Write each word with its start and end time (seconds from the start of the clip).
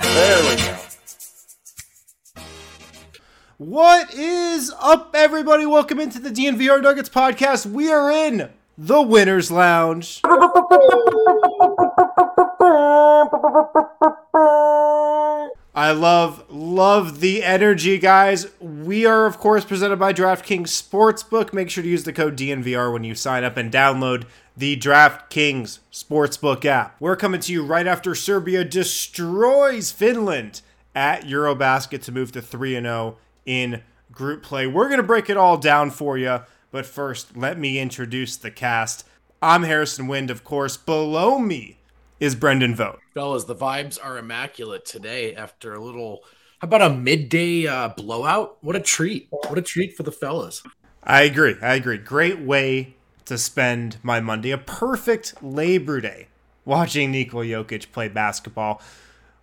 There 0.00 0.42
we 0.42 0.56
go. 0.56 0.76
What 3.58 4.12
is 4.14 4.72
up, 4.80 5.14
everybody? 5.14 5.64
Welcome 5.64 6.00
into 6.00 6.18
the 6.18 6.30
DNVR 6.30 6.82
Nuggets 6.82 7.08
podcast. 7.08 7.66
We 7.66 7.92
are 7.92 8.10
in 8.10 8.50
the 8.76 9.00
Winners 9.00 9.52
Lounge. 9.52 10.22
I 15.78 15.92
love, 15.92 16.44
love 16.50 17.20
the 17.20 17.44
energy, 17.44 17.98
guys. 17.98 18.48
We 18.58 19.06
are, 19.06 19.26
of 19.26 19.38
course, 19.38 19.64
presented 19.64 20.00
by 20.00 20.12
DraftKings 20.12 20.62
Sportsbook. 20.62 21.52
Make 21.52 21.70
sure 21.70 21.84
to 21.84 21.88
use 21.88 22.02
the 22.02 22.12
code 22.12 22.36
DNVR 22.36 22.92
when 22.92 23.04
you 23.04 23.14
sign 23.14 23.44
up 23.44 23.56
and 23.56 23.70
download 23.70 24.24
the 24.56 24.76
DraftKings 24.76 25.78
Sportsbook 25.92 26.64
app. 26.64 26.96
We're 27.00 27.14
coming 27.14 27.40
to 27.42 27.52
you 27.52 27.64
right 27.64 27.86
after 27.86 28.16
Serbia 28.16 28.64
destroys 28.64 29.92
Finland 29.92 30.62
at 30.96 31.22
Eurobasket 31.22 32.02
to 32.02 32.10
move 32.10 32.32
to 32.32 32.42
3 32.42 32.72
0 32.72 33.16
in 33.46 33.84
group 34.10 34.42
play. 34.42 34.66
We're 34.66 34.88
going 34.88 34.96
to 34.96 35.04
break 35.04 35.30
it 35.30 35.36
all 35.36 35.58
down 35.58 35.92
for 35.92 36.18
you, 36.18 36.40
but 36.72 36.86
first, 36.86 37.36
let 37.36 37.56
me 37.56 37.78
introduce 37.78 38.36
the 38.36 38.50
cast. 38.50 39.06
I'm 39.40 39.62
Harrison 39.62 40.08
Wind, 40.08 40.28
of 40.28 40.42
course. 40.42 40.76
Below 40.76 41.38
me 41.38 41.78
is 42.18 42.34
Brendan 42.34 42.74
Vogt. 42.74 42.98
Fellas, 43.18 43.42
the 43.42 43.54
vibes 43.56 43.98
are 44.00 44.16
immaculate 44.16 44.84
today 44.84 45.34
after 45.34 45.74
a 45.74 45.80
little, 45.80 46.22
how 46.60 46.68
about 46.68 46.82
a 46.82 46.90
midday 46.90 47.66
uh, 47.66 47.88
blowout? 47.88 48.58
What 48.60 48.76
a 48.76 48.80
treat. 48.80 49.26
What 49.30 49.58
a 49.58 49.60
treat 49.60 49.96
for 49.96 50.04
the 50.04 50.12
fellas. 50.12 50.62
I 51.02 51.22
agree. 51.22 51.56
I 51.60 51.74
agree. 51.74 51.98
Great 51.98 52.38
way 52.38 52.94
to 53.24 53.36
spend 53.36 53.96
my 54.04 54.20
Monday. 54.20 54.52
A 54.52 54.56
perfect 54.56 55.42
Labor 55.42 56.00
Day 56.00 56.28
watching 56.64 57.10
Nikola 57.10 57.44
Jokic 57.44 57.90
play 57.90 58.06
basketball. 58.06 58.80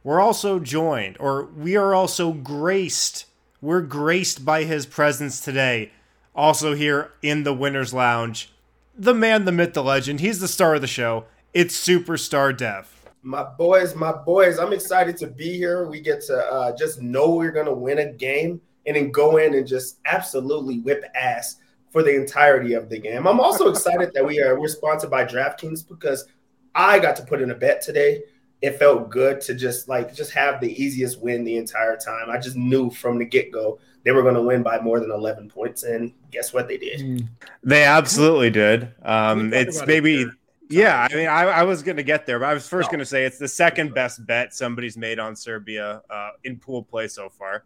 We're 0.05 0.21
also 0.21 0.57
joined, 0.59 1.17
or 1.19 1.43
we 1.43 1.75
are 1.75 1.93
also 1.93 2.31
graced. 2.31 3.25
We're 3.59 3.81
graced 3.81 4.45
by 4.45 4.63
his 4.63 4.85
presence 4.85 5.41
today. 5.41 5.91
Also 6.33 6.75
here 6.75 7.11
in 7.21 7.43
the 7.43 7.53
Winners 7.53 7.93
Lounge, 7.93 8.53
the 8.97 9.13
man, 9.13 9.43
the 9.43 9.51
myth, 9.51 9.73
the 9.73 9.83
legend. 9.83 10.21
He's 10.21 10.39
the 10.39 10.47
star 10.47 10.75
of 10.75 10.81
the 10.81 10.87
show. 10.87 11.25
It's 11.53 11.77
Superstar 11.77 12.55
Dev. 12.55 12.94
My 13.25 13.43
boys, 13.43 13.95
my 13.95 14.11
boys, 14.11 14.59
I'm 14.59 14.71
excited 14.71 15.17
to 15.17 15.25
be 15.25 15.57
here. 15.57 15.87
We 15.87 15.99
get 15.99 16.21
to 16.25 16.37
uh, 16.37 16.77
just 16.77 17.01
know 17.01 17.31
we're 17.31 17.51
going 17.51 17.65
to 17.65 17.73
win 17.73 17.97
a 17.97 18.13
game 18.13 18.61
and 18.85 18.95
then 18.95 19.11
go 19.11 19.37
in 19.37 19.55
and 19.55 19.65
just 19.65 19.97
absolutely 20.05 20.77
whip 20.81 21.03
ass 21.15 21.55
for 21.89 22.03
the 22.03 22.15
entirety 22.15 22.73
of 22.73 22.87
the 22.87 22.99
game. 22.99 23.25
I'm 23.25 23.39
also 23.39 23.69
excited 23.71 24.11
that 24.13 24.23
we 24.23 24.43
are 24.43 24.59
we're 24.59 24.67
sponsored 24.67 25.09
by 25.09 25.25
DraftKings 25.25 25.87
because 25.87 26.27
I 26.75 26.99
got 26.99 27.15
to 27.15 27.23
put 27.23 27.41
in 27.41 27.49
a 27.49 27.55
bet 27.55 27.81
today. 27.81 28.21
It 28.61 28.77
felt 28.77 29.09
good 29.09 29.41
to 29.41 29.55
just 29.55 29.89
like 29.89 30.13
just 30.13 30.31
have 30.33 30.61
the 30.61 30.79
easiest 30.79 31.19
win 31.19 31.43
the 31.43 31.57
entire 31.57 31.97
time. 31.97 32.29
I 32.29 32.37
just 32.37 32.55
knew 32.55 32.91
from 32.91 33.17
the 33.17 33.25
get 33.25 33.51
go 33.51 33.79
they 34.03 34.11
were 34.11 34.21
going 34.21 34.35
to 34.35 34.41
win 34.43 34.61
by 34.61 34.79
more 34.81 34.99
than 34.99 35.09
11 35.09 35.49
points, 35.49 35.81
and 35.81 36.13
guess 36.29 36.53
what 36.53 36.67
they 36.67 36.77
did? 36.77 37.27
They 37.63 37.85
absolutely 37.85 38.51
did. 38.51 38.93
Um, 39.01 39.51
it's 39.51 39.77
about 39.77 39.89
it 39.89 39.91
maybe. 39.91 40.17
here. 40.17 40.33
Yeah, 40.69 41.07
I 41.09 41.15
mean, 41.15 41.27
I, 41.27 41.43
I 41.43 41.63
was 41.63 41.83
going 41.83 41.97
to 41.97 42.03
get 42.03 42.25
there, 42.25 42.39
but 42.39 42.47
I 42.49 42.53
was 42.53 42.67
first 42.67 42.87
No. 42.87 42.93
going 42.93 42.99
to 42.99 43.05
say 43.05 43.25
it's 43.25 43.37
the 43.37 43.47
second 43.47 43.93
best 43.93 44.25
bet 44.25 44.53
somebody's 44.53 44.97
made 44.97 45.19
on 45.19 45.35
Serbia 45.35 46.01
uh, 46.09 46.31
in 46.43 46.57
pool 46.57 46.81
play 46.83 47.07
so 47.07 47.29
far. 47.29 47.63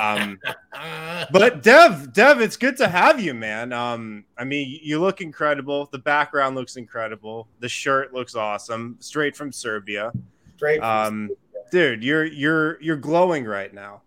Um, 0.00 0.38
but 1.32 1.62
Dev, 1.62 2.12
Dev, 2.12 2.40
it's 2.40 2.56
good 2.56 2.76
to 2.78 2.88
have 2.88 3.20
you, 3.20 3.34
man. 3.34 3.72
Um, 3.72 4.24
I 4.36 4.44
mean, 4.44 4.80
you 4.82 4.98
look 5.00 5.20
incredible. 5.20 5.88
The 5.92 5.98
background 5.98 6.56
looks 6.56 6.76
incredible. 6.76 7.46
The 7.60 7.68
shirt 7.68 8.12
looks 8.12 8.34
awesome, 8.34 8.96
straight 9.00 9.36
from 9.36 9.52
Serbia. 9.52 10.12
Straight. 10.56 10.80
from 10.80 10.88
Um, 10.88 11.30
dude, 11.70 12.02
you're 12.02 12.24
you're 12.24 12.80
you're 12.82 12.96
glowing 12.96 13.44
right 13.44 13.72
now. 13.72 14.02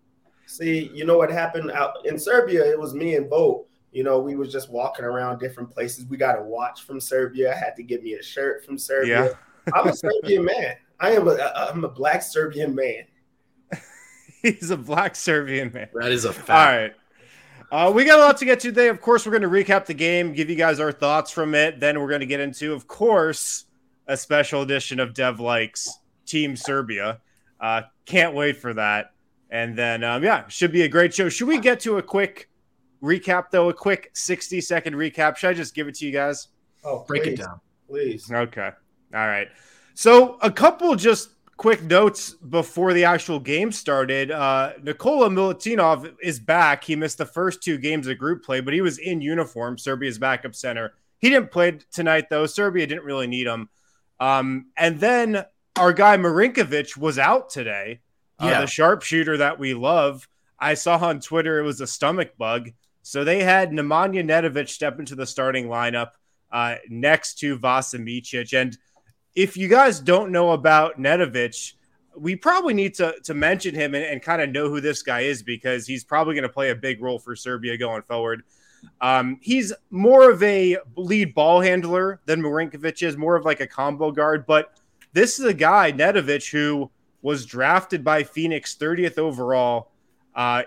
See, 0.46 0.90
you 0.94 1.04
know 1.04 1.16
what 1.18 1.30
happened 1.30 1.70
out 1.72 2.04
in 2.04 2.18
Serbia? 2.18 2.64
It 2.64 2.78
was 2.78 2.94
me 2.94 3.16
and 3.16 3.28
Bo. 3.28 3.66
You 3.94 4.02
know, 4.02 4.18
we 4.18 4.34
was 4.34 4.50
just 4.50 4.70
walking 4.70 5.04
around 5.04 5.38
different 5.38 5.70
places. 5.70 6.04
We 6.06 6.16
got 6.16 6.36
a 6.36 6.42
watch 6.42 6.82
from 6.82 7.00
Serbia. 7.00 7.52
I 7.52 7.56
had 7.56 7.76
to 7.76 7.84
get 7.84 8.02
me 8.02 8.14
a 8.14 8.22
shirt 8.22 8.64
from 8.64 8.76
Serbia. 8.76 9.26
Yeah. 9.26 9.72
I'm 9.72 9.86
a 9.86 9.94
Serbian 9.94 10.44
man. 10.44 10.74
I 10.98 11.12
am 11.12 11.28
a 11.28 11.36
I'm 11.56 11.84
a 11.84 11.88
black 11.88 12.22
Serbian 12.22 12.74
man. 12.74 13.04
He's 14.42 14.70
a 14.70 14.76
black 14.76 15.14
Serbian 15.14 15.72
man. 15.72 15.88
That 15.94 16.10
is 16.10 16.24
a 16.24 16.32
fact. 16.32 16.50
All 16.50 16.56
right. 16.56 16.94
Uh, 17.70 17.90
we 17.90 18.04
got 18.04 18.18
a 18.18 18.22
lot 18.22 18.36
to 18.38 18.44
get 18.44 18.60
to 18.60 18.68
today. 18.68 18.88
Of 18.88 19.00
course, 19.00 19.26
we're 19.26 19.38
going 19.38 19.42
to 19.42 19.48
recap 19.48 19.86
the 19.86 19.94
game, 19.94 20.32
give 20.32 20.50
you 20.50 20.56
guys 20.56 20.80
our 20.80 20.92
thoughts 20.92 21.30
from 21.30 21.54
it. 21.54 21.80
Then 21.80 22.00
we're 22.00 22.08
going 22.08 22.20
to 22.20 22.26
get 22.26 22.40
into, 22.40 22.72
of 22.72 22.86
course, 22.86 23.64
a 24.06 24.16
special 24.16 24.62
edition 24.62 25.00
of 25.00 25.14
Dev 25.14 25.40
Likes 25.40 25.88
Team 26.26 26.56
Serbia. 26.56 27.20
Uh, 27.60 27.82
can't 28.06 28.34
wait 28.34 28.56
for 28.58 28.74
that. 28.74 29.12
And 29.50 29.78
then, 29.78 30.04
um, 30.04 30.22
yeah, 30.22 30.46
should 30.48 30.72
be 30.72 30.82
a 30.82 30.88
great 30.88 31.14
show. 31.14 31.28
Should 31.28 31.48
we 31.48 31.58
get 31.58 31.80
to 31.80 31.98
a 31.98 32.02
quick 32.02 32.48
recap, 33.04 33.50
though? 33.50 33.68
A 33.68 33.74
quick 33.74 34.10
60 34.14 34.60
second 34.60 34.94
recap? 34.94 35.36
Should 35.36 35.50
I 35.50 35.54
just 35.54 35.74
give 35.74 35.86
it 35.88 35.94
to 35.96 36.06
you 36.06 36.12
guys? 36.12 36.48
Oh, 36.82 37.04
Break 37.06 37.22
please, 37.24 37.32
it 37.32 37.36
down. 37.42 37.60
please. 37.88 38.30
Okay. 38.32 38.70
All 39.14 39.26
right. 39.26 39.48
So 39.94 40.38
a 40.42 40.50
couple 40.50 40.94
just 40.96 41.30
quick 41.56 41.82
notes 41.84 42.30
before 42.32 42.92
the 42.92 43.04
actual 43.04 43.38
game 43.38 43.70
started. 43.70 44.30
Uh, 44.32 44.72
Nikola 44.82 45.28
Milutinov 45.30 46.12
is 46.20 46.40
back. 46.40 46.82
He 46.82 46.96
missed 46.96 47.18
the 47.18 47.26
first 47.26 47.62
two 47.62 47.78
games 47.78 48.08
of 48.08 48.18
group 48.18 48.44
play, 48.44 48.60
but 48.60 48.74
he 48.74 48.80
was 48.80 48.98
in 48.98 49.20
uniform, 49.20 49.78
Serbia's 49.78 50.18
backup 50.18 50.54
center. 50.54 50.94
He 51.20 51.30
didn't 51.30 51.52
play 51.52 51.78
tonight, 51.92 52.28
though. 52.28 52.46
Serbia 52.46 52.86
didn't 52.86 53.04
really 53.04 53.28
need 53.28 53.46
him. 53.46 53.68
Um, 54.20 54.66
and 54.76 54.98
then 54.98 55.44
our 55.76 55.92
guy 55.92 56.16
Marinkovic 56.16 56.96
was 56.96 57.18
out 57.18 57.50
today. 57.50 58.00
Uh, 58.40 58.46
Yeah. 58.46 58.60
The 58.62 58.66
sharpshooter 58.66 59.36
that 59.38 59.58
we 59.58 59.74
love. 59.74 60.28
I 60.58 60.74
saw 60.74 60.96
on 60.98 61.20
Twitter 61.20 61.60
it 61.60 61.62
was 61.62 61.80
a 61.80 61.86
stomach 61.86 62.36
bug. 62.36 62.70
So 63.06 63.22
they 63.22 63.42
had 63.42 63.70
Nemanja 63.70 64.24
Nedovic 64.24 64.70
step 64.70 64.98
into 64.98 65.14
the 65.14 65.26
starting 65.26 65.66
lineup 65.66 66.12
uh, 66.50 66.76
next 66.88 67.38
to 67.40 67.58
Vasa 67.58 67.98
Micic. 67.98 68.58
And 68.58 68.78
if 69.34 69.58
you 69.58 69.68
guys 69.68 70.00
don't 70.00 70.32
know 70.32 70.52
about 70.52 70.98
Nedovic, 70.98 71.74
we 72.16 72.34
probably 72.34 72.72
need 72.72 72.94
to, 72.94 73.14
to 73.24 73.34
mention 73.34 73.74
him 73.74 73.94
and, 73.94 74.04
and 74.04 74.22
kind 74.22 74.40
of 74.40 74.48
know 74.48 74.70
who 74.70 74.80
this 74.80 75.02
guy 75.02 75.20
is 75.20 75.42
because 75.42 75.86
he's 75.86 76.02
probably 76.02 76.34
going 76.34 76.44
to 76.44 76.48
play 76.48 76.70
a 76.70 76.74
big 76.74 77.02
role 77.02 77.18
for 77.18 77.36
Serbia 77.36 77.76
going 77.76 78.00
forward. 78.00 78.42
Um, 79.02 79.38
he's 79.42 79.70
more 79.90 80.30
of 80.30 80.42
a 80.42 80.78
lead 80.96 81.34
ball 81.34 81.60
handler 81.60 82.22
than 82.24 82.40
Marinkovic 82.40 83.06
is, 83.06 83.18
more 83.18 83.36
of 83.36 83.44
like 83.44 83.60
a 83.60 83.66
combo 83.66 84.12
guard. 84.12 84.46
But 84.46 84.80
this 85.12 85.38
is 85.38 85.44
a 85.44 85.54
guy, 85.54 85.92
Nedovic, 85.92 86.50
who 86.50 86.90
was 87.20 87.44
drafted 87.44 88.02
by 88.02 88.22
Phoenix 88.22 88.74
30th 88.74 89.18
overall. 89.18 89.90
Uh, 90.34 90.62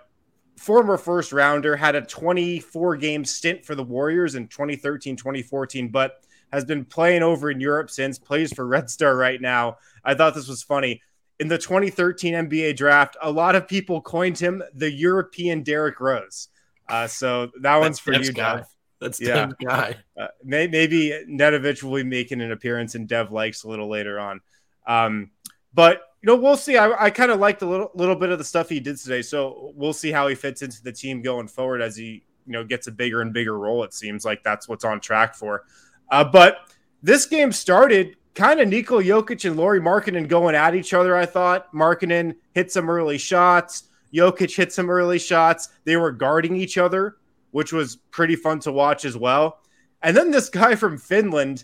former 0.58 0.98
first 0.98 1.32
rounder, 1.32 1.76
had 1.76 1.96
a 1.96 2.02
24 2.02 2.98
game 2.98 3.24
stint 3.24 3.66
for 3.66 3.76
the 3.76 3.84
Warriors 3.84 4.36
in 4.36 4.48
2013, 4.48 5.16
2014, 5.16 5.90
but 5.90 6.24
has 6.52 6.66
been 6.66 6.86
playing 6.86 7.24
over 7.24 7.52
in 7.52 7.60
Europe 7.60 7.90
since, 7.90 8.18
plays 8.18 8.54
for 8.54 8.66
Red 8.66 8.90
Star 8.90 9.16
right 9.16 9.40
now. 9.40 9.78
I 10.04 10.14
thought 10.14 10.34
this 10.34 10.48
was 10.48 10.64
funny. 10.64 11.02
In 11.40 11.48
the 11.48 11.58
2013 11.58 12.34
NBA 12.34 12.76
draft, 12.76 13.16
a 13.22 13.32
lot 13.32 13.56
of 13.56 13.68
people 13.68 14.02
coined 14.02 14.38
him 14.40 14.64
the 14.74 14.92
European 14.92 15.62
Derrick 15.62 16.00
Rose. 16.00 16.48
Uh, 16.90 17.06
so 17.08 17.52
that 17.62 17.78
one's 17.78 18.00
for 18.00 18.14
you, 18.14 18.32
guy. 18.32 18.58
Dev. 18.58 18.66
That's 19.00 19.22
yeah. 19.22 19.52
guy. 19.64 19.98
Uh, 20.20 20.28
may, 20.44 20.68
maybe 20.68 21.12
Nedovic 21.30 21.84
will 21.84 21.96
be 21.96 22.04
making 22.04 22.42
an 22.42 22.52
appearance 22.52 22.96
in 22.96 23.06
Dev 23.06 23.32
likes 23.32 23.64
a 23.64 23.70
little 23.70 23.90
later 23.90 24.20
on. 24.20 24.42
Um, 24.88 25.32
but 25.74 26.02
know, 26.28 26.36
we'll 26.36 26.58
see. 26.58 26.78
I, 26.78 27.06
I 27.06 27.10
kind 27.10 27.32
of 27.32 27.40
liked 27.40 27.62
a 27.62 27.66
little 27.66 27.92
little 27.96 28.16
bit 28.16 28.30
of 28.30 28.38
the 28.38 28.44
stuff 28.44 28.70
he 28.70 28.80
did 28.80 28.98
today, 28.98 29.22
so 29.22 29.72
we'll 29.76 29.94
see 29.94 30.12
how 30.12 30.28
he 30.28 30.36
fits 30.36 30.62
into 30.62 30.84
the 30.84 30.92
team 30.92 31.22
going 31.22 31.48
forward 31.48 31.82
as 31.82 31.96
he 31.96 32.24
you 32.46 32.54
know 32.54 32.64
gets 32.64 32.88
a 32.88 32.92
bigger 32.92 33.22
and 33.22 33.34
bigger 33.34 33.58
role. 33.58 33.84
It 33.84 33.94
seems 33.94 34.26
like 34.26 34.44
that's 34.44 34.68
what's 34.68 34.86
on 34.86 35.00
track 35.00 35.36
for. 35.36 35.64
Uh, 36.10 36.24
but 36.24 36.72
this 37.02 37.26
game 37.26 37.52
started 37.52 38.16
kind 38.36 38.60
of 38.60 38.68
Nikola 38.68 39.04
Jokic 39.04 39.46
and 39.46 39.58
Lauri 39.58 39.82
Markkanen 39.82 40.28
going 40.28 40.56
at 40.56 40.76
each 40.76 40.94
other. 40.94 41.16
I 41.16 41.26
thought 41.26 41.74
Markkanen 41.74 42.36
hit 42.54 42.72
some 42.72 42.90
early 42.90 43.18
shots. 43.18 43.84
Jokic 44.14 44.56
hit 44.56 44.72
some 44.72 44.90
early 44.90 45.20
shots. 45.20 45.70
They 45.84 45.98
were 45.98 46.12
guarding 46.12 46.56
each 46.56 46.78
other, 46.78 47.18
which 47.52 47.74
was 47.74 47.98
pretty 48.12 48.36
fun 48.36 48.60
to 48.62 48.72
watch 48.72 49.06
as 49.06 49.18
well. 49.18 49.60
And 50.02 50.16
then 50.16 50.32
this 50.32 50.50
guy 50.50 50.76
from 50.76 50.98
Finland, 50.98 51.64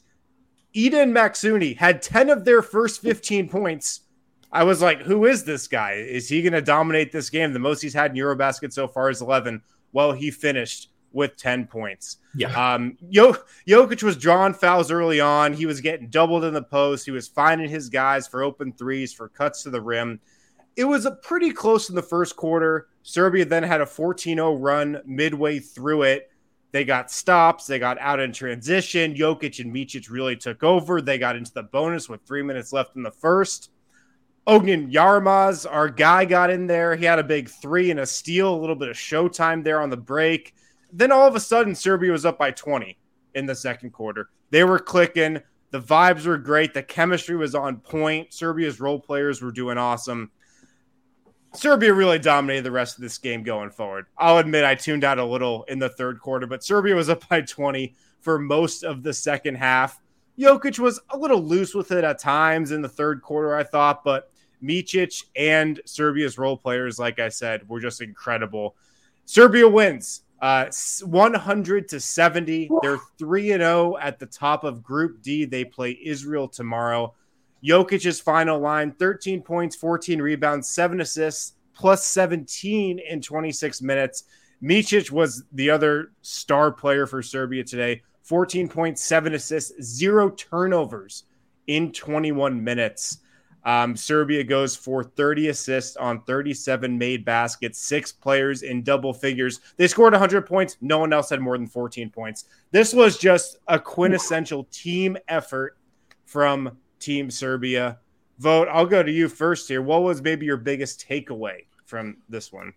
Edon 0.75 1.11
Maxhuni, 1.11 1.77
had 1.77 2.01
10 2.01 2.29
of 2.29 2.43
their 2.43 2.61
first 2.61 3.01
15 3.01 3.47
points 3.49 4.01
I 4.53 4.63
was 4.63 4.83
like, 4.83 5.01
who 5.01 5.25
is 5.25 5.43
this 5.43 5.67
guy? 5.67 5.93
Is 5.93 6.29
he 6.29 6.43
going 6.43 6.53
to 6.53 6.61
dominate 6.61 7.11
this 7.11 7.31
game? 7.31 7.53
The 7.53 7.59
most 7.59 7.81
he's 7.81 7.93
had 7.93 8.11
in 8.11 8.17
Eurobasket 8.17 8.71
so 8.71 8.87
far 8.87 9.09
is 9.09 9.19
11. 9.19 9.63
Well, 9.93 10.11
he 10.11 10.29
finished 10.29 10.89
with 11.11 11.35
10 11.37 11.65
points. 11.65 12.17
Yeah. 12.35 12.49
Um, 12.73 12.95
Jokic 13.11 14.03
was 14.03 14.15
drawing 14.15 14.53
fouls 14.53 14.91
early 14.91 15.19
on. 15.19 15.53
He 15.53 15.65
was 15.65 15.81
getting 15.81 16.09
doubled 16.09 16.43
in 16.43 16.53
the 16.53 16.61
post. 16.61 17.05
He 17.05 17.11
was 17.11 17.27
finding 17.27 17.67
his 17.67 17.89
guys 17.89 18.27
for 18.27 18.43
open 18.43 18.73
threes, 18.73 19.11
for 19.11 19.27
cuts 19.27 19.63
to 19.63 19.71
the 19.71 19.81
rim. 19.81 20.19
It 20.75 20.85
was 20.85 21.07
a 21.07 21.11
pretty 21.11 21.51
close 21.51 21.89
in 21.89 21.95
the 21.95 22.03
first 22.03 22.35
quarter. 22.35 22.89
Serbia 23.01 23.45
then 23.45 23.63
had 23.63 23.81
a 23.81 23.85
14 23.87 24.37
0 24.37 24.55
run 24.55 25.01
midway 25.05 25.59
through 25.59 26.03
it. 26.03 26.29
They 26.71 26.83
got 26.85 27.11
stops. 27.11 27.67
They 27.67 27.77
got 27.77 27.99
out 27.99 28.19
in 28.19 28.33
transition. 28.33 29.13
Jokic 29.13 29.59
and 29.59 29.73
Micic 29.73 30.09
really 30.09 30.35
took 30.35 30.63
over. 30.63 31.01
They 31.01 31.17
got 31.17 31.35
into 31.35 31.53
the 31.53 31.63
bonus 31.63 32.09
with 32.09 32.21
three 32.25 32.41
minutes 32.41 32.73
left 32.73 32.95
in 32.95 33.03
the 33.03 33.11
first. 33.11 33.69
Ognjen 34.45 34.91
Jaramaz, 34.91 35.65
our 35.69 35.87
guy, 35.87 36.25
got 36.25 36.49
in 36.49 36.67
there. 36.67 36.95
He 36.95 37.05
had 37.05 37.19
a 37.19 37.23
big 37.23 37.49
three 37.49 37.91
and 37.91 38.01
a 38.01 38.05
steal, 38.05 38.53
a 38.53 38.59
little 38.59 38.75
bit 38.75 38.89
of 38.89 38.95
showtime 38.97 39.63
there 39.63 39.81
on 39.81 39.89
the 39.89 39.97
break. 39.97 40.53
Then 40.91 41.11
all 41.11 41.27
of 41.27 41.35
a 41.35 41.39
sudden, 41.39 41.75
Serbia 41.75 42.11
was 42.11 42.25
up 42.25 42.37
by 42.37 42.51
20 42.51 42.97
in 43.35 43.45
the 43.45 43.55
second 43.55 43.91
quarter. 43.91 44.29
They 44.49 44.63
were 44.63 44.79
clicking. 44.79 45.41
The 45.71 45.79
vibes 45.79 46.25
were 46.25 46.37
great. 46.37 46.73
The 46.73 46.83
chemistry 46.83 47.35
was 47.35 47.55
on 47.55 47.77
point. 47.77 48.33
Serbia's 48.33 48.79
role 48.79 48.99
players 48.99 49.41
were 49.41 49.51
doing 49.51 49.77
awesome. 49.77 50.29
Serbia 51.55 51.93
really 51.93 52.19
dominated 52.19 52.63
the 52.63 52.71
rest 52.71 52.97
of 52.97 53.01
this 53.01 53.17
game 53.17 53.43
going 53.43 53.69
forward. 53.69 54.07
I'll 54.17 54.39
admit 54.39 54.65
I 54.65 54.75
tuned 54.75 55.03
out 55.03 55.19
a 55.19 55.25
little 55.25 55.63
in 55.63 55.79
the 55.79 55.89
third 55.89 56.19
quarter, 56.19 56.47
but 56.47 56.63
Serbia 56.63 56.95
was 56.95 57.09
up 57.11 57.27
by 57.29 57.41
20 57.41 57.95
for 58.19 58.39
most 58.39 58.83
of 58.83 59.03
the 59.03 59.13
second 59.13 59.55
half. 59.55 59.99
Jokic 60.37 60.79
was 60.79 60.99
a 61.11 61.17
little 61.17 61.41
loose 61.41 61.75
with 61.75 61.91
it 61.91 62.03
at 62.03 62.19
times 62.19 62.71
in 62.71 62.81
the 62.81 62.89
third 62.89 63.21
quarter, 63.21 63.55
I 63.55 63.63
thought, 63.63 64.03
but 64.03 64.31
Micic 64.63 65.23
and 65.35 65.79
Serbia's 65.85 66.37
role 66.37 66.57
players, 66.57 66.97
like 66.97 67.19
I 67.19 67.29
said, 67.29 67.67
were 67.67 67.79
just 67.79 68.01
incredible. 68.01 68.75
Serbia 69.25 69.67
wins 69.67 70.23
uh, 70.41 70.69
100 71.03 71.87
to 71.89 71.99
70. 71.99 72.69
They're 72.81 72.99
3 73.17 73.51
and 73.53 73.61
0 73.61 73.97
at 73.97 74.19
the 74.19 74.25
top 74.25 74.63
of 74.63 74.83
Group 74.83 75.21
D. 75.21 75.45
They 75.45 75.63
play 75.63 75.97
Israel 76.03 76.47
tomorrow. 76.47 77.13
Jokic's 77.63 78.19
final 78.19 78.59
line 78.59 78.91
13 78.91 79.41
points, 79.41 79.75
14 79.75 80.21
rebounds, 80.21 80.69
7 80.69 80.99
assists, 80.99 81.53
plus 81.73 82.05
17 82.07 82.99
in 82.99 83.21
26 83.21 83.81
minutes. 83.81 84.25
Micic 84.61 85.11
was 85.11 85.43
the 85.53 85.69
other 85.69 86.11
star 86.21 86.71
player 86.71 87.07
for 87.07 87.21
Serbia 87.21 87.63
today. 87.63 88.01
14 88.23 88.67
points, 88.67 89.01
7 89.03 89.33
assists, 89.33 89.81
0 89.81 90.29
turnovers 90.31 91.23
in 91.67 91.91
21 91.91 92.63
minutes. 92.63 93.19
Um, 93.65 93.95
Serbia 93.95 94.43
goes 94.43 94.75
for 94.75 95.03
30 95.03 95.49
assists 95.49 95.95
on 95.95 96.21
37 96.23 96.97
made 96.97 97.23
baskets, 97.23 97.79
six 97.79 98.11
players 98.11 98.63
in 98.63 98.83
double 98.83 99.13
figures. 99.13 99.61
They 99.77 99.87
scored 99.87 100.13
100 100.13 100.45
points. 100.45 100.77
No 100.81 100.99
one 100.99 101.13
else 101.13 101.29
had 101.29 101.39
more 101.39 101.57
than 101.57 101.67
14 101.67 102.09
points. 102.09 102.45
This 102.71 102.93
was 102.93 103.17
just 103.17 103.57
a 103.67 103.79
quintessential 103.79 104.65
team 104.65 105.17
effort 105.27 105.77
from 106.25 106.77
Team 106.99 107.31
Serbia. 107.31 107.99
Vogt, 108.39 108.69
I'll 108.71 108.85
go 108.85 109.03
to 109.03 109.11
you 109.11 109.29
first 109.29 109.67
here. 109.67 109.81
What 109.81 110.03
was 110.03 110.21
maybe 110.21 110.45
your 110.45 110.57
biggest 110.57 111.07
takeaway 111.07 111.65
from 111.85 112.17
this 112.27 112.51
one? 112.51 112.73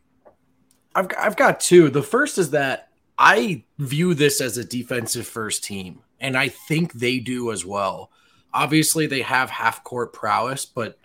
I've, 0.94 1.08
I've 1.18 1.36
got 1.36 1.60
two. 1.60 1.90
The 1.90 2.02
first 2.02 2.38
is 2.38 2.50
that 2.50 2.88
I 3.18 3.64
view 3.78 4.14
this 4.14 4.40
as 4.40 4.56
a 4.56 4.64
defensive 4.64 5.26
first 5.26 5.64
team, 5.64 6.00
and 6.20 6.36
I 6.36 6.48
think 6.48 6.92
they 6.92 7.18
do 7.18 7.50
as 7.50 7.64
well. 7.64 8.10
Obviously, 8.52 9.06
they 9.06 9.22
have 9.22 9.50
half 9.50 9.84
court 9.84 10.12
prowess, 10.12 10.64
but 10.64 10.98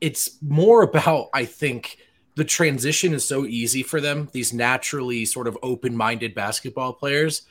it's 0.00 0.36
more 0.42 0.82
about, 0.82 1.28
I 1.32 1.44
think, 1.44 1.98
the 2.36 2.44
transition 2.44 3.14
is 3.14 3.24
so 3.24 3.46
easy 3.46 3.82
for 3.82 4.00
them, 4.00 4.28
these 4.32 4.52
naturally 4.52 5.24
sort 5.24 5.46
of 5.46 5.56
open 5.62 5.96
minded 5.96 6.34
basketball 6.34 6.92
players, 6.92 7.42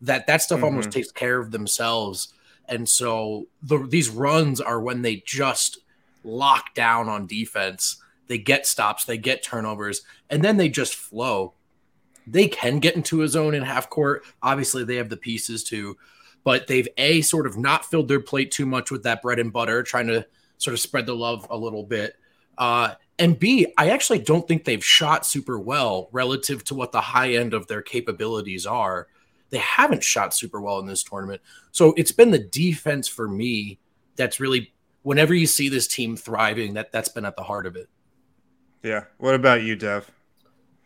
that 0.00 0.26
that 0.26 0.42
stuff 0.42 0.58
mm-hmm. 0.58 0.64
almost 0.66 0.90
takes 0.90 1.10
care 1.12 1.38
of 1.38 1.50
themselves. 1.50 2.34
And 2.68 2.88
so 2.88 3.46
the, 3.62 3.78
these 3.78 4.08
runs 4.08 4.60
are 4.60 4.80
when 4.80 5.02
they 5.02 5.22
just 5.24 5.78
lock 6.24 6.74
down 6.74 7.08
on 7.08 7.26
defense. 7.26 7.98
They 8.26 8.38
get 8.38 8.66
stops, 8.66 9.04
they 9.04 9.18
get 9.18 9.42
turnovers, 9.42 10.02
and 10.30 10.42
then 10.42 10.56
they 10.56 10.68
just 10.68 10.94
flow. 10.94 11.54
They 12.26 12.48
can 12.48 12.78
get 12.78 12.96
into 12.96 13.22
a 13.22 13.28
zone 13.28 13.54
in 13.54 13.62
half 13.62 13.90
court. 13.90 14.24
Obviously, 14.42 14.82
they 14.82 14.96
have 14.96 15.10
the 15.10 15.16
pieces 15.16 15.62
to, 15.64 15.96
but 16.44 16.66
they've 16.66 16.88
a 16.98 17.22
sort 17.22 17.46
of 17.46 17.56
not 17.56 17.84
filled 17.86 18.08
their 18.08 18.20
plate 18.20 18.50
too 18.50 18.66
much 18.66 18.90
with 18.90 19.02
that 19.02 19.22
bread 19.22 19.38
and 19.38 19.52
butter, 19.52 19.82
trying 19.82 20.06
to 20.06 20.26
sort 20.58 20.74
of 20.74 20.80
spread 20.80 21.06
the 21.06 21.14
love 21.14 21.46
a 21.50 21.56
little 21.56 21.82
bit. 21.82 22.14
Uh, 22.56 22.94
and 23.18 23.38
B, 23.38 23.72
I 23.78 23.90
actually 23.90 24.18
don't 24.18 24.46
think 24.46 24.64
they've 24.64 24.84
shot 24.84 25.26
super 25.26 25.58
well 25.58 26.08
relative 26.12 26.62
to 26.64 26.74
what 26.74 26.92
the 26.92 27.00
high 27.00 27.32
end 27.32 27.54
of 27.54 27.66
their 27.66 27.82
capabilities 27.82 28.66
are. 28.66 29.08
They 29.50 29.58
haven't 29.58 30.02
shot 30.02 30.34
super 30.34 30.60
well 30.60 30.78
in 30.78 30.86
this 30.86 31.02
tournament. 31.02 31.40
So 31.72 31.94
it's 31.96 32.12
been 32.12 32.30
the 32.30 32.38
defense 32.38 33.08
for 33.08 33.28
me 33.28 33.78
that's 34.16 34.40
really 34.40 34.72
whenever 35.02 35.34
you 35.34 35.46
see 35.46 35.68
this 35.68 35.86
team 35.86 36.16
thriving, 36.16 36.74
that 36.74 36.92
that's 36.92 37.08
been 37.08 37.24
at 37.24 37.36
the 37.36 37.42
heart 37.42 37.66
of 37.66 37.76
it. 37.76 37.88
Yeah. 38.82 39.04
What 39.18 39.34
about 39.34 39.62
you, 39.62 39.76
Dev? 39.76 40.10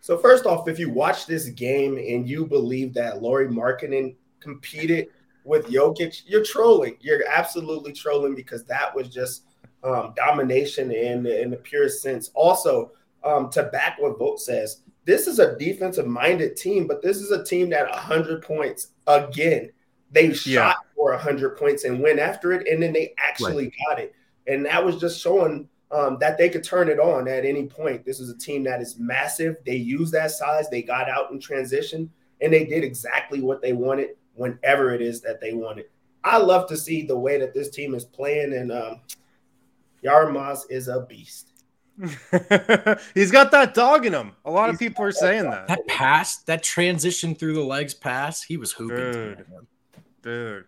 So 0.00 0.18
first 0.18 0.46
off, 0.46 0.68
if 0.68 0.78
you 0.78 0.90
watch 0.90 1.26
this 1.26 1.48
game 1.48 1.96
and 1.96 2.28
you 2.28 2.46
believe 2.46 2.94
that 2.94 3.22
Lauri 3.22 3.48
Markkanen 3.48 4.14
competed 4.40 5.08
with 5.48 5.66
Jokic, 5.66 6.22
you're 6.26 6.44
trolling. 6.44 6.96
You're 7.00 7.26
absolutely 7.26 7.92
trolling 7.92 8.34
because 8.34 8.64
that 8.64 8.94
was 8.94 9.08
just 9.08 9.44
um, 9.82 10.12
domination 10.14 10.92
in, 10.92 11.26
in 11.26 11.50
the 11.50 11.56
purest 11.56 12.02
sense. 12.02 12.30
Also, 12.34 12.92
um, 13.24 13.50
to 13.50 13.64
back 13.64 13.96
what 13.98 14.18
Vogt 14.18 14.40
says, 14.40 14.82
this 15.06 15.26
is 15.26 15.38
a 15.38 15.56
defensive 15.56 16.06
minded 16.06 16.54
team, 16.56 16.86
but 16.86 17.02
this 17.02 17.16
is 17.16 17.30
a 17.30 17.42
team 17.42 17.70
that 17.70 17.88
100 17.88 18.42
points 18.42 18.88
again. 19.06 19.70
They 20.12 20.32
shot 20.34 20.46
yeah. 20.46 20.74
for 20.94 21.12
100 21.12 21.56
points 21.56 21.84
and 21.84 22.00
went 22.00 22.18
after 22.18 22.52
it, 22.52 22.68
and 22.68 22.82
then 22.82 22.92
they 22.92 23.14
actually 23.18 23.64
right. 23.64 23.74
got 23.88 23.98
it. 24.00 24.14
And 24.46 24.66
that 24.66 24.84
was 24.84 25.00
just 25.00 25.20
showing 25.20 25.68
um, 25.90 26.18
that 26.20 26.36
they 26.36 26.50
could 26.50 26.64
turn 26.64 26.88
it 26.88 26.98
on 26.98 27.26
at 27.26 27.46
any 27.46 27.66
point. 27.66 28.04
This 28.04 28.20
is 28.20 28.28
a 28.28 28.36
team 28.36 28.62
that 28.64 28.82
is 28.82 28.98
massive. 28.98 29.56
They 29.64 29.76
use 29.76 30.10
that 30.10 30.30
size. 30.30 30.68
They 30.68 30.82
got 30.82 31.08
out 31.08 31.30
in 31.30 31.40
transition, 31.40 32.10
and 32.42 32.52
they 32.52 32.66
did 32.66 32.84
exactly 32.84 33.40
what 33.40 33.62
they 33.62 33.72
wanted 33.72 34.10
whenever 34.38 34.94
it 34.94 35.02
is 35.02 35.20
that 35.22 35.40
they 35.40 35.52
want 35.52 35.78
it. 35.78 35.90
I 36.24 36.38
love 36.38 36.68
to 36.68 36.76
see 36.76 37.02
the 37.02 37.18
way 37.18 37.38
that 37.38 37.54
this 37.54 37.70
team 37.70 37.94
is 37.94 38.04
playing, 38.04 38.52
and 38.52 38.72
um, 38.72 39.00
Jaramaz 40.02 40.62
is 40.70 40.88
a 40.88 41.00
beast. 41.00 41.52
He's 43.14 43.32
got 43.32 43.50
that 43.50 43.72
dog 43.74 44.06
in 44.06 44.12
him. 44.12 44.32
A 44.44 44.50
lot 44.50 44.66
He's 44.66 44.74
of 44.74 44.78
people 44.78 45.04
are 45.04 45.12
saying 45.12 45.50
that. 45.50 45.66
That 45.68 45.86
pass, 45.88 46.38
that 46.44 46.62
transition 46.62 47.34
through 47.34 47.54
the 47.54 47.62
legs 47.62 47.92
pass, 47.92 48.42
he 48.42 48.56
was 48.56 48.72
hooping. 48.72 49.12
Dude, 49.12 49.46
dude. 50.22 50.64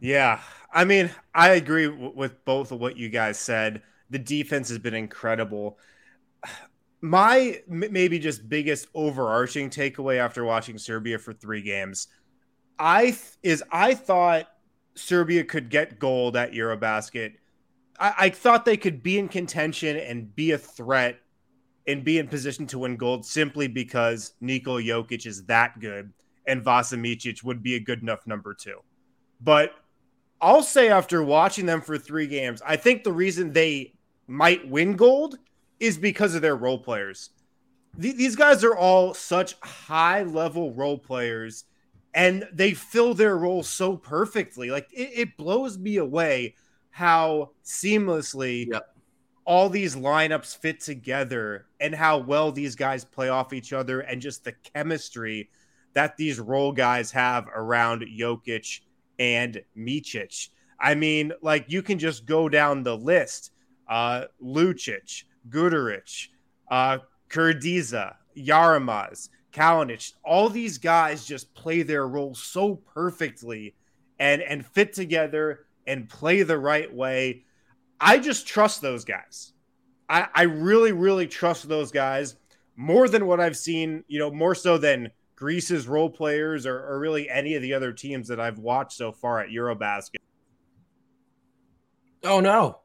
Yeah. 0.00 0.40
I 0.72 0.84
mean, 0.84 1.10
I 1.34 1.50
agree 1.50 1.86
w- 1.86 2.12
with 2.14 2.44
both 2.44 2.72
of 2.72 2.80
what 2.80 2.96
you 2.96 3.10
guys 3.10 3.38
said. 3.38 3.82
The 4.10 4.18
defense 4.18 4.68
has 4.70 4.78
been 4.78 4.94
incredible. 4.94 5.78
my 7.02 7.60
maybe 7.68 8.18
just 8.18 8.48
biggest 8.48 8.88
overarching 8.94 9.68
takeaway 9.68 10.16
after 10.16 10.44
watching 10.44 10.78
Serbia 10.78 11.18
for 11.18 11.34
three 11.34 11.60
games, 11.60 12.08
I 12.78 13.16
is 13.42 13.62
I 13.70 13.94
thought 13.94 14.48
Serbia 14.94 15.44
could 15.44 15.70
get 15.70 15.98
gold 15.98 16.36
at 16.36 16.52
Eurobasket. 16.52 17.34
I, 17.98 18.14
I 18.18 18.28
thought 18.30 18.64
they 18.64 18.76
could 18.76 19.02
be 19.02 19.18
in 19.18 19.28
contention 19.28 19.96
and 19.96 20.34
be 20.34 20.52
a 20.52 20.58
threat 20.58 21.20
and 21.86 22.04
be 22.04 22.18
in 22.18 22.28
position 22.28 22.66
to 22.68 22.78
win 22.78 22.96
gold 22.96 23.24
simply 23.26 23.68
because 23.68 24.34
Nikola 24.40 24.82
Jokic 24.82 25.26
is 25.26 25.44
that 25.44 25.78
good 25.80 26.12
and 26.46 26.62
Vasa 26.62 26.96
Micic 26.96 27.42
would 27.44 27.62
be 27.62 27.74
a 27.74 27.80
good 27.80 28.02
enough 28.02 28.26
number 28.26 28.54
two. 28.54 28.80
But 29.40 29.72
I'll 30.40 30.62
say 30.62 30.88
after 30.88 31.22
watching 31.22 31.66
them 31.66 31.80
for 31.80 31.98
three 31.98 32.26
games, 32.26 32.62
I 32.64 32.76
think 32.76 33.04
the 33.04 33.12
reason 33.12 33.52
they 33.52 33.94
might 34.26 34.68
win 34.68 34.96
gold 34.96 35.38
is 35.80 35.98
because 35.98 36.34
of 36.34 36.42
their 36.42 36.56
role 36.56 36.78
players. 36.78 37.30
Th- 38.00 38.16
these 38.16 38.36
guys 38.36 38.64
are 38.64 38.76
all 38.76 39.14
such 39.14 39.54
high 39.60 40.22
level 40.22 40.72
role 40.72 40.98
players 40.98 41.64
and 42.14 42.48
they 42.52 42.72
fill 42.72 43.12
their 43.12 43.36
role 43.36 43.62
so 43.62 43.96
perfectly. 43.96 44.70
Like 44.70 44.88
it, 44.92 45.10
it 45.14 45.36
blows 45.36 45.76
me 45.78 45.96
away 45.96 46.54
how 46.90 47.50
seamlessly 47.64 48.68
yep. 48.70 48.94
all 49.44 49.68
these 49.68 49.96
lineups 49.96 50.56
fit 50.56 50.80
together 50.80 51.66
and 51.80 51.94
how 51.94 52.18
well 52.18 52.52
these 52.52 52.76
guys 52.76 53.04
play 53.04 53.28
off 53.28 53.52
each 53.52 53.72
other 53.72 54.00
and 54.00 54.22
just 54.22 54.44
the 54.44 54.54
chemistry 54.74 55.50
that 55.94 56.16
these 56.16 56.38
role 56.38 56.72
guys 56.72 57.10
have 57.10 57.48
around 57.54 58.02
Jokic 58.02 58.80
and 59.18 59.60
Micic. 59.76 60.50
I 60.78 60.94
mean, 60.94 61.32
like 61.42 61.66
you 61.68 61.82
can 61.82 61.98
just 61.98 62.26
go 62.26 62.48
down 62.48 62.82
the 62.82 62.96
list. 62.96 63.50
Uh, 63.88 64.24
Lucic, 64.42 65.24
Guduric, 65.50 66.28
uh, 66.70 66.98
Kurdiza, 67.28 68.14
Jaramaz, 68.36 69.28
Kalinic, 69.54 70.12
all 70.24 70.48
these 70.48 70.78
guys 70.78 71.24
just 71.24 71.54
play 71.54 71.82
their 71.82 72.06
role 72.06 72.34
so 72.34 72.74
perfectly 72.74 73.74
and 74.18 74.42
and 74.42 74.66
fit 74.66 74.92
together 74.92 75.66
and 75.86 76.08
play 76.08 76.42
the 76.42 76.58
right 76.58 76.92
way. 76.92 77.44
I 78.00 78.18
just 78.18 78.46
trust 78.46 78.82
those 78.82 79.04
guys. 79.04 79.52
I, 80.08 80.28
I 80.34 80.42
really, 80.42 80.92
really 80.92 81.26
trust 81.26 81.68
those 81.68 81.90
guys 81.90 82.36
more 82.76 83.08
than 83.08 83.26
what 83.26 83.40
I've 83.40 83.56
seen, 83.56 84.04
you 84.08 84.18
know, 84.18 84.30
more 84.30 84.54
so 84.54 84.76
than 84.76 85.10
Greece's 85.36 85.86
role 85.86 86.10
players 86.10 86.66
or, 86.66 86.78
or 86.78 86.98
really 86.98 87.30
any 87.30 87.54
of 87.54 87.62
the 87.62 87.74
other 87.74 87.92
teams 87.92 88.28
that 88.28 88.40
I've 88.40 88.58
watched 88.58 88.96
so 88.96 89.12
far 89.12 89.40
at 89.40 89.50
Eurobasket. 89.50 90.16
Oh 92.24 92.40
no. 92.40 92.80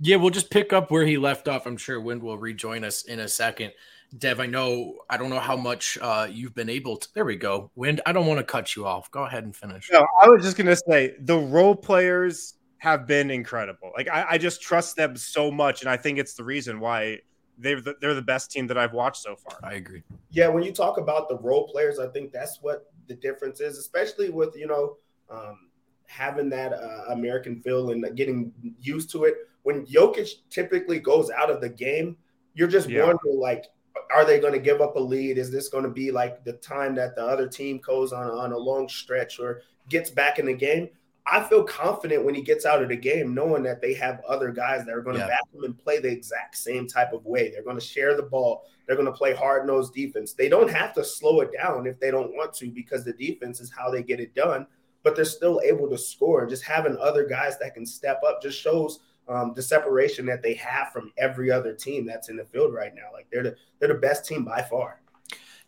Yeah, 0.00 0.16
we'll 0.16 0.30
just 0.30 0.50
pick 0.50 0.72
up 0.72 0.90
where 0.90 1.06
he 1.06 1.16
left 1.16 1.48
off. 1.48 1.66
I'm 1.66 1.76
sure 1.76 2.00
Wind 2.00 2.22
will 2.22 2.38
rejoin 2.38 2.84
us 2.84 3.02
in 3.02 3.20
a 3.20 3.28
second. 3.28 3.72
Dev, 4.18 4.40
I 4.40 4.46
know 4.46 4.98
I 5.08 5.16
don't 5.16 5.30
know 5.30 5.38
how 5.38 5.56
much 5.56 5.98
uh, 6.00 6.26
you've 6.30 6.54
been 6.54 6.68
able 6.68 6.96
to. 6.96 7.08
There 7.14 7.24
we 7.24 7.36
go. 7.36 7.70
Wind, 7.76 8.00
I 8.06 8.12
don't 8.12 8.26
want 8.26 8.38
to 8.38 8.44
cut 8.44 8.74
you 8.74 8.86
off. 8.86 9.10
Go 9.10 9.24
ahead 9.24 9.44
and 9.44 9.54
finish. 9.54 9.88
No, 9.92 10.06
I 10.20 10.28
was 10.28 10.42
just 10.42 10.56
gonna 10.56 10.76
say 10.76 11.14
the 11.20 11.38
role 11.38 11.76
players 11.76 12.54
have 12.78 13.06
been 13.06 13.30
incredible. 13.30 13.92
Like 13.96 14.08
I, 14.08 14.26
I 14.30 14.38
just 14.38 14.62
trust 14.62 14.96
them 14.96 15.16
so 15.16 15.50
much, 15.50 15.82
and 15.82 15.90
I 15.90 15.96
think 15.96 16.18
it's 16.18 16.34
the 16.34 16.42
reason 16.42 16.80
why 16.80 17.20
they're 17.58 17.80
the, 17.80 17.94
they're 18.00 18.14
the 18.14 18.22
best 18.22 18.50
team 18.50 18.66
that 18.66 18.78
I've 18.78 18.92
watched 18.92 19.22
so 19.22 19.36
far. 19.36 19.58
I 19.62 19.74
agree. 19.74 20.02
Yeah, 20.30 20.48
when 20.48 20.64
you 20.64 20.72
talk 20.72 20.98
about 20.98 21.28
the 21.28 21.38
role 21.38 21.68
players, 21.68 21.98
I 21.98 22.08
think 22.08 22.32
that's 22.32 22.58
what 22.62 22.92
the 23.06 23.14
difference 23.14 23.60
is, 23.60 23.78
especially 23.78 24.30
with 24.30 24.56
you 24.56 24.66
know 24.66 24.96
um, 25.30 25.68
having 26.06 26.48
that 26.50 26.72
uh, 26.72 27.12
American 27.12 27.60
feel 27.60 27.90
and 27.90 28.16
getting 28.16 28.52
used 28.80 29.10
to 29.12 29.24
it. 29.24 29.34
When 29.62 29.86
Jokic 29.86 30.30
typically 30.48 30.98
goes 30.98 31.30
out 31.30 31.50
of 31.50 31.60
the 31.60 31.68
game, 31.68 32.16
you're 32.54 32.68
just 32.68 32.88
yeah. 32.88 33.04
wondering 33.04 33.38
like 33.38 33.66
are 34.14 34.24
they 34.24 34.40
going 34.40 34.52
to 34.52 34.58
give 34.58 34.80
up 34.80 34.96
a 34.96 35.00
lead? 35.00 35.38
Is 35.38 35.50
this 35.50 35.68
going 35.68 35.84
to 35.84 35.90
be 35.90 36.10
like 36.10 36.44
the 36.44 36.54
time 36.54 36.94
that 36.96 37.14
the 37.14 37.24
other 37.24 37.48
team 37.48 37.78
goes 37.78 38.12
on, 38.12 38.30
on 38.30 38.52
a 38.52 38.58
long 38.58 38.88
stretch 38.88 39.38
or 39.38 39.62
gets 39.88 40.10
back 40.10 40.38
in 40.38 40.46
the 40.46 40.54
game? 40.54 40.88
I 41.26 41.42
feel 41.44 41.62
confident 41.62 42.24
when 42.24 42.34
he 42.34 42.42
gets 42.42 42.66
out 42.66 42.82
of 42.82 42.88
the 42.88 42.96
game, 42.96 43.34
knowing 43.34 43.62
that 43.62 43.80
they 43.80 43.94
have 43.94 44.20
other 44.26 44.50
guys 44.50 44.84
that 44.84 44.94
are 44.94 45.02
going 45.02 45.14
to 45.14 45.22
yeah. 45.22 45.28
back 45.28 45.42
him 45.54 45.64
and 45.64 45.78
play 45.78 46.00
the 46.00 46.10
exact 46.10 46.56
same 46.56 46.88
type 46.88 47.12
of 47.12 47.24
way. 47.24 47.50
They're 47.50 47.62
going 47.62 47.78
to 47.78 47.84
share 47.84 48.16
the 48.16 48.22
ball. 48.22 48.64
They're 48.86 48.96
going 48.96 49.06
to 49.06 49.12
play 49.12 49.32
hard 49.34 49.66
nosed 49.66 49.94
defense. 49.94 50.32
They 50.32 50.48
don't 50.48 50.70
have 50.70 50.92
to 50.94 51.04
slow 51.04 51.40
it 51.40 51.50
down 51.56 51.86
if 51.86 52.00
they 52.00 52.10
don't 52.10 52.34
want 52.34 52.54
to 52.54 52.70
because 52.70 53.04
the 53.04 53.12
defense 53.12 53.60
is 53.60 53.70
how 53.70 53.90
they 53.90 54.02
get 54.02 54.18
it 54.18 54.34
done. 54.34 54.66
But 55.02 55.14
they're 55.14 55.24
still 55.24 55.60
able 55.64 55.88
to 55.90 55.98
score. 55.98 56.40
And 56.40 56.50
just 56.50 56.64
having 56.64 56.96
other 56.96 57.24
guys 57.24 57.58
that 57.58 57.74
can 57.74 57.86
step 57.86 58.20
up 58.26 58.42
just 58.42 58.60
shows 58.60 59.00
um, 59.28 59.52
the 59.54 59.62
separation 59.62 60.26
that 60.26 60.42
they 60.42 60.54
have 60.54 60.92
from 60.92 61.12
every 61.16 61.50
other 61.50 61.74
team 61.74 62.06
that's 62.06 62.28
in 62.28 62.36
the 62.36 62.44
field 62.44 62.74
right 62.74 62.94
now. 62.94 63.08
Like 63.12 63.26
they're 63.30 63.42
the 63.42 63.56
they're 63.78 63.88
the 63.88 63.94
best 63.94 64.26
team 64.26 64.44
by 64.44 64.62
far. 64.62 65.00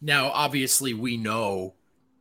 Now, 0.01 0.31
obviously, 0.31 0.95
we 0.95 1.17
know 1.17 1.75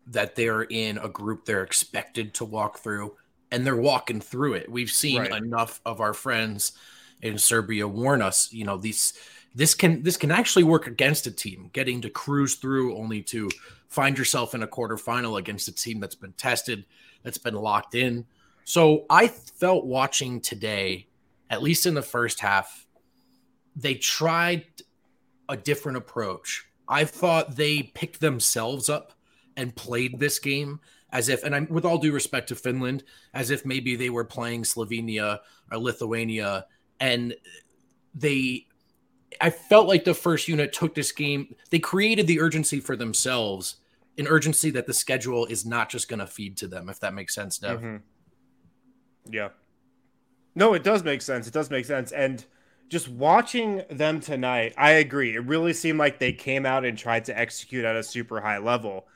that 0.08 0.36
they're 0.36 0.64
in 0.64 0.98
a 0.98 1.10
group 1.10 1.46
they're 1.46 1.64
expected 1.64 2.34
to 2.36 2.46
walk 2.46 2.80
through, 2.80 3.16
and 3.52 3.66
they're 3.66 3.76
walking 3.76 4.22
through 4.22 4.54
it. 4.54 4.70
We've 4.70 4.92
seen 4.92 5.22
right. 5.22 5.32
enough 5.32 5.82
of 5.86 6.00
our 6.00 6.14
friends 6.14 6.74
in 7.22 7.38
Serbia 7.38 7.88
warn 7.88 8.22
us. 8.22 8.52
You 8.54 8.66
know 8.66 8.78
these 8.78 9.14
this 9.54 9.74
can 9.74 10.04
this 10.04 10.18
can 10.18 10.32
actually 10.32 10.64
work 10.64 10.88
against 10.88 11.28
a 11.28 11.32
team 11.32 11.70
getting 11.74 12.02
to 12.02 12.10
cruise 12.10 12.56
through 12.56 12.98
only 12.98 13.22
to 13.22 13.50
find 13.88 14.18
yourself 14.18 14.56
in 14.56 14.64
a 14.64 14.68
quarterfinal 14.68 15.38
against 15.38 15.68
a 15.68 15.72
team 15.72 16.00
that's 16.00 16.16
been 16.16 16.34
tested 16.34 16.86
that's 17.24 17.38
been 17.38 17.56
locked 17.56 17.96
in 17.96 18.26
so 18.64 19.06
i 19.10 19.28
felt 19.28 19.86
watching 19.86 20.40
today 20.40 21.06
at 21.52 21.62
least 21.62 21.86
in 21.86 21.94
the 21.94 22.02
first 22.02 22.40
half, 22.40 22.88
they 23.76 23.94
tried 23.94 24.66
a 25.50 25.58
different 25.58 25.98
approach. 25.98 26.66
I 26.88 27.04
thought 27.04 27.58
they 27.58 27.84
picked 27.84 28.22
themselves 28.22 28.90
up 28.90 29.14
and 29.58 29.76
played 29.76 30.20
this 30.20 30.40
game 30.40 30.80
as 31.12 31.28
if, 31.28 31.44
and 31.44 31.54
I'm 31.54 31.68
with 31.70 31.84
all 31.84 31.98
due 31.98 32.14
respect 32.14 32.48
to 32.50 32.56
Finland, 32.56 33.04
as 33.34 33.52
if 33.52 33.66
maybe 33.66 33.98
they 33.98 34.10
were 34.10 34.24
playing 34.24 34.64
Slovenia 34.64 35.40
or 35.72 35.78
Lithuania, 35.78 36.66
and 37.00 37.36
they. 38.16 38.68
I 39.40 39.50
felt 39.50 39.88
like 39.88 40.04
the 40.04 40.14
first 40.14 40.48
unit 40.48 40.74
took 40.74 40.94
this 40.94 41.12
game. 41.12 41.56
They 41.70 41.80
created 41.80 42.28
the 42.28 42.40
urgency 42.40 42.80
for 42.80 42.96
themselves, 42.96 43.78
an 44.18 44.28
urgency 44.28 44.70
that 44.72 44.88
the 44.88 44.94
schedule 44.94 45.46
is 45.46 45.66
not 45.66 45.90
just 45.90 46.10
going 46.10 46.20
to 46.20 46.28
feed 46.28 46.58
to 46.58 46.68
them. 46.68 46.90
If 46.90 47.00
that 47.00 47.14
makes 47.14 47.34
sense, 47.34 47.58
Dev. 47.58 47.80
Mm-hmm. 47.80 49.34
Yeah, 49.34 49.50
no, 50.56 50.74
it 50.74 50.84
does 50.84 51.04
make 51.04 51.22
sense. 51.22 51.48
It 51.48 51.54
does 51.54 51.70
make 51.70 51.86
sense. 51.86 52.12
And 52.12 52.44
just 52.90 53.08
watching 53.08 53.84
them 53.90 54.20
tonight, 54.20 54.74
I 54.78 54.92
agree. 54.92 55.36
It 55.36 55.46
really 55.46 55.74
seemed 55.74 55.98
like 55.98 56.20
they 56.20 56.34
came 56.34 56.66
out 56.66 56.84
and 56.84 56.98
tried 56.98 57.26
to 57.26 57.38
execute 57.38 57.86
at 57.86 57.96
a 57.96 58.04
super 58.04 58.42
high 58.42 58.58
level 58.58 59.08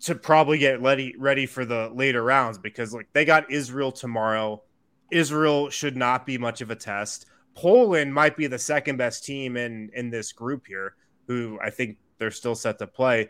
to 0.00 0.14
probably 0.14 0.58
get 0.58 0.80
ready 0.80 1.14
ready 1.18 1.46
for 1.46 1.64
the 1.64 1.90
later 1.94 2.22
rounds 2.22 2.58
because 2.58 2.92
like 2.92 3.08
they 3.12 3.24
got 3.24 3.50
Israel 3.50 3.92
tomorrow. 3.92 4.62
Israel 5.10 5.70
should 5.70 5.96
not 5.96 6.26
be 6.26 6.38
much 6.38 6.60
of 6.60 6.70
a 6.70 6.76
test. 6.76 7.26
Poland 7.54 8.12
might 8.14 8.36
be 8.36 8.46
the 8.46 8.58
second 8.58 8.96
best 8.96 9.24
team 9.24 9.56
in 9.56 9.90
in 9.94 10.10
this 10.10 10.32
group 10.32 10.66
here, 10.66 10.94
who 11.26 11.58
I 11.62 11.70
think 11.70 11.96
they're 12.18 12.30
still 12.30 12.54
set 12.54 12.78
to 12.78 12.86
play. 12.86 13.28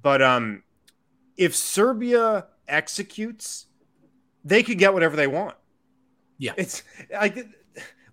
But 0.00 0.22
um 0.22 0.62
if 1.36 1.56
Serbia 1.56 2.46
executes, 2.68 3.66
they 4.44 4.62
could 4.62 4.78
get 4.78 4.94
whatever 4.94 5.16
they 5.16 5.26
want. 5.26 5.56
Yeah. 6.42 6.54
It's 6.56 6.82
like 7.12 7.46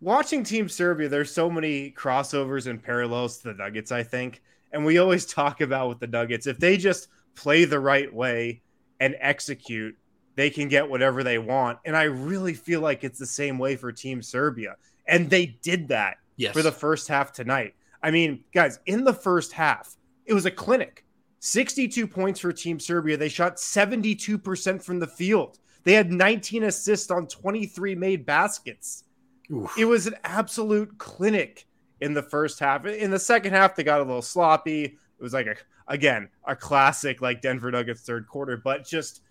watching 0.01 0.43
Team 0.43 0.69
Serbia, 0.69 1.09
there's 1.09 1.33
so 1.33 1.49
many 1.49 1.89
crossovers 1.89 2.67
and 2.67 2.81
parallels 2.81 3.39
to 3.39 3.47
the 3.47 3.53
Nuggets, 3.55 3.91
I 3.91 4.03
think. 4.03 4.43
And 4.71 4.85
we 4.85 4.99
always 4.99 5.25
talk 5.33 5.61
about 5.61 5.89
with 5.89 5.99
the 5.99 6.07
Nuggets, 6.07 6.45
if 6.45 6.59
they 6.59 6.77
just 6.77 7.07
play 7.35 7.65
the 7.65 7.79
right 7.79 8.13
way 8.13 8.61
and 8.99 9.15
execute, 9.19 9.97
they 10.35 10.51
can 10.51 10.67
get 10.69 10.87
whatever 10.87 11.23
they 11.23 11.39
want. 11.39 11.79
And 11.85 11.97
I 11.97 12.03
really 12.03 12.53
feel 12.53 12.81
like 12.81 13.03
it's 13.03 13.17
the 13.17 13.25
same 13.25 13.57
way 13.57 13.75
for 13.75 13.91
Team 13.91 14.21
Serbia. 14.21 14.75
And 15.07 15.27
they 15.27 15.57
did 15.63 15.87
that 15.87 16.17
yes. 16.37 16.53
for 16.53 16.61
the 16.61 16.71
first 16.71 17.07
half 17.07 17.31
tonight. 17.31 17.73
I 18.03 18.11
mean, 18.11 18.43
guys, 18.53 18.79
in 18.85 19.05
the 19.05 19.13
first 19.13 19.53
half, 19.53 19.95
it 20.27 20.35
was 20.35 20.45
a 20.45 20.51
clinic. 20.51 21.03
62 21.39 22.05
points 22.05 22.39
for 22.39 22.51
Team 22.51 22.79
Serbia. 22.79 23.17
They 23.17 23.29
shot 23.29 23.55
72% 23.55 24.83
from 24.83 24.99
the 24.99 25.07
field. 25.07 25.57
They 25.89 25.95
had 25.95 26.11
19 26.11 26.65
assists 26.65 27.09
on 27.09 27.25
23 27.25 27.95
made 27.95 28.23
baskets. 28.23 29.05
Oof. 29.51 29.75
It 29.75 29.85
was 29.85 30.05
an 30.05 30.13
absolute 30.23 30.95
clinic 30.99 31.65
in 31.99 32.13
the 32.13 32.21
first 32.21 32.59
half. 32.59 32.85
In 32.85 33.09
the 33.09 33.17
second 33.17 33.53
half, 33.53 33.75
they 33.75 33.83
got 33.83 33.99
a 33.99 34.03
little 34.03 34.21
sloppy. 34.21 34.83
It 34.83 34.99
was 35.19 35.33
like 35.33 35.47
a 35.47 35.55
again 35.87 36.29
a 36.45 36.55
classic 36.55 37.23
like 37.23 37.41
Denver 37.41 37.71
Nuggets 37.71 38.01
third 38.01 38.27
quarter, 38.27 38.55
but 38.55 38.85
just 38.85 39.21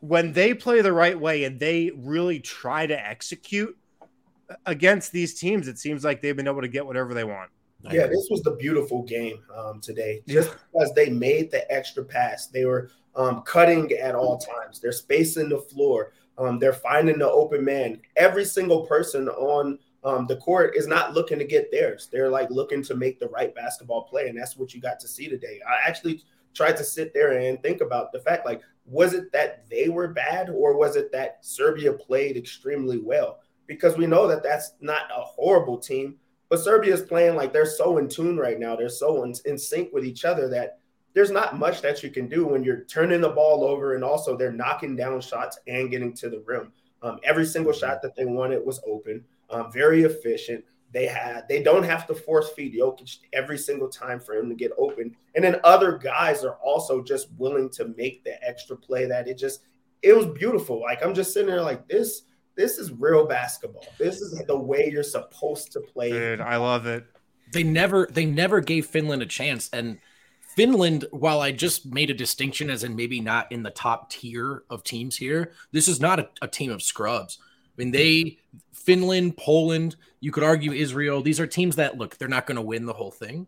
when 0.00 0.32
they 0.32 0.54
play 0.54 0.80
the 0.80 0.90
right 0.90 1.20
way 1.20 1.44
and 1.44 1.60
they 1.60 1.90
really 1.94 2.40
try 2.40 2.86
to 2.86 2.98
execute 2.98 3.76
against 4.64 5.12
these 5.12 5.38
teams, 5.38 5.68
it 5.68 5.78
seems 5.78 6.02
like 6.02 6.22
they've 6.22 6.34
been 6.34 6.48
able 6.48 6.62
to 6.62 6.68
get 6.68 6.86
whatever 6.86 7.12
they 7.12 7.24
want. 7.24 7.50
Yeah, 7.90 8.06
this 8.06 8.28
was 8.30 8.42
the 8.42 8.52
beautiful 8.52 9.02
game 9.02 9.42
um, 9.54 9.80
today. 9.80 10.22
Just 10.26 10.50
yeah. 10.50 10.56
because 10.72 10.92
they 10.94 11.10
made 11.10 11.50
the 11.50 11.70
extra 11.72 12.04
pass, 12.04 12.46
they 12.46 12.64
were 12.64 12.90
um, 13.14 13.42
cutting 13.42 13.92
at 13.92 14.14
all 14.14 14.38
times. 14.38 14.80
They're 14.80 14.92
spacing 14.92 15.48
the 15.48 15.58
floor. 15.58 16.12
Um, 16.38 16.58
they're 16.58 16.72
finding 16.72 17.18
the 17.18 17.30
open 17.30 17.64
man. 17.64 18.00
Every 18.16 18.44
single 18.44 18.86
person 18.86 19.28
on 19.28 19.78
um, 20.04 20.26
the 20.26 20.36
court 20.36 20.76
is 20.76 20.86
not 20.86 21.14
looking 21.14 21.38
to 21.38 21.44
get 21.44 21.72
theirs. 21.72 22.08
They're 22.12 22.30
like 22.30 22.50
looking 22.50 22.82
to 22.84 22.94
make 22.94 23.18
the 23.18 23.28
right 23.28 23.54
basketball 23.54 24.04
play, 24.04 24.28
and 24.28 24.38
that's 24.38 24.56
what 24.56 24.72
you 24.72 24.80
got 24.80 25.00
to 25.00 25.08
see 25.08 25.28
today. 25.28 25.60
I 25.66 25.88
actually 25.88 26.22
tried 26.54 26.76
to 26.76 26.84
sit 26.84 27.12
there 27.12 27.32
and 27.32 27.60
think 27.62 27.80
about 27.80 28.12
the 28.12 28.20
fact 28.20 28.46
like, 28.46 28.62
was 28.84 29.14
it 29.14 29.32
that 29.32 29.68
they 29.68 29.88
were 29.88 30.08
bad, 30.08 30.48
or 30.48 30.76
was 30.76 30.94
it 30.94 31.10
that 31.12 31.38
Serbia 31.40 31.92
played 31.92 32.36
extremely 32.36 32.98
well? 32.98 33.40
Because 33.66 33.96
we 33.96 34.06
know 34.06 34.28
that 34.28 34.44
that's 34.44 34.74
not 34.80 35.10
a 35.10 35.22
horrible 35.22 35.78
team, 35.78 36.16
but 36.48 36.60
Serbia 36.60 36.94
is 36.94 37.02
playing 37.02 37.36
like 37.36 37.52
they're 37.52 37.66
so 37.66 37.98
in 37.98 38.08
tune 38.08 38.36
right 38.36 38.58
now. 38.58 38.76
They're 38.76 38.88
so 38.88 39.24
in, 39.24 39.34
in 39.44 39.58
sync 39.58 39.92
with 39.92 40.04
each 40.04 40.24
other 40.24 40.48
that 40.50 40.78
there's 41.14 41.30
not 41.30 41.58
much 41.58 41.80
that 41.80 42.02
you 42.02 42.10
can 42.10 42.28
do 42.28 42.46
when 42.46 42.62
you're 42.62 42.84
turning 42.84 43.22
the 43.22 43.30
ball 43.30 43.64
over 43.64 43.94
and 43.94 44.04
also 44.04 44.36
they're 44.36 44.52
knocking 44.52 44.94
down 44.94 45.20
shots 45.20 45.58
and 45.66 45.90
getting 45.90 46.12
to 46.14 46.28
the 46.28 46.40
rim. 46.40 46.72
Um, 47.02 47.18
every 47.24 47.46
single 47.46 47.72
shot 47.72 48.02
that 48.02 48.14
they 48.14 48.26
wanted 48.26 48.64
was 48.64 48.80
open, 48.86 49.24
um, 49.50 49.72
very 49.72 50.02
efficient. 50.02 50.64
They 50.92 51.06
had 51.06 51.48
they 51.48 51.62
don't 51.62 51.82
have 51.82 52.06
to 52.06 52.14
force 52.14 52.50
feed 52.50 52.74
Jokic 52.74 53.18
every 53.32 53.58
single 53.58 53.88
time 53.88 54.20
for 54.20 54.34
him 54.34 54.48
to 54.48 54.54
get 54.54 54.72
open. 54.78 55.16
And 55.34 55.44
then 55.44 55.60
other 55.64 55.98
guys 55.98 56.44
are 56.44 56.56
also 56.62 57.02
just 57.02 57.28
willing 57.38 57.70
to 57.70 57.94
make 57.96 58.22
the 58.24 58.42
extra 58.46 58.76
play 58.76 59.06
that 59.06 59.26
it 59.26 59.36
just 59.38 59.62
it 60.02 60.14
was 60.14 60.26
beautiful. 60.26 60.80
Like 60.80 61.04
I'm 61.04 61.14
just 61.14 61.32
sitting 61.32 61.48
there 61.48 61.62
like 61.62 61.88
this 61.88 62.22
this 62.56 62.78
is 62.78 62.92
real 62.92 63.26
basketball. 63.26 63.86
This 63.98 64.20
is 64.20 64.42
the 64.46 64.56
way 64.56 64.90
you're 64.90 65.02
supposed 65.02 65.72
to 65.72 65.80
play. 65.80 66.10
Dude, 66.10 66.40
I 66.40 66.56
love 66.56 66.86
it. 66.86 67.04
They 67.52 67.62
never 67.62 68.08
they 68.10 68.24
never 68.24 68.60
gave 68.60 68.86
Finland 68.86 69.22
a 69.22 69.26
chance 69.26 69.68
and 69.72 69.98
Finland, 70.56 71.04
while 71.10 71.40
I 71.40 71.52
just 71.52 71.84
made 71.84 72.08
a 72.08 72.14
distinction 72.14 72.70
as 72.70 72.82
in 72.82 72.96
maybe 72.96 73.20
not 73.20 73.52
in 73.52 73.62
the 73.62 73.70
top 73.70 74.08
tier 74.08 74.64
of 74.70 74.82
teams 74.82 75.14
here, 75.14 75.52
this 75.70 75.86
is 75.86 76.00
not 76.00 76.18
a, 76.18 76.30
a 76.40 76.48
team 76.48 76.72
of 76.72 76.82
scrubs. 76.82 77.38
I 77.42 77.82
mean, 77.82 77.90
they, 77.90 78.38
Finland, 78.72 79.36
Poland, 79.36 79.96
you 80.20 80.32
could 80.32 80.42
argue 80.42 80.72
Israel, 80.72 81.20
these 81.20 81.40
are 81.40 81.46
teams 81.46 81.76
that 81.76 81.98
look, 81.98 82.16
they're 82.16 82.26
not 82.26 82.46
going 82.46 82.56
to 82.56 82.62
win 82.62 82.86
the 82.86 82.94
whole 82.94 83.10
thing. 83.10 83.46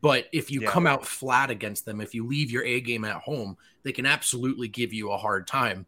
But 0.00 0.26
if 0.32 0.48
you 0.48 0.60
yeah. 0.60 0.70
come 0.70 0.86
out 0.86 1.04
flat 1.04 1.50
against 1.50 1.86
them, 1.86 2.00
if 2.00 2.14
you 2.14 2.24
leave 2.24 2.52
your 2.52 2.62
A 2.62 2.80
game 2.80 3.04
at 3.04 3.16
home, 3.16 3.56
they 3.82 3.90
can 3.90 4.06
absolutely 4.06 4.68
give 4.68 4.92
you 4.92 5.10
a 5.10 5.16
hard 5.16 5.48
time. 5.48 5.86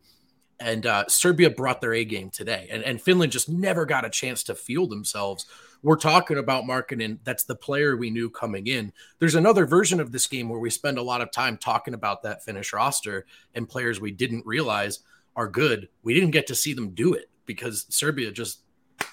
And 0.59 0.87
uh, 0.87 1.05
Serbia 1.09 1.51
brought 1.51 1.83
their 1.83 1.93
A 1.93 2.05
game 2.05 2.31
today, 2.31 2.69
and, 2.71 2.83
and 2.83 3.01
Finland 3.01 3.31
just 3.31 3.49
never 3.49 3.85
got 3.85 4.07
a 4.07 4.11
chance 4.11 4.43
to 4.45 4.55
feel 4.55 4.87
themselves 4.87 5.45
we're 5.83 5.97
talking 5.97 6.39
about 6.39 6.65
Markkanen. 6.65 7.19
That's 7.23 7.45
the 7.45 7.55
player 7.55 7.97
we 7.97 8.11
knew 8.11 8.29
coming 8.29 8.67
in. 8.67 8.93
There's 9.21 9.37
another 9.37 9.67
version 9.67 10.01
of 10.01 10.11
this 10.11 10.27
game 10.27 10.49
where 10.49 10.59
we 10.59 10.69
spend 10.69 10.99
a 10.99 11.03
lot 11.03 11.21
of 11.21 11.31
time 11.31 11.57
talking 11.57 11.95
about 11.95 12.23
that 12.23 12.43
Finnish 12.43 12.73
roster 12.73 13.25
and 13.55 13.69
players 13.69 14.01
we 14.01 14.11
didn't 14.11 14.45
realize 14.45 15.01
are 15.37 15.49
good. 15.49 15.89
We 16.03 16.13
didn't 16.13 16.33
get 16.33 16.49
to 16.49 16.57
see 16.57 16.75
them 16.75 16.91
do 16.91 17.15
it 17.15 17.31
because 17.45 17.87
Serbia 17.89 18.33
just 18.33 18.63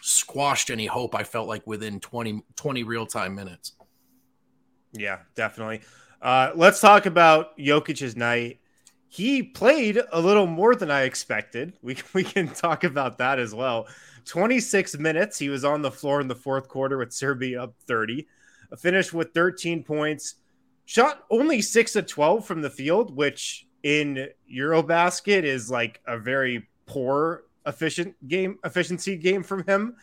squashed 0.02 0.72
any 0.72 0.88
hope 0.88 1.14
I 1.14 1.24
felt 1.24 1.48
like 1.48 1.68
within 1.68 2.00
20, 2.00 2.44
20 2.56 2.84
real 2.84 3.06
time 3.06 3.36
minutes. 3.36 3.74
Yeah, 4.94 5.20
definitely. 5.36 5.82
Uh, 6.24 6.54
let's 6.56 6.80
talk 6.80 7.06
about 7.06 7.56
Jokic's 7.58 8.16
night. 8.16 8.62
He 9.14 9.44
played 9.44 10.02
a 10.12 10.20
little 10.20 10.48
more 10.48 10.74
than 10.74 10.90
I 10.90 11.04
expected. 11.04 11.78
We, 11.84 11.98
we 12.14 12.24
can 12.24 12.48
talk 12.48 12.84
about 12.84 13.20
that 13.20 13.38
as 13.38 13.54
well. 13.54 13.88
26 14.26 14.98
minutes. 14.98 15.38
He 15.38 15.50
was 15.50 15.64
on 15.64 15.84
the 15.84 15.92
floor 15.92 16.20
in 16.20 16.28
the 16.28 16.34
fourth 16.34 16.68
quarter 16.68 16.98
with 16.98 17.14
Serbia 17.14 17.62
up 17.62 17.76
30. 17.86 18.26
Finished 18.80 19.14
with 19.14 19.32
13 19.36 19.84
points. 19.84 20.36
Shot 20.86 21.26
only 21.30 21.62
6 21.62 21.96
of 21.96 22.08
12 22.08 22.44
from 22.44 22.62
the 22.64 22.72
field, 22.72 23.16
which 23.16 23.68
in 23.84 24.30
Eurobasket 24.52 25.44
is 25.44 25.70
like 25.70 26.02
a 26.08 26.18
very 26.18 26.68
poor 26.88 27.44
efficient 27.68 28.16
game 28.28 28.58
efficiency 28.66 29.16
game 29.16 29.44
from 29.44 29.64
him. 29.68 29.96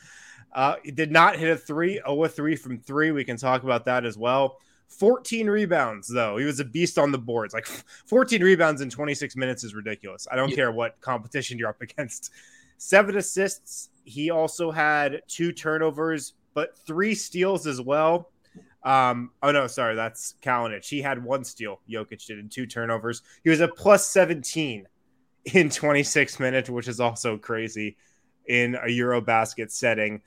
Uh, 0.53 0.77
did 0.95 1.11
not 1.11 1.37
hit 1.37 1.51
a 1.51 1.57
three, 1.57 2.01
0 2.07 2.29
3 2.29 2.55
from 2.55 2.79
three. 2.79 3.11
We 3.11 3.25
can 3.25 3.37
talk 3.37 3.65
about 3.65 3.87
that 3.87 4.07
as 4.07 4.17
well. 4.17 4.59
14 4.91 5.49
rebounds, 5.49 6.09
though. 6.09 6.37
He 6.37 6.45
was 6.45 6.61
a 6.61 6.65
beast 6.65 6.99
on 6.99 7.13
the 7.13 7.19
boards. 7.19 7.55
Like 7.55 7.67
14 8.07 8.43
rebounds 8.43 8.81
in 8.81 8.91
26 8.91 9.37
minutes 9.37 9.65
is 9.65 9.75
ridiculous. 9.75 10.27
I 10.31 10.37
don't 10.37 10.51
yeah. 10.51 10.57
care 10.57 10.73
what 10.73 11.01
competition 11.01 11.59
you're 11.59 11.69
up 11.69 11.81
against. 11.83 12.31
Seven 12.77 13.17
assists, 13.17 13.91
he 14.05 14.31
also 14.31 14.71
had 14.71 15.23
two 15.29 15.53
turnovers, 15.53 16.35
but 16.55 16.77
three 16.87 17.15
steals 17.15 17.67
as 17.67 17.81
well. 17.81 18.31
Um, 18.83 19.33
oh 19.43 19.53
no, 19.53 19.67
sorry, 19.67 19.95
that's 19.95 20.35
Kalinic. 20.43 20.87
He 20.87 21.03
had 21.03 21.23
one 21.23 21.45
steal. 21.45 21.81
Jokic 21.89 22.27
did 22.27 22.39
and 22.39 22.51
two 22.51 22.67
turnovers. 22.67 23.23
He 23.45 23.51
was 23.51 23.61
a 23.61 23.69
plus 23.69 24.09
17 24.09 24.87
in 25.45 25.71
26 25.71 26.41
minutes, 26.41 26.71
which 26.71 26.89
is 26.89 27.01
also 27.01 27.37
crazy 27.37 27.97
in 28.47 28.75
a 28.77 28.89
Eurobasket 28.89 29.71
setting. 29.71 30.23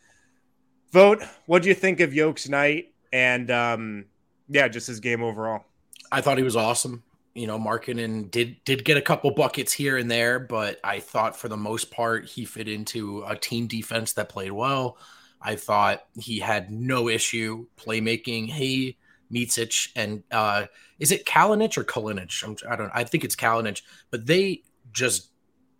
Vogt, 0.91 1.23
what 1.47 1.63
do 1.63 1.69
you 1.69 1.75
think 1.75 1.99
of 1.99 2.11
Yoke's 2.11 2.47
night? 2.47 2.93
And 3.11 3.49
um, 3.49 4.05
yeah, 4.47 4.67
just 4.67 4.87
his 4.87 4.99
game 4.99 5.23
overall. 5.23 5.65
I 6.11 6.21
thought 6.21 6.37
he 6.37 6.43
was 6.43 6.55
awesome 6.55 7.03
you 7.33 7.47
know, 7.47 7.57
Markkanen 7.57 8.29
did 8.29 8.63
did 8.63 8.85
get 8.85 8.97
a 8.97 9.01
couple 9.01 9.31
buckets 9.31 9.73
here 9.73 9.97
and 9.97 10.09
there, 10.09 10.39
but 10.39 10.79
I 10.83 10.99
thought 10.99 11.35
for 11.35 11.47
the 11.47 11.57
most 11.57 11.91
part 11.91 12.25
he 12.25 12.45
fit 12.45 12.67
into 12.67 13.23
a 13.27 13.35
team 13.35 13.67
defense 13.67 14.13
that 14.13 14.29
played 14.29 14.51
well. 14.51 14.97
I 15.41 15.55
thought 15.55 16.05
he 16.19 16.39
had 16.39 16.71
no 16.71 17.09
issue 17.09 17.65
playmaking. 17.77 18.49
He 18.49 18.97
Micic 19.31 19.89
and 19.95 20.23
uh 20.31 20.67
is 20.99 21.11
it 21.11 21.25
Kalinic 21.25 21.75
or 21.77 21.83
Kalinic? 21.83 22.43
I'm, 22.43 22.55
I 22.69 22.75
don't 22.75 22.91
I 22.93 23.03
think 23.03 23.23
it's 23.23 23.35
Kalinic, 23.35 23.81
but 24.11 24.27
they 24.27 24.61
just 24.91 25.29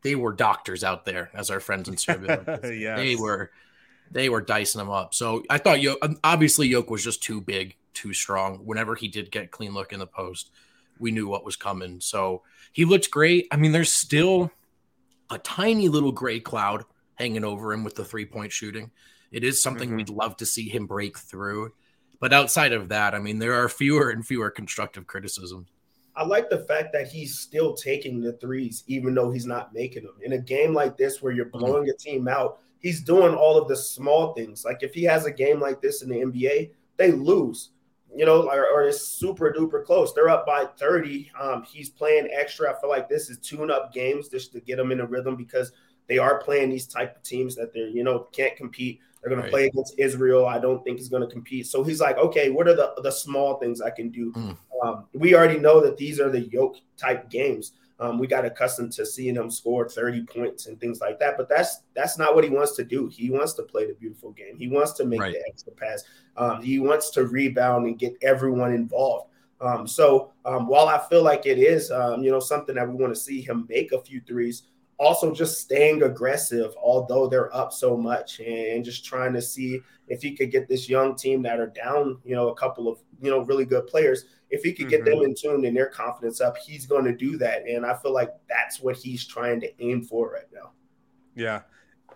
they 0.02 0.16
were 0.16 0.34
doctors 0.34 0.84
out 0.84 1.06
there 1.06 1.30
as 1.36 1.52
our 1.52 1.60
friends 1.60 1.88
in 1.88 1.98
Serbia. 1.98 2.60
yes. 2.64 2.98
They 2.98 3.16
were 3.16 3.52
they 4.12 4.30
were 4.30 4.42
dicing 4.42 4.82
him 4.82 4.90
up. 4.90 5.14
So 5.14 5.44
I 5.50 5.58
thought 5.58 5.82
Yoke 5.82 6.00
obviously 6.24 6.68
Yoke 6.68 6.90
was 6.90 7.04
just 7.04 7.24
too 7.24 7.42
big, 7.42 7.76
too 7.94 8.14
strong. 8.14 8.58
Whenever 8.66 8.96
he 8.96 9.08
did 9.08 9.32
get 9.32 9.52
clean 9.52 9.74
look 9.74 9.94
in 9.94 10.00
the 10.00 10.08
post, 10.08 10.52
we 11.00 11.12
knew 11.12 11.28
what 11.28 11.46
was 11.46 11.56
coming. 11.56 12.00
So 12.00 12.44
he 12.72 12.86
looked 12.86 13.12
great. 13.12 13.48
I 13.52 13.58
mean, 13.58 13.72
there's 13.72 13.94
still 13.94 14.52
a 15.30 15.38
tiny 15.40 15.90
little 15.90 16.12
gray 16.12 16.40
cloud 16.40 16.86
hanging 17.16 17.44
over 17.44 17.74
him 17.74 17.84
with 17.84 17.96
the 17.96 18.06
three 18.06 18.26
point 18.26 18.52
shooting. 18.52 18.92
It 19.32 19.44
is 19.44 19.62
something 19.62 19.90
mm-hmm. 19.90 19.98
we'd 19.98 20.10
love 20.10 20.38
to 20.38 20.46
see 20.46 20.70
him 20.70 20.86
break 20.86 21.18
through. 21.18 21.74
But 22.20 22.34
outside 22.34 22.72
of 22.72 22.90
that, 22.90 23.14
I 23.14 23.20
mean, 23.20 23.40
there 23.40 23.56
are 23.56 23.68
fewer 23.68 24.10
and 24.10 24.26
fewer 24.26 24.50
constructive 24.50 25.08
criticisms. 25.08 25.68
I 26.16 26.24
like 26.24 26.50
the 26.50 26.60
fact 26.60 26.94
that 26.94 27.08
he's 27.08 27.40
still 27.40 27.74
taking 27.74 28.22
the 28.22 28.34
threes, 28.34 28.84
even 28.88 29.16
though 29.16 29.32
he's 29.32 29.48
not 29.48 29.74
making 29.74 30.04
them. 30.04 30.14
In 30.22 30.34
a 30.34 30.38
game 30.38 30.74
like 30.74 30.96
this 30.96 31.22
where 31.22 31.34
you're 31.34 31.48
mm-hmm. 31.48 31.58
blowing 31.58 31.84
mm-hmm. 31.84 31.90
a 31.90 31.98
team 31.98 32.28
out, 32.28 32.60
he's 32.84 33.02
doing 33.02 33.34
all 33.34 33.58
of 33.58 33.68
the 33.68 33.76
small 33.76 34.34
things. 34.34 34.64
Like 34.64 34.84
if 34.84 34.94
he 34.94 35.04
has 35.04 35.26
a 35.26 35.32
game 35.32 35.60
like 35.60 35.82
this 35.82 36.04
in 36.04 36.10
the 36.10 36.18
NBA, 36.18 36.70
they 36.98 37.12
lose 37.12 37.72
you 38.16 38.26
know, 38.26 38.50
or, 38.50 38.68
or 38.68 38.84
it's 38.84 39.02
super 39.02 39.52
duper 39.52 39.84
close. 39.84 40.14
They're 40.14 40.30
up 40.30 40.46
by 40.46 40.66
30. 40.78 41.32
Um, 41.40 41.64
he's 41.64 41.90
playing 41.90 42.30
extra. 42.32 42.72
I 42.72 42.80
feel 42.80 42.90
like 42.90 43.10
this 43.10 43.30
is 43.30 43.38
tune 43.40 43.72
up 43.72 43.94
games 43.94 44.30
just 44.30 44.52
to 44.54 44.60
get 44.60 44.78
them 44.78 44.92
in 44.92 45.00
a 45.00 45.06
rhythm 45.06 45.36
because 45.36 45.72
they 46.08 46.18
are 46.18 46.38
playing 46.38 46.70
these 46.70 46.86
type 46.86 47.16
of 47.16 47.24
teams 47.24 47.56
that 47.56 47.74
they're, 47.74 47.88
you 47.88 48.04
know, 48.04 48.28
can't 48.32 48.56
compete. 48.56 49.00
They're 49.22 49.30
going 49.30 49.42
right. 49.42 49.48
to 49.48 49.52
play 49.52 49.66
against 49.68 49.96
Israel. 49.98 50.46
I 50.46 50.60
don't 50.60 50.84
think 50.84 50.98
he's 50.98 51.10
going 51.10 51.28
to 51.28 51.34
compete. 51.34 51.68
So 51.68 51.84
he's 51.84 52.02
like, 52.02 52.18
okay, 52.18 52.50
what 52.50 52.68
are 52.68 52.76
the, 52.76 52.94
the 53.02 53.12
small 53.12 53.58
things 53.58 53.82
I 53.82 53.90
can 53.90 54.10
do? 54.10 54.32
Mm. 54.34 54.58
Um, 54.84 55.06
we 55.14 55.34
already 55.34 55.60
know 55.60 55.82
that 55.82 55.98
these 55.98 56.20
are 56.20 56.30
the 56.30 56.42
yoke 56.42 56.78
type 56.98 57.30
games. 57.30 57.72
Um, 58.04 58.20
we 58.20 58.28
got 58.28 58.44
accustomed 58.44 58.92
to 58.94 59.06
seeing 59.06 59.36
him 59.36 59.50
score 59.50 59.88
30 59.88 60.26
points 60.26 60.66
and 60.66 60.78
things 60.78 61.00
like 61.00 61.20
that, 61.20 61.38
but 61.38 61.48
that's 61.48 61.84
that's 61.94 62.18
not 62.18 62.36
what 62.36 62.44
he 62.44 62.50
wants 62.50 62.76
to 62.76 62.84
do. 62.84 63.08
He 63.08 63.30
wants 63.30 63.54
to 63.54 63.64
play 63.64 63.88
the 63.88 63.94
beautiful 63.94 64.32
game. 64.32 64.58
He 64.58 64.68
wants 64.68 64.92
to 64.94 65.06
make 65.06 65.22
right. 65.22 65.32
the 65.32 65.42
extra 65.48 65.72
pass. 65.72 66.04
Um, 66.36 66.62
he 66.62 66.80
wants 66.80 67.12
to 67.12 67.26
rebound 67.26 67.88
and 67.88 67.98
get 67.98 68.18
everyone 68.22 68.74
involved. 68.74 69.30
Um, 69.62 69.88
so 69.88 70.34
um, 70.44 70.68
while 70.68 70.90
I 70.90 70.98
feel 71.08 71.24
like 71.24 71.46
it 71.46 71.58
is, 71.58 71.92
um, 71.92 72.24
you 72.24 72.30
know, 72.30 72.42
something 72.42 72.76
that 72.76 72.90
we 72.90 72.96
want 72.96 73.16
to 73.16 73.20
see 73.20 73.42
him 73.42 73.66
make 73.70 73.94
a 73.94 74.02
few 74.02 74.20
threes, 74.20 74.64
also 75.04 75.34
just 75.34 75.60
staying 75.60 76.04
aggressive, 76.04 76.74
although 76.82 77.28
they're 77.28 77.56
up 77.56 77.74
so 77.74 77.96
much, 77.98 78.40
and 78.40 78.84
just 78.84 79.06
trying 79.06 79.34
to 79.34 79.42
see 79.42 79.82
if 80.08 80.22
he 80.22 80.36
could 80.36 80.52
get 80.52 80.68
this 80.68 80.90
young 80.90 81.16
team 81.16 81.42
that 81.44 81.60
are 81.60 81.68
down, 81.68 82.18
you 82.24 82.36
know, 82.36 82.50
a 82.50 82.56
couple 82.56 82.88
of 82.88 83.00
you 83.22 83.30
know 83.30 83.40
really 83.40 83.66
good 83.66 83.88
players. 83.88 84.26
If 84.50 84.64
he 84.64 84.74
could 84.74 84.90
get 84.90 85.02
mm-hmm. 85.02 85.20
them 85.20 85.30
in 85.30 85.36
tune 85.36 85.66
and 85.66 85.76
their 85.76 85.88
confidence 85.88 86.40
up, 86.42 86.58
he's 86.58 86.86
going 86.86 87.06
to 87.06 87.16
do 87.16 87.38
that, 87.38 87.68
and 87.68 87.86
I 87.86 87.96
feel 87.96 88.14
like 88.14 88.32
that's 88.48 88.80
what 88.80 88.96
he's 88.96 89.26
trying 89.26 89.60
to 89.62 89.84
aim 89.84 90.04
for 90.04 90.32
right 90.32 90.48
now. 90.54 90.72
Yeah, 91.36 91.62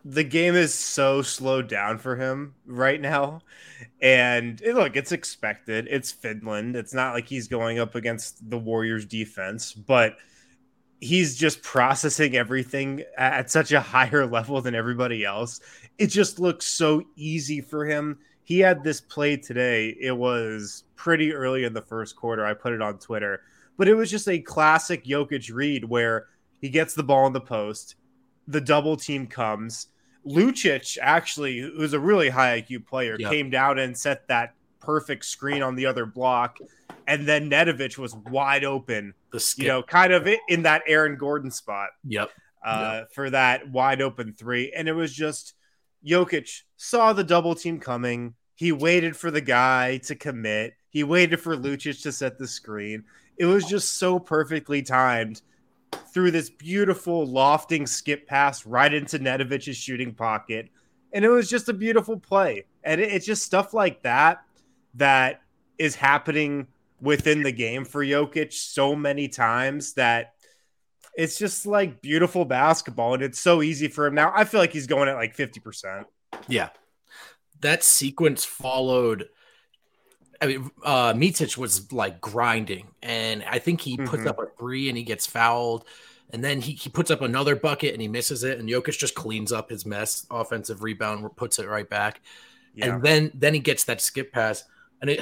the 0.06 0.24
game 0.24 0.56
is 0.56 0.74
so 0.74 1.22
slowed 1.22 1.68
down 1.68 1.98
for 1.98 2.16
him 2.16 2.56
right 2.66 3.02
now. 3.02 3.42
And 4.02 4.62
look, 4.62 4.96
it's 4.96 5.12
expected. 5.12 5.88
It's 5.90 6.12
Finland. 6.12 6.76
It's 6.76 6.94
not 6.94 7.14
like 7.14 7.28
he's 7.28 7.48
going 7.48 7.80
up 7.80 7.96
against 7.96 8.50
the 8.50 8.58
Warriors 8.58 9.06
defense, 9.06 9.74
but 9.74 10.18
he's 11.00 11.38
just 11.38 11.62
processing 11.62 12.36
everything 12.36 13.04
at 13.18 13.50
such 13.52 13.72
a 13.72 13.80
higher 13.80 14.26
level 14.32 14.62
than 14.62 14.76
everybody 14.76 15.24
else. 15.24 15.60
It 15.98 16.08
just 16.08 16.40
looks 16.40 16.66
so 16.66 17.04
easy 17.16 17.62
for 17.62 17.86
him. 17.86 18.20
He 18.44 18.60
had 18.60 18.84
this 18.84 19.02
play 19.02 19.38
today. 19.38 19.96
It 20.00 20.16
was 20.16 20.86
pretty 20.96 21.34
early 21.34 21.66
in 21.66 21.74
the 21.74 21.82
first 21.82 22.16
quarter. 22.16 22.46
I 22.46 22.54
put 22.54 22.74
it 22.74 22.82
on 22.82 22.98
Twitter, 22.98 23.42
but 23.78 23.88
it 23.88 23.94
was 23.94 24.10
just 24.10 24.28
a 24.30 24.40
classic 24.40 25.04
Jokic 25.06 25.54
read 25.54 25.84
where 25.84 26.28
he 26.62 26.70
gets 26.70 26.94
the 26.94 27.04
ball 27.04 27.28
in 27.28 27.34
the 27.34 27.42
post, 27.42 27.96
the 28.48 28.62
double 28.62 28.96
team 28.98 29.28
comes, 29.28 29.88
Lucic 30.26 30.98
actually, 31.02 31.60
who's 31.60 31.94
a 31.94 32.00
really 32.00 32.30
high 32.30 32.62
IQ 32.62 32.86
player, 32.86 33.16
Yep. 33.20 33.32
came 33.32 33.50
down 33.50 33.80
and 33.80 33.98
set 33.98 34.28
that 34.28 34.54
perfect 34.88 35.26
screen 35.26 35.62
on 35.62 35.76
the 35.76 35.86
other 35.86 36.06
block, 36.06 36.60
and 37.08 37.28
then 37.28 37.50
Nedovic 37.50 37.98
was 37.98 38.16
wide 38.16 38.64
open. 38.64 39.14
You 39.64 39.68
know, 39.68 39.84
kind 39.84 40.14
of 40.14 40.26
in 40.48 40.64
that 40.64 40.82
Aaron 40.88 41.18
Gordon 41.18 41.52
spot 41.52 41.90
yep. 42.08 42.30
uh, 42.66 43.02
for 43.12 43.30
that 43.30 43.70
wide 43.70 44.02
open 44.02 44.34
three. 44.34 44.72
And 44.72 44.88
it 44.88 44.94
was 44.94 45.14
just 45.14 45.56
Jokic 46.06 46.62
saw 46.78 47.12
the 47.12 47.26
double 47.26 47.54
team 47.54 47.82
coming. 47.82 48.36
He 48.56 48.72
waited 48.72 49.18
for 49.18 49.30
the 49.30 49.42
guy 49.42 49.98
to 50.06 50.16
commit. 50.16 50.74
He 50.90 51.04
waited 51.04 51.42
for 51.42 51.58
Lucic 51.58 52.02
to 52.04 52.14
set 52.14 52.38
the 52.38 52.48
screen. 52.48 53.04
It 53.36 53.46
was 53.46 53.66
just 53.66 53.98
so 53.98 54.20
perfectly 54.20 54.82
timed 54.82 55.42
through 56.14 56.32
this 56.32 56.50
beautiful 56.50 57.26
lofting 57.26 57.86
skip 57.86 58.26
pass 58.26 58.66
right 58.66 58.94
into 58.94 59.20
Nedovic's 59.20 59.76
shooting 59.76 60.14
pocket. 60.14 60.70
And 61.12 61.26
it 61.26 61.30
was 61.30 61.50
just 61.50 61.68
a 61.68 61.74
beautiful 61.74 62.18
play. 62.18 62.64
And 62.86 63.02
it- 63.02 63.12
it's 63.12 63.26
just 63.26 63.44
stuff 63.44 63.74
like 63.74 64.02
that 64.04 64.44
that 64.98 65.42
is 65.78 65.96
happening 65.96 66.68
within 67.02 67.44
the 67.44 67.52
game 67.52 67.86
for 67.86 68.04
Jokic 68.04 68.52
so 68.54 68.96
many 68.96 69.28
times 69.28 69.94
that 69.94 70.34
it's 71.16 71.38
just 71.38 71.66
like 71.66 72.02
beautiful 72.02 72.46
basketball 72.46 73.14
and 73.16 73.24
it's 73.24 73.40
so 73.40 73.62
easy 73.62 73.88
for 73.88 74.06
him 74.08 74.16
now. 74.16 74.32
I 74.36 74.44
feel 74.44 74.60
like 74.60 74.74
he's 74.74 74.88
going 74.88 75.10
at 75.10 75.16
like 75.16 75.36
50%. 75.36 76.06
Yeah. 76.48 76.70
That 77.62 77.84
sequence 77.84 78.46
followed. 78.46 79.30
I 80.40 80.46
mean, 80.46 80.72
uh, 80.84 81.14
Micic 81.14 81.58
was 81.58 81.92
like 81.92 82.22
grinding, 82.22 82.90
and 83.02 83.44
I 83.50 83.58
think 83.58 83.82
he 83.82 83.98
puts 83.98 84.22
Mhm. 84.24 84.28
up 84.28 84.38
a 84.40 84.46
three 84.60 84.88
and 84.90 84.96
he 84.98 85.04
gets 85.04 85.26
fouled. 85.26 85.84
And 86.30 86.44
then 86.44 86.62
he, 86.62 86.74
he 86.74 86.90
puts 86.90 87.10
up 87.10 87.22
another 87.22 87.56
bucket 87.56 87.94
and 87.94 88.02
he 88.02 88.08
misses 88.08 88.44
it. 88.44 88.60
And 88.60 88.68
Jokic 88.70 88.98
just 89.00 89.16
cleans 89.16 89.52
up 89.52 89.70
his 89.72 89.86
mess, 89.86 90.28
offensive 90.30 90.84
rebound, 90.84 91.26
puts 91.38 91.58
it 91.58 91.68
right 91.68 91.90
back. 91.90 92.22
Yeah. 92.76 92.96
And 92.96 93.04
then 93.04 93.32
then 93.34 93.54
he 93.56 93.60
gets 93.60 93.86
that 93.86 94.02
skip 94.02 94.32
pass. 94.32 94.66
And 95.02 95.10
it 95.10 95.22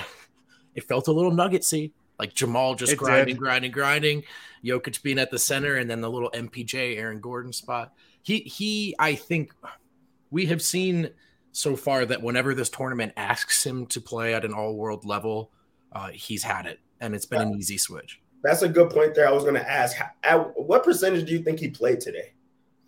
it 0.76 0.84
felt 0.84 1.08
a 1.08 1.12
little 1.12 1.32
nuggetsy. 1.32 1.92
Like 2.18 2.34
Jamal 2.34 2.76
just 2.76 2.94
It 2.94 2.98
grinding, 2.98 3.36
did. 3.36 3.40
grinding, 3.40 3.72
grinding. 3.72 4.24
Jokic 4.64 5.04
being 5.04 5.20
at 5.20 5.32
the 5.32 5.40
center, 5.40 5.76
and 5.76 5.90
then 5.90 6.02
the 6.02 6.10
little 6.10 6.32
MPJ 6.32 6.98
Aaron 6.98 7.20
Gordon 7.20 7.54
spot. 7.54 7.94
He 8.22 8.40
he, 8.40 8.96
I 8.98 9.16
think 9.16 9.54
we 10.32 10.46
have 10.48 10.62
seen 10.62 11.10
so 11.52 11.76
far 11.76 12.06
that 12.06 12.22
whenever 12.22 12.54
this 12.56 12.70
tournament 12.70 13.14
asks 13.16 13.66
him 13.66 13.86
to 13.88 14.02
play 14.02 14.34
at 14.34 14.44
an 14.44 14.54
all 14.54 14.76
world 14.76 15.06
level, 15.06 15.52
uh, 15.92 16.10
he's 16.10 16.44
had 16.44 16.66
it, 16.66 16.80
and 17.00 17.14
it's 17.14 17.26
been 17.26 17.42
an 17.42 17.56
easy 17.58 17.78
switch. 17.78 18.20
That's 18.44 18.62
a 18.62 18.70
good 18.70 18.90
point 18.90 19.16
there. 19.16 19.28
I 19.28 19.32
was 19.32 19.44
going 19.44 19.56
to 19.56 19.72
ask, 19.72 19.98
at 20.24 20.38
what 20.60 20.84
percentage 20.84 21.26
do 21.28 21.34
you 21.34 21.44
think 21.44 21.60
he 21.60 21.70
played 21.70 22.00
today? 22.00 22.34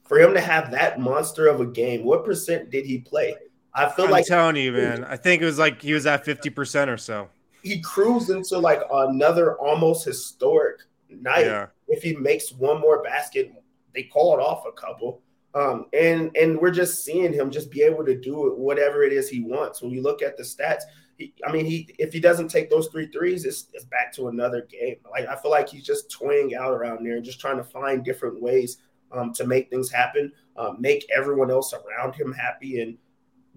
For 0.08 0.20
him 0.20 0.34
to 0.34 0.42
have 0.42 0.72
that 0.72 1.00
monster 1.00 1.48
of 1.48 1.62
a 1.62 1.66
game, 1.66 2.04
what 2.04 2.26
percent 2.26 2.70
did 2.70 2.86
he 2.86 3.00
play? 3.00 3.36
I 3.78 3.90
feel 3.90 4.06
I'm 4.06 4.12
like 4.12 4.26
telling 4.26 4.56
you, 4.56 4.72
man. 4.72 5.04
I 5.06 5.18
think 5.18 5.42
it 5.42 5.46
was 5.46 5.60
like 5.60 5.82
he 5.82 5.94
was 5.94 6.08
at 6.08 6.26
50% 6.26 6.88
or 6.88 6.98
so. 6.98 7.30
he 7.62 7.80
cruised 7.82 8.30
into 8.30 8.58
like 8.58 8.82
another 8.92 9.56
almost 9.58 10.04
historic 10.06 10.80
night. 11.10 11.46
Yeah. 11.46 11.68
If 11.88 12.02
he 12.04 12.16
makes 12.16 12.52
one 12.52 12.82
more 12.82 13.04
basket, 13.04 13.54
they 13.94 14.04
call 14.04 14.38
it 14.38 14.42
off 14.42 14.64
a 14.68 14.72
couple. 14.72 15.22
Um, 15.54 15.86
and 15.94 16.36
and 16.36 16.60
we're 16.60 16.72
just 16.72 17.04
seeing 17.04 17.34
him 17.34 17.50
just 17.50 17.72
be 17.72 17.82
able 17.82 18.06
to 18.06 18.16
do 18.20 18.48
it, 18.48 18.58
whatever 18.58 19.04
it 19.04 19.14
is 19.14 19.30
he 19.30 19.42
wants. 19.42 19.82
When 19.82 19.92
you 19.92 20.02
look 20.02 20.22
at 20.22 20.38
the 20.38 20.44
stats, 20.44 20.82
he, 21.18 21.34
I 21.48 21.52
mean, 21.52 21.66
he 21.66 21.90
if 21.98 22.14
he 22.14 22.20
doesn't 22.20 22.50
take 22.50 22.70
those 22.70 22.88
three 22.88 23.08
threes, 23.08 23.46
it's, 23.46 23.68
it's 23.74 23.86
back 23.86 24.14
to 24.14 24.28
another 24.28 24.68
game. 24.70 24.98
Like 25.10 25.28
I 25.28 25.36
feel 25.36 25.52
like 25.52 25.70
he's 25.70 25.86
just 25.86 26.12
toying 26.12 26.56
out 26.56 26.74
around 26.74 27.06
there 27.06 27.16
and 27.16 27.26
just 27.26 27.40
trying 27.40 27.58
to 27.58 27.64
find 27.64 28.04
different 28.04 28.42
ways 28.42 28.78
um, 29.12 29.34
to 29.34 29.48
make 29.48 29.70
things 29.70 29.90
happen, 29.90 30.32
um, 30.58 30.78
make 30.80 31.08
everyone 31.16 31.50
else 31.50 31.74
around 31.74 32.14
him 32.14 32.34
happy. 32.34 32.82
And 32.82 32.98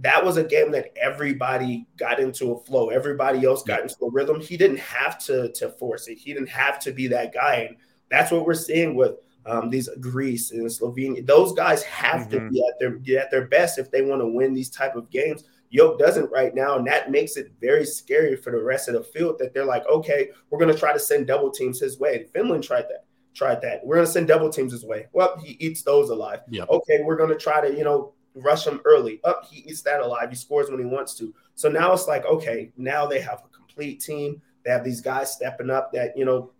that 0.01 0.25
was 0.25 0.37
a 0.37 0.45
game 0.45 0.71
that 0.73 0.93
everybody 1.01 1.87
got 1.97 2.21
into 2.21 2.53
a 2.53 2.59
flow. 2.65 2.89
Everybody 2.89 3.45
else 3.45 3.63
got 3.63 3.83
into 3.83 3.97
a 4.03 4.11
rhythm. 4.11 4.41
He 4.41 4.57
didn't 4.57 4.79
have 4.81 5.19
to 5.27 5.51
to 5.53 5.71
force 5.71 6.09
it. 6.09 6.17
He 6.19 6.33
didn't 6.33 6.49
have 6.49 6.79
to 6.81 6.93
be 6.93 7.07
that 7.09 7.33
guy. 7.35 7.55
And 7.69 7.77
that's 8.11 8.31
what 8.31 8.47
we're 8.47 8.55
seeing 8.55 8.95
with 8.95 9.17
um, 9.47 9.71
these 9.71 9.89
Greece 10.01 10.51
and 10.51 10.67
Slovenia. 10.67 11.27
Those 11.27 11.53
guys 11.53 11.83
have 11.85 12.29
to 12.29 12.39
Mhm. 12.39 12.51
be 12.51 12.61
at 12.67 12.79
their 12.79 12.91
be 12.91 13.17
at 13.17 13.31
their 13.31 13.47
best 13.47 13.79
if 13.79 13.91
they 13.91 14.03
want 14.03 14.21
to 14.21 14.27
win 14.29 14.53
these 14.53 14.71
type 14.71 14.97
of 14.97 15.11
games. 15.11 15.45
Yoke 15.71 15.99
doesn't 15.99 16.31
right 16.31 16.55
now, 16.55 16.77
and 16.77 16.87
that 16.87 17.11
makes 17.11 17.37
it 17.37 17.53
very 17.61 17.85
scary 17.87 18.37
for 18.37 18.51
the 18.51 18.63
rest 18.63 18.89
of 18.89 18.95
the 18.95 19.03
field. 19.03 19.39
That 19.39 19.55
they're 19.55 19.65
like, 19.65 19.87
okay, 19.89 20.31
we're 20.51 20.59
going 20.59 20.73
to 20.73 20.79
try 20.79 20.93
to 20.93 20.99
send 20.99 21.27
double 21.27 21.51
teams 21.51 21.81
his 21.81 21.99
way. 21.99 22.27
Finland 22.35 22.65
tried 22.65 22.87
that. 22.91 23.05
Tried 23.35 23.63
that. 23.63 23.87
We're 23.87 23.95
going 23.97 24.07
to 24.07 24.13
send 24.13 24.27
double 24.29 24.51
teams 24.51 24.73
his 24.73 24.85
way. 24.85 25.07
Well, 25.13 25.39
he 25.39 25.57
eats 25.61 25.83
those 25.83 26.11
alive. 26.11 26.41
Yep. 26.51 26.69
Okay, 26.69 27.03
we're 27.03 27.17
going 27.17 27.31
to 27.31 27.39
try 27.39 27.67
to 27.67 27.75
you 27.77 27.85
know 27.85 28.13
rush 28.35 28.67
him 28.67 28.81
early. 28.85 29.21
Up, 29.25 29.45
he 29.51 29.61
eats 29.61 29.83
that 29.83 30.01
alive. 30.01 30.31
He 30.31 30.37
scores 30.37 30.71
when 30.71 30.79
he 30.79 30.85
wants 30.85 31.15
to. 31.15 31.35
So 31.55 31.69
now 31.69 31.93
it's 31.93 32.07
like, 32.07 32.25
okay, 32.25 32.73
now 32.77 33.07
they 33.07 33.21
have 33.21 33.43
a 33.45 33.49
complete 33.57 34.01
team. 34.01 34.41
They 34.65 34.71
have 34.71 34.85
these 34.85 35.01
guys 35.01 35.33
stepping 35.33 35.71
up 35.71 35.93
that 35.93 36.17
you 36.17 36.25
know 36.25 36.51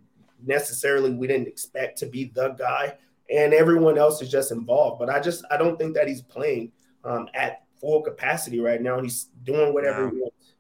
necessarily 0.47 1.13
we 1.13 1.27
didn't 1.27 1.49
expect 1.49 1.99
to 1.99 2.07
be 2.07 2.25
the 2.35 2.51
guy, 2.51 2.95
and 3.33 3.53
everyone 3.53 3.99
else 3.99 4.23
is 4.23 4.31
just 4.31 4.53
involved. 4.53 4.99
But 4.99 5.11
I 5.11 5.21
just 5.21 5.45
I 5.51 5.57
don't 5.57 5.79
think 5.79 5.95
that 5.95 6.09
he's 6.09 6.23
playing 6.23 6.73
um, 7.05 7.29
at 7.35 7.63
full 7.81 8.03
capacity 8.03 8.61
right 8.61 8.81
now. 8.81 9.01
He's 9.01 9.29
doing 9.45 9.73
whatever 9.73 10.05
No. 10.07 10.11
he 10.11 10.17
wants. 10.21 10.53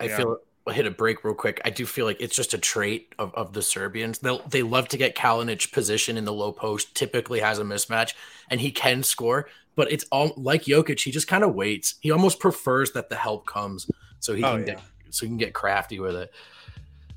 I 0.00 0.04
Yeah. 0.04 0.16
feel 0.16 0.38
I'll 0.66 0.74
hit 0.74 0.86
a 0.86 0.90
break 0.90 1.22
real 1.22 1.34
quick. 1.34 1.60
I 1.64 1.70
do 1.70 1.86
feel 1.86 2.06
like 2.06 2.20
it's 2.20 2.34
just 2.34 2.52
a 2.52 2.58
trait 2.58 3.14
of, 3.20 3.32
of 3.34 3.52
the 3.52 3.62
Serbians. 3.62 4.18
They 4.18 4.36
they 4.50 4.62
love 4.62 4.88
to 4.88 4.96
get 4.96 5.14
Kalinic 5.16 5.72
position 5.72 6.16
in 6.18 6.24
the 6.24 6.32
low 6.32 6.50
post. 6.52 6.94
Typically 6.94 7.38
has 7.40 7.60
a 7.60 7.62
mismatch, 7.64 8.14
and 8.50 8.60
he 8.60 8.72
can 8.72 9.04
score. 9.04 9.48
But 9.76 9.92
it's 9.92 10.04
all 10.10 10.32
like 10.36 10.64
Jokic. 10.64 11.00
He 11.00 11.10
just 11.10 11.28
kind 11.28 11.44
of 11.44 11.54
waits. 11.54 11.94
He 12.00 12.10
almost 12.10 12.40
prefers 12.40 12.92
that 12.92 13.08
the 13.10 13.16
help 13.16 13.46
comes, 13.46 13.88
so 14.20 14.34
he 14.34 14.42
Oh, 14.42 14.52
can 14.56 14.60
yeah. 14.60 14.74
get 14.74 14.80
so 15.10 15.24
he 15.26 15.30
can 15.30 15.36
get 15.36 15.54
crafty 15.54 16.00
with 16.00 16.16
it. 16.16 16.32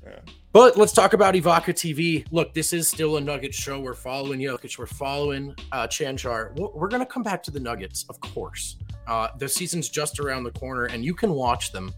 Yeah. 0.04 0.18
But 0.52 0.76
let's 0.76 0.92
talk 0.92 1.12
about 1.12 1.34
Evoca 1.34 1.72
TV. 1.74 2.24
Look, 2.32 2.54
this 2.54 2.72
is 2.72 2.88
still 2.88 3.16
a 3.16 3.20
Nuggets 3.20 3.56
show. 3.56 3.78
We're 3.80 3.94
following 3.94 4.40
Jokic. 4.40 4.78
We're 4.78 4.86
following 4.86 5.54
uh, 5.72 5.86
Cancar. 5.86 6.56
We're, 6.58 6.68
we're 6.70 6.88
going 6.88 7.02
to 7.02 7.06
come 7.06 7.22
back 7.22 7.42
to 7.44 7.50
the 7.50 7.60
Nuggets, 7.60 8.04
of 8.08 8.20
course. 8.20 8.76
Uh, 9.06 9.28
the 9.38 9.48
season's 9.48 9.88
just 9.88 10.18
around 10.18 10.44
the 10.44 10.50
corner, 10.52 10.86
and 10.86 11.04
you 11.04 11.14
can 11.14 11.30
watch 11.32 11.72
them 11.72 11.92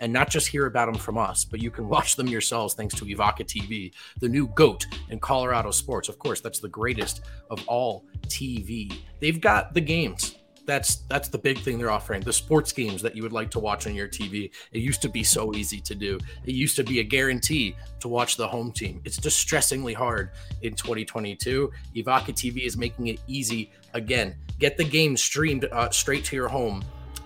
and 0.00 0.12
not 0.12 0.28
just 0.28 0.48
hear 0.48 0.66
about 0.66 0.86
them 0.86 1.00
from 1.00 1.16
us, 1.16 1.44
but 1.44 1.62
you 1.62 1.70
can 1.70 1.88
watch 1.88 2.16
them 2.16 2.26
yourselves 2.26 2.74
thanks 2.74 2.94
to 2.96 3.04
Evoca 3.04 3.44
TV, 3.44 3.92
the 4.20 4.28
new 4.28 4.48
GOAT 4.48 4.86
in 5.10 5.20
Colorado 5.20 5.70
sports. 5.70 6.08
Of 6.08 6.18
course, 6.18 6.40
that's 6.40 6.58
the 6.58 6.68
greatest 6.68 7.20
of 7.50 7.62
all 7.68 8.06
TV. 8.26 8.92
They've 9.20 9.40
got 9.40 9.74
the 9.74 9.80
games. 9.80 10.36
That's 10.66 10.96
that's 11.08 11.28
the 11.28 11.38
big 11.38 11.58
thing 11.58 11.78
they're 11.78 11.90
offering. 11.90 12.20
The 12.22 12.32
sports 12.32 12.72
games 12.72 13.02
that 13.02 13.16
you 13.16 13.22
would 13.22 13.32
like 13.32 13.50
to 13.52 13.58
watch 13.58 13.86
on 13.86 13.94
your 13.94 14.08
TV. 14.08 14.50
It 14.72 14.78
used 14.78 15.02
to 15.02 15.08
be 15.08 15.24
so 15.24 15.54
easy 15.54 15.80
to 15.80 15.94
do. 15.94 16.18
It 16.44 16.54
used 16.54 16.76
to 16.76 16.84
be 16.84 17.00
a 17.00 17.02
guarantee 17.02 17.74
to 17.98 18.08
watch 18.08 18.36
the 18.36 18.46
home 18.46 18.70
team. 18.70 19.00
It's 19.04 19.16
distressingly 19.16 19.94
hard 19.94 20.30
in 20.62 20.74
2022. 20.74 21.72
Evoca 21.96 22.32
TV 22.32 22.66
is 22.66 22.76
making 22.76 23.08
it 23.08 23.20
easy 23.26 23.72
again. 23.94 24.36
Get 24.58 24.76
the 24.76 24.84
game 24.84 25.16
streamed 25.16 25.64
uh, 25.64 25.90
straight 25.90 26.24
to 26.26 26.36
your 26.36 26.48
home. 26.48 26.84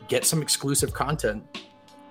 Get 0.08 0.24
some 0.24 0.40
exclusive 0.40 0.94
content 0.94 1.44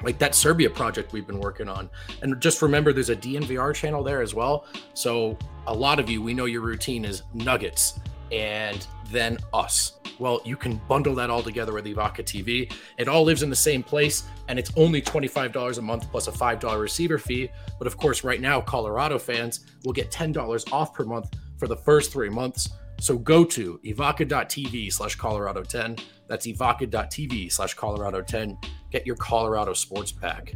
like 0.03 0.17
that 0.19 0.35
Serbia 0.35 0.69
project 0.69 1.13
we've 1.13 1.27
been 1.27 1.39
working 1.39 1.69
on. 1.69 1.89
And 2.21 2.39
just 2.41 2.61
remember, 2.61 2.93
there's 2.93 3.09
a 3.09 3.15
DNVR 3.15 3.73
channel 3.73 4.03
there 4.03 4.21
as 4.21 4.33
well. 4.33 4.67
So 4.93 5.37
a 5.67 5.73
lot 5.73 5.99
of 5.99 6.09
you, 6.09 6.21
we 6.21 6.33
know 6.33 6.45
your 6.45 6.61
routine 6.61 7.05
is 7.05 7.23
Nuggets 7.33 7.99
and 8.31 8.85
then 9.11 9.37
us. 9.53 9.99
Well, 10.19 10.41
you 10.45 10.55
can 10.55 10.79
bundle 10.87 11.15
that 11.15 11.29
all 11.29 11.41
together 11.41 11.73
with 11.73 11.85
Evoca 11.85 12.23
TV. 12.23 12.71
It 12.97 13.07
all 13.07 13.23
lives 13.23 13.43
in 13.43 13.49
the 13.49 13.55
same 13.55 13.83
place, 13.83 14.23
and 14.47 14.59
it's 14.59 14.71
only 14.75 15.01
$25 15.01 15.77
a 15.77 15.81
month 15.81 16.09
plus 16.11 16.27
a 16.27 16.31
$5 16.31 16.79
receiver 16.79 17.17
fee. 17.17 17.49
But 17.77 17.87
of 17.87 17.97
course, 17.97 18.23
right 18.23 18.41
now, 18.41 18.61
Colorado 18.61 19.17
fans 19.17 19.65
will 19.83 19.93
get 19.93 20.11
$10 20.11 20.71
off 20.71 20.93
per 20.93 21.03
month 21.03 21.33
for 21.57 21.67
the 21.67 21.77
first 21.77 22.11
three 22.11 22.29
months. 22.29 22.69
So 22.99 23.17
go 23.17 23.43
to 23.45 23.79
evoca.tv 23.83 24.93
slash 24.93 25.15
Colorado 25.15 25.63
10. 25.63 25.97
That's 26.27 26.47
evoca.tv 26.47 27.51
slash 27.51 27.73
Colorado 27.73 28.21
10. 28.21 28.57
Get 28.93 29.07
your 29.07 29.15
Colorado 29.15 29.73
sports 29.73 30.11
pack 30.11 30.53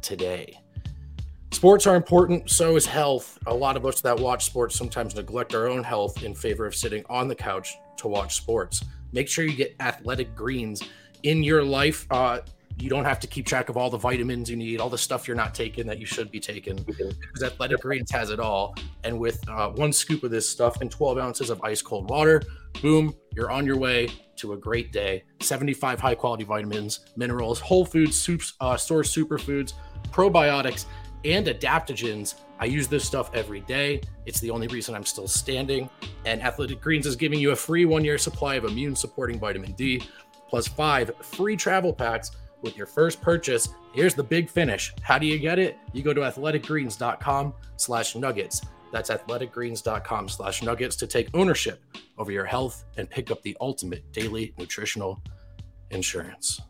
today. 0.00 0.58
Sports 1.52 1.86
are 1.86 1.96
important, 1.96 2.48
so 2.48 2.76
is 2.76 2.86
health. 2.86 3.38
A 3.46 3.54
lot 3.54 3.76
of 3.76 3.84
us 3.84 4.00
that 4.00 4.18
watch 4.18 4.46
sports 4.46 4.74
sometimes 4.74 5.14
neglect 5.14 5.54
our 5.54 5.68
own 5.68 5.84
health 5.84 6.22
in 6.22 6.34
favor 6.34 6.64
of 6.64 6.74
sitting 6.74 7.04
on 7.10 7.28
the 7.28 7.34
couch 7.34 7.76
to 7.98 8.08
watch 8.08 8.36
sports. 8.36 8.82
Make 9.12 9.28
sure 9.28 9.44
you 9.44 9.54
get 9.54 9.76
athletic 9.80 10.34
greens 10.34 10.82
in 11.24 11.42
your 11.42 11.62
life. 11.62 12.06
Uh, 12.10 12.40
you 12.78 12.90
don't 12.90 13.04
have 13.04 13.20
to 13.20 13.26
keep 13.26 13.46
track 13.46 13.68
of 13.68 13.76
all 13.76 13.88
the 13.88 13.98
vitamins 13.98 14.50
you 14.50 14.56
need, 14.56 14.80
all 14.80 14.90
the 14.90 14.98
stuff 14.98 15.28
you're 15.28 15.36
not 15.36 15.54
taking 15.54 15.86
that 15.86 15.98
you 15.98 16.06
should 16.06 16.30
be 16.30 16.40
taking, 16.40 16.76
because 16.76 17.42
Athletic 17.42 17.80
Greens 17.80 18.10
has 18.10 18.30
it 18.30 18.40
all. 18.40 18.74
And 19.04 19.18
with 19.18 19.48
uh, 19.48 19.70
one 19.70 19.92
scoop 19.92 20.24
of 20.24 20.30
this 20.30 20.48
stuff 20.48 20.80
and 20.80 20.90
12 20.90 21.18
ounces 21.18 21.50
of 21.50 21.62
ice 21.62 21.80
cold 21.82 22.10
water, 22.10 22.42
boom, 22.82 23.14
you're 23.34 23.50
on 23.50 23.64
your 23.64 23.78
way 23.78 24.08
to 24.36 24.54
a 24.54 24.56
great 24.56 24.92
day. 24.92 25.24
75 25.40 26.00
high 26.00 26.14
quality 26.14 26.44
vitamins, 26.44 27.06
minerals, 27.16 27.60
whole 27.60 27.84
foods, 27.84 28.16
soups, 28.16 28.54
uh, 28.60 28.76
source 28.76 29.14
superfoods, 29.14 29.74
probiotics, 30.10 30.86
and 31.24 31.46
adaptogens. 31.46 32.34
I 32.58 32.66
use 32.66 32.88
this 32.88 33.04
stuff 33.04 33.30
every 33.34 33.60
day. 33.60 34.00
It's 34.26 34.40
the 34.40 34.50
only 34.50 34.66
reason 34.66 34.94
I'm 34.94 35.04
still 35.04 35.28
standing. 35.28 35.88
And 36.24 36.42
Athletic 36.42 36.80
Greens 36.80 37.06
is 37.06 37.16
giving 37.16 37.38
you 37.38 37.52
a 37.52 37.56
free 37.56 37.84
one 37.84 38.04
year 38.04 38.18
supply 38.18 38.56
of 38.56 38.64
immune 38.64 38.96
supporting 38.96 39.38
vitamin 39.38 39.72
D. 39.72 40.02
plus 40.48 40.66
five 40.68 41.10
free 41.22 41.56
travel 41.56 41.92
packs 41.92 42.32
with 42.64 42.76
your 42.76 42.86
first 42.86 43.22
purchase. 43.22 43.68
Here's 43.92 44.14
the 44.14 44.24
big 44.24 44.50
finish. 44.50 44.92
How 45.02 45.18
do 45.18 45.26
you 45.26 45.38
get 45.38 45.60
it? 45.60 45.78
You 45.92 46.02
go 46.02 46.12
to 46.12 46.22
athleticgreens.com 46.22 47.54
slash 47.76 48.16
nuggets. 48.16 48.62
That's 48.90 49.10
athleticgreens.com 49.10 50.28
slash 50.28 50.62
nuggets 50.62 50.96
to 50.96 51.06
take 51.06 51.28
ownership 51.34 51.84
over 52.18 52.32
your 52.32 52.44
health 52.44 52.84
and 52.96 53.08
pick 53.08 53.30
up 53.30 53.42
the 53.42 53.56
ultimate 53.60 54.10
daily 54.12 54.54
nutritional 54.58 55.22
insurance. 55.90 56.60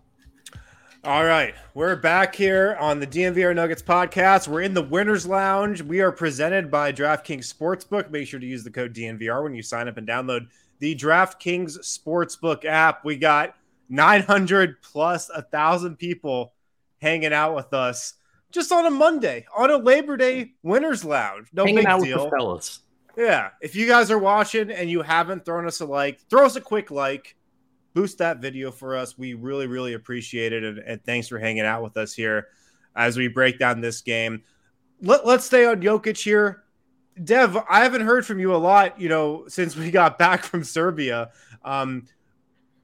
All 1.05 1.27
right, 1.27 1.55
we're 1.75 1.97
back 1.97 2.35
here 2.35 2.79
on 2.81 2.99
the 2.99 3.07
DNVR 3.07 3.55
Nuggets 3.55 3.83
podcast. 3.83 4.49
We're 4.49 4.63
in 4.63 4.73
the 4.73 4.81
Winners 4.81 5.27
Lounge. 5.27 5.83
We 5.83 6.01
are 6.01 6.11
presented 6.11 6.71
by 6.71 6.93
DraftKings 6.93 7.53
Sportsbook. 7.53 8.11
Make 8.11 8.27
sure 8.27 8.41
to 8.41 8.47
use 8.47 8.65
the 8.65 8.71
code 8.71 8.95
DNVR 8.95 9.43
when 9.43 9.55
you 9.55 9.63
sign 9.63 9.87
up 9.87 9.99
and 9.99 10.09
download 10.09 10.47
the 10.79 10.97
DraftKings 10.97 11.79
Sportsbook 11.81 12.65
app. 12.65 13.05
We 13.05 13.17
got 13.17 13.55
900 13.89 14.81
plus 14.83 15.29
a 15.31 15.43
thousand 15.43 15.97
people 15.97 16.53
hanging 17.01 17.33
out 17.33 17.55
with 17.55 17.73
us 17.75 18.15
just 18.51 18.71
on 18.71 18.87
a 18.87 18.91
Monday, 18.91 19.45
on 19.55 19.71
a 19.71 19.77
Labor 19.77 20.17
Day 20.17 20.53
Winners 20.63 21.05
Lounge. 21.05 21.49
No 21.53 21.65
Hanging 21.65 21.77
big 21.77 21.87
out 21.87 22.03
deal. 22.03 22.25
with 22.25 22.31
the 22.31 22.37
fellas. 22.37 22.81
Yeah. 23.17 23.51
If 23.61 23.75
you 23.75 23.87
guys 23.87 24.11
are 24.11 24.19
watching 24.19 24.71
and 24.71 24.89
you 24.89 25.03
haven't 25.03 25.45
thrown 25.45 25.67
us 25.67 25.81
a 25.81 25.85
like, 25.85 26.21
throw 26.31 26.47
us 26.47 26.57
a 26.57 26.61
quick 26.61 26.91
like. 26.91 27.37
Boost 27.95 28.19
that 28.19 28.39
video 28.39 28.71
for 28.71 28.97
us. 28.97 29.19
We 29.19 29.35
really, 29.35 29.67
really 29.67 29.95
appreciate 29.95 30.53
it. 30.53 30.65
And, 30.65 30.79
and 30.79 31.05
thanks 31.05 31.29
for 31.29 31.39
hanging 31.39 31.65
out 31.65 31.83
with 31.83 31.97
us 31.97 32.13
here 32.13 32.49
as 32.97 33.17
we 33.17 33.29
break 33.29 33.59
down 33.59 33.81
this 33.81 34.01
game. 34.01 34.43
Let, 35.01 35.27
let's 35.27 35.45
stay 35.45 35.67
on 35.67 35.81
Jokic 35.81 36.23
here. 36.23 36.65
Dev, 37.23 37.57
I 37.69 37.83
haven't 37.83 38.03
heard 38.03 38.27
from 38.27 38.41
you 38.41 38.55
a 38.55 38.57
lot, 38.57 39.01
you 39.01 39.09
know, 39.09 39.45
since 39.47 39.77
we 39.77 39.91
got 39.91 40.19
back 40.19 40.43
from 40.45 40.65
Serbia. 40.65 41.31
Um, 41.65 42.07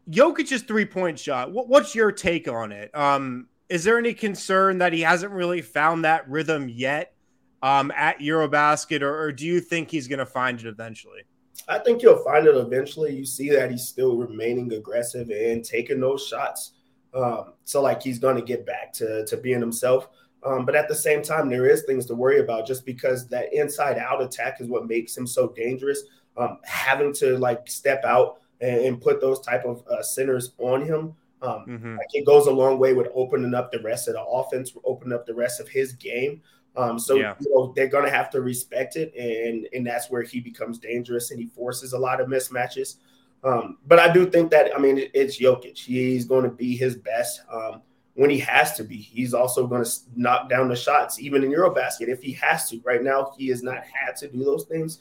Jokic's 0.09 0.63
three 0.63 0.87
point 0.87 1.19
shot. 1.19 1.53
What, 1.53 1.69
what's 1.69 1.95
your 1.95 2.13
take 2.13 2.49
on 2.49 2.73
it? 2.73 2.95
Um, 2.95 3.49
is 3.69 3.85
there 3.85 3.99
any 3.99 4.15
concern 4.15 4.79
that 4.79 4.93
he 4.93 5.03
hasn't 5.03 5.33
really 5.33 5.63
found 5.63 6.05
that 6.05 6.29
rhythm 6.29 6.69
yet 6.69 7.15
um, 7.63 7.93
at 7.97 8.19
Eurobasket, 8.19 9.03
or, 9.03 9.23
or 9.23 9.33
do 9.33 9.47
you 9.47 9.61
think 9.61 9.91
he's 9.91 10.09
going 10.09 10.19
to 10.19 10.27
find 10.27 10.59
it 10.59 10.67
eventually? 10.67 11.23
I 11.69 11.79
think 11.79 12.03
you'll 12.03 12.25
find 12.25 12.47
it 12.47 12.57
eventually. 12.57 13.15
You 13.15 13.25
see 13.25 13.51
that 13.51 13.71
he's 13.71 13.87
still 13.87 14.17
remaining 14.17 14.73
aggressive 14.73 15.31
and 15.31 15.65
taking 15.65 16.01
those 16.01 16.27
shots. 16.27 16.73
Um, 17.15 17.55
so 17.65 17.83
like 17.83 18.03
he's 18.03 18.19
going 18.19 18.37
to 18.37 18.43
get 18.43 18.67
back 18.67 18.93
to 18.95 19.25
to 19.27 19.37
being 19.37 19.61
himself. 19.61 20.09
Um, 20.43 20.65
but 20.65 20.75
at 20.75 20.89
the 20.89 20.95
same 20.95 21.23
time, 21.23 21.49
there 21.49 21.69
is 21.69 21.83
things 21.83 22.07
to 22.07 22.15
worry 22.15 22.41
about 22.41 22.67
just 22.67 22.87
because 22.87 23.29
that 23.29 23.53
inside 23.53 23.99
out 23.99 24.23
attack 24.23 24.61
is 24.61 24.69
what 24.69 24.87
makes 24.87 25.17
him 25.17 25.27
so 25.27 25.49
dangerous. 25.49 26.03
Um, 26.37 26.59
having 26.65 27.13
to 27.15 27.37
like 27.39 27.69
step 27.69 28.05
out 28.05 28.41
and, 28.61 28.81
and 28.81 29.01
put 29.01 29.21
those 29.21 29.41
type 29.41 29.65
of 29.65 29.83
uh, 29.89 30.03
centers 30.03 30.53
on 30.59 30.85
him, 30.85 31.15
um, 31.43 31.65
Mhm. 31.67 31.97
like 31.97 32.07
it 32.13 32.27
goes 32.27 32.47
a 32.47 32.51
long 32.53 32.79
way 32.79 32.93
with 32.93 33.09
opening 33.15 33.55
up 33.55 33.73
the 33.73 33.81
rest 33.81 34.09
of 34.09 34.15
the 34.15 34.23
offense, 34.23 34.73
opening 34.85 35.15
up 35.15 35.27
the 35.27 35.35
rest 35.35 35.61
of 35.61 35.69
his 35.69 35.93
game. 35.95 36.43
Um, 36.77 36.99
so 36.99 37.17
Yeah. 37.17 37.35
you 37.41 37.53
know, 37.55 37.73
they're 37.75 37.89
going 37.89 38.05
to 38.05 38.11
have 38.11 38.31
to 38.31 38.41
respect 38.43 38.97
it, 38.97 39.15
and 39.17 39.67
and 39.73 39.87
that's 39.87 40.11
where 40.11 40.23
he 40.23 40.41
becomes 40.41 40.79
dangerous 40.79 41.31
and 41.31 41.41
he 41.41 41.47
forces 41.47 41.93
a 41.95 41.99
lot 41.99 42.21
of 42.21 42.29
mismatches. 42.29 42.97
Um, 43.43 43.79
but 43.87 43.99
I 43.99 44.13
do 44.13 44.27
think 44.27 44.51
that 44.51 44.71
I 44.77 44.79
mean 44.79 44.99
it- 44.99 45.11
it's 45.15 45.41
Jokic. 45.41 45.79
He's 45.79 46.27
going 46.27 46.45
to 46.45 46.51
be 46.51 46.77
his 46.77 46.95
best 46.95 47.41
um, 47.51 47.83
when 48.15 48.29
he 48.31 48.39
has 48.39 48.75
to 48.75 48.85
be. 48.85 48.97
He's 48.97 49.33
also 49.35 49.67
going 49.67 49.83
to 49.85 49.91
knock 50.15 50.49
down 50.51 50.69
the 50.69 50.77
shots, 50.77 51.19
even 51.21 51.43
in 51.43 51.51
EuroBasket, 51.51 52.09
if 52.09 52.23
he 52.23 52.33
has 52.35 52.69
to. 52.69 52.79
Right 52.85 53.03
now, 53.03 53.33
he 53.39 53.49
has 53.49 53.63
not 53.63 53.83
had 53.85 54.15
to 54.17 54.29
do 54.29 54.45
those 54.45 54.65
things. 54.67 54.99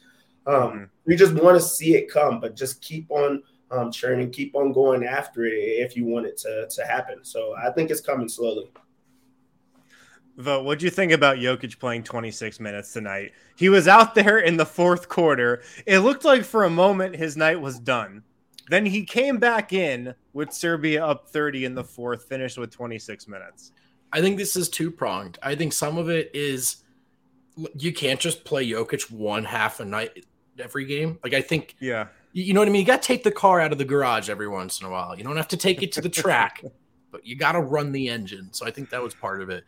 Um, 0.48 0.72
Mhm. 0.72 0.89
We 1.06 1.15
just 1.17 1.34
want 1.34 1.58
to 1.58 1.62
see 1.62 1.95
it 1.95 2.10
come, 2.10 2.39
but 2.39 2.56
just 2.56 2.82
keep 2.82 3.12
on 3.12 3.43
um, 3.71 3.91
churning, 3.91 4.32
keep 4.32 4.55
on 4.55 4.71
going 4.71 5.05
after 5.05 5.45
it 5.45 5.53
if 5.53 5.95
you 5.95 6.05
want 6.05 6.25
it 6.25 6.38
to 6.38 6.67
to 6.69 6.86
happen. 6.86 7.23
So 7.23 7.55
I 7.55 7.71
think 7.71 7.91
it's 7.91 8.01
coming 8.01 8.29
slowly. 8.29 8.71
Vogt. 10.38 10.63
what 10.63 10.79
do 10.79 10.86
you 10.86 10.91
think 10.91 11.12
about 11.12 11.38
Jokic 11.38 11.79
playing 11.79 12.03
26 12.03 12.60
minutes 12.60 12.93
tonight? 12.93 13.34
He 13.58 13.67
was 13.69 13.88
out 13.88 14.15
there 14.15 14.39
in 14.39 14.58
the 14.58 14.65
fourth 14.65 15.10
quarter. 15.10 15.62
It 15.86 15.99
looked 15.99 16.23
like 16.23 16.43
for 16.43 16.63
a 16.63 16.69
moment 16.69 17.15
his 17.15 17.36
night 17.36 17.60
was 17.60 17.79
done. 17.79 18.23
Then 18.69 18.86
he 18.86 19.03
came 19.03 19.38
back 19.38 19.73
in 19.73 20.13
with 20.34 20.53
Serbia 20.53 21.03
up 21.03 21.27
30 21.27 21.65
in 21.65 21.75
the 21.75 21.84
fourth, 21.84 22.25
finished 22.25 22.58
with 22.58 22.71
26 22.71 23.27
minutes. 23.27 23.71
I 24.13 24.21
think 24.21 24.38
this 24.38 24.55
is 24.55 24.69
two 24.69 24.91
pronged. 24.91 25.38
I 25.41 25.55
think 25.55 25.73
some 25.73 25.97
of 25.97 26.10
it 26.10 26.32
is 26.34 26.77
you 27.75 27.91
can't 27.91 28.19
just 28.19 28.45
play 28.45 28.67
Jokic 28.67 29.12
one 29.12 29.43
half 29.43 29.79
a 29.79 29.86
night 29.86 30.25
every 30.58 30.86
game. 30.86 31.19
Like 31.23 31.34
I 31.34 31.41
think 31.41 31.75
Yeah. 31.79 32.08
You 32.31 32.53
know 32.53 32.61
what 32.61 32.67
I 32.67 32.71
mean. 32.71 32.81
You 32.81 32.85
got 32.87 33.01
to 33.01 33.07
take 33.07 33.23
the 33.23 33.31
car 33.31 33.59
out 33.59 33.71
of 33.71 33.77
the 33.77 33.85
garage 33.85 34.29
every 34.29 34.47
once 34.47 34.79
in 34.81 34.87
a 34.87 34.89
while. 34.89 35.17
You 35.17 35.23
don't 35.23 35.37
have 35.37 35.47
to 35.49 35.57
take 35.57 35.81
it 35.81 35.91
to 35.93 36.01
the 36.01 36.09
track, 36.09 36.63
but 37.11 37.25
you 37.25 37.35
got 37.35 37.53
to 37.53 37.61
run 37.61 37.91
the 37.91 38.07
engine. 38.09 38.49
So 38.51 38.65
I 38.67 38.71
think 38.71 38.89
that 38.91 39.01
was 39.01 39.13
part 39.15 39.41
of 39.41 39.49
it. 39.49 39.63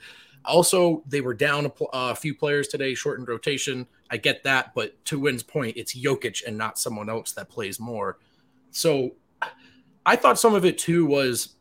Also, 0.46 1.04
they 1.08 1.22
were 1.22 1.34
down 1.36 1.66
a, 1.66 1.70
pl- 1.70 1.90
a 1.94 2.16
few 2.16 2.34
players 2.36 2.68
today, 2.68 2.94
shortened 2.96 3.28
rotation. 3.28 3.86
I 4.10 4.18
get 4.18 4.44
that, 4.44 4.74
but 4.74 5.04
to 5.06 5.20
Wind's 5.20 5.44
point, 5.44 5.78
it's 5.78 5.96
Jokic 5.98 6.44
and 6.46 6.58
not 6.58 6.78
someone 6.80 7.10
else 7.10 7.32
that 7.34 7.50
plays 7.50 7.80
more. 7.80 8.18
So 8.72 9.12
I 10.06 10.16
thought 10.16 10.40
some 10.40 10.56
of 10.56 10.66
it 10.66 10.78
too 10.80 11.06
was 11.06 11.56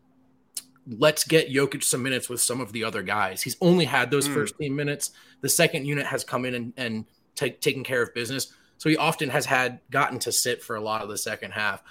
let's 0.87 1.25
get 1.25 1.51
Jokic 1.51 1.85
some 1.85 2.03
minutes 2.03 2.29
with 2.29 2.41
some 2.41 2.61
of 2.61 2.73
the 2.73 2.85
other 2.85 3.03
guys. 3.03 3.43
He's 3.43 3.57
only 3.61 3.85
had 3.85 4.11
those 4.11 4.29
Mm. 4.29 4.35
first 4.35 4.59
team 4.59 4.75
minutes. 4.77 5.11
The 5.43 5.49
second 5.49 5.85
unit 5.85 6.07
has 6.07 6.25
come 6.25 6.45
in 6.47 6.55
and, 6.55 6.73
and 6.77 7.05
take, 7.35 7.61
taken 7.61 7.85
care 7.85 8.03
of 8.03 8.15
business. 8.15 8.53
So 8.81 8.89
he 8.89 8.97
often 8.97 9.29
has 9.29 9.45
had 9.45 9.79
gotten 9.91 10.19
to 10.21 10.33
sit 10.33 10.63
for 10.63 10.75
a 10.75 10.81
lot 10.81 11.03
of 11.03 11.11
the 11.11 11.19
second 11.19 11.51
half. 11.51 11.83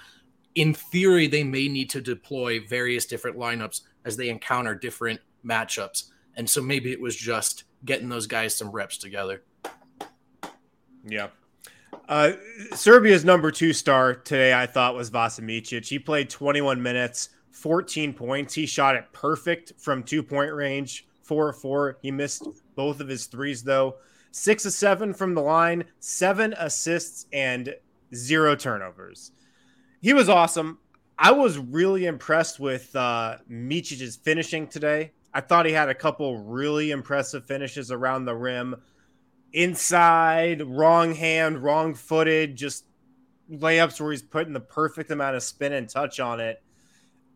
In 0.56 0.74
theory, 0.74 1.28
they 1.28 1.44
may 1.44 1.68
need 1.68 1.88
to 1.90 2.00
deploy 2.00 2.58
various 2.66 3.06
different 3.06 3.36
lineups 3.36 3.82
as 4.04 4.16
they 4.16 4.28
encounter 4.28 4.74
different 4.74 5.20
matchups. 5.46 6.10
And 6.34 6.50
so 6.50 6.60
maybe 6.60 6.90
it 6.90 7.00
was 7.00 7.14
just 7.14 7.62
getting 7.84 8.08
those 8.08 8.26
guys 8.26 8.56
some 8.56 8.72
reps 8.72 8.98
together. 8.98 9.44
Yeah. 11.06 11.28
Uh, 12.08 12.32
Serbia's 12.74 13.24
number 13.24 13.52
two 13.52 13.72
star 13.72 14.12
today, 14.12 14.52
I 14.52 14.66
thought, 14.66 14.96
was 14.96 15.10
Vasa 15.10 15.42
Micic. 15.42 15.86
He 15.86 16.00
played 16.00 16.28
21 16.28 16.82
minutes, 16.82 17.28
14 17.52 18.12
points. 18.14 18.52
He 18.52 18.66
shot 18.66 18.96
it 18.96 19.04
perfect 19.12 19.74
from 19.78 20.02
two 20.02 20.24
point 20.24 20.52
range, 20.52 21.06
four 21.22 21.46
or 21.46 21.52
four. 21.52 21.98
He 22.02 22.10
missed 22.10 22.48
both 22.74 22.98
of 22.98 23.06
his 23.06 23.26
threes, 23.26 23.62
though. 23.62 23.94
Six 24.30 24.64
of 24.64 24.72
seven 24.72 25.12
from 25.12 25.34
the 25.34 25.42
line, 25.42 25.84
seven 25.98 26.54
assists, 26.58 27.26
and 27.32 27.74
zero 28.14 28.54
turnovers. 28.54 29.32
He 30.00 30.12
was 30.12 30.28
awesome. 30.28 30.78
I 31.18 31.32
was 31.32 31.58
really 31.58 32.06
impressed 32.06 32.58
with 32.58 32.94
uh, 32.96 33.38
finishing 34.22 34.68
today. 34.68 35.12
I 35.34 35.40
thought 35.40 35.66
he 35.66 35.72
had 35.72 35.88
a 35.88 35.94
couple 35.94 36.38
really 36.38 36.90
impressive 36.90 37.44
finishes 37.44 37.90
around 37.90 38.24
the 38.24 38.34
rim 38.34 38.76
inside, 39.52 40.62
wrong 40.62 41.14
hand, 41.14 41.62
wrong 41.62 41.94
footed, 41.94 42.56
just 42.56 42.84
layups 43.50 44.00
where 44.00 44.12
he's 44.12 44.22
putting 44.22 44.52
the 44.52 44.60
perfect 44.60 45.10
amount 45.10 45.36
of 45.36 45.42
spin 45.42 45.72
and 45.72 45.88
touch 45.88 46.20
on 46.20 46.40
it. 46.40 46.62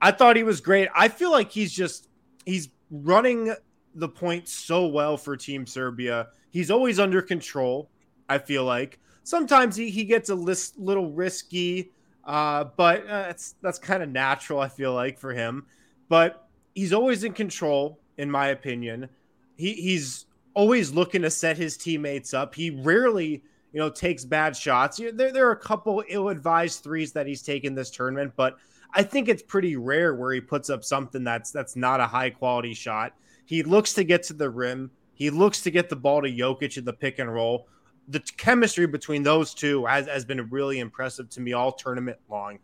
I 0.01 0.13
thought 0.13 0.37
he 0.37 0.43
was 0.43 0.61
great. 0.61 0.89
I 0.95 1.09
feel 1.09 1.31
like 1.31 1.51
he's 1.51 1.73
just 1.73 2.09
he's 2.45 2.69
running 2.91 3.55
the 3.95 4.09
point 4.09 4.49
so 4.49 4.87
well 4.87 5.17
for 5.17 5.37
Team 5.37 5.67
Serbia. 5.67 6.29
He's 6.55 6.71
always 6.71 7.01
under 7.01 7.21
control. 7.21 7.91
I 8.29 8.39
feel 8.39 8.65
like 8.65 9.01
sometimes 9.25 9.75
he, 9.75 9.91
he 9.91 10.05
gets 10.05 10.31
a 10.31 10.37
list, 10.37 10.79
little 10.79 11.11
risky, 11.11 11.91
uh, 12.23 12.67
but 12.77 13.03
uh, 13.03 13.23
that's 13.23 13.57
that's 13.61 13.81
kind 13.81 14.05
of 14.05 14.09
natural. 14.09 14.61
I 14.61 14.69
feel 14.69 14.95
like 14.95 15.19
for 15.19 15.35
him, 15.35 15.67
but 16.09 16.47
he's 16.77 16.93
always 16.93 17.25
in 17.25 17.33
control, 17.33 17.99
in 18.19 18.31
my 18.31 18.47
opinion. 18.51 19.09
He 19.57 19.73
he's 19.73 20.27
always 20.55 20.93
looking 20.93 21.23
to 21.23 21.31
set 21.31 21.57
his 21.57 21.77
teammates 21.77 22.33
up. 22.33 22.55
He 22.55 22.71
rarely, 22.71 23.43
you 23.73 23.81
know, 23.81 23.91
takes 23.91 24.25
bad 24.25 24.57
shots. 24.57 24.99
There, 24.99 25.33
there 25.33 25.49
are 25.49 25.53
a 25.53 25.57
couple 25.57 26.05
ill-advised 26.09 26.85
threes 26.85 27.11
that 27.15 27.27
he's 27.27 27.43
taken 27.43 27.75
this 27.75 27.91
tournament, 27.91 28.33
but 28.37 28.59
I 28.95 29.03
think 29.03 29.29
it's 29.29 29.43
pretty 29.43 29.75
rare 29.75 30.15
where 30.15 30.33
he 30.33 30.41
puts 30.41 30.71
up 30.71 30.85
something 30.85 31.25
that's 31.25 31.51
that's 31.51 31.75
not 31.75 31.99
a 31.99 32.07
high-quality 32.07 32.75
shot. 32.75 33.13
He 33.45 33.65
looks 33.65 33.93
to 33.95 34.05
get 34.05 34.23
to 34.25 34.35
the 34.35 34.49
rim. 34.49 34.93
He 35.15 35.31
looks 35.31 35.63
to 35.63 35.71
get 35.71 35.89
the 35.89 35.97
ball 35.97 36.23
to 36.23 36.29
Jokic 36.31 36.77
in 36.77 36.85
the 36.85 36.93
pick 36.93 37.19
and 37.19 37.33
roll. 37.33 37.69
The 38.09 38.21
chemistry 38.37 38.87
between 38.87 39.23
those 39.23 39.55
two 39.55 39.87
has, 39.87 40.07
has 40.07 40.25
been 40.25 40.49
really 40.51 40.81
impressive 40.81 41.31
to 41.31 41.41
me 41.41 41.53
all 41.53 41.73
tournament 41.73 42.19
long. 42.29 42.59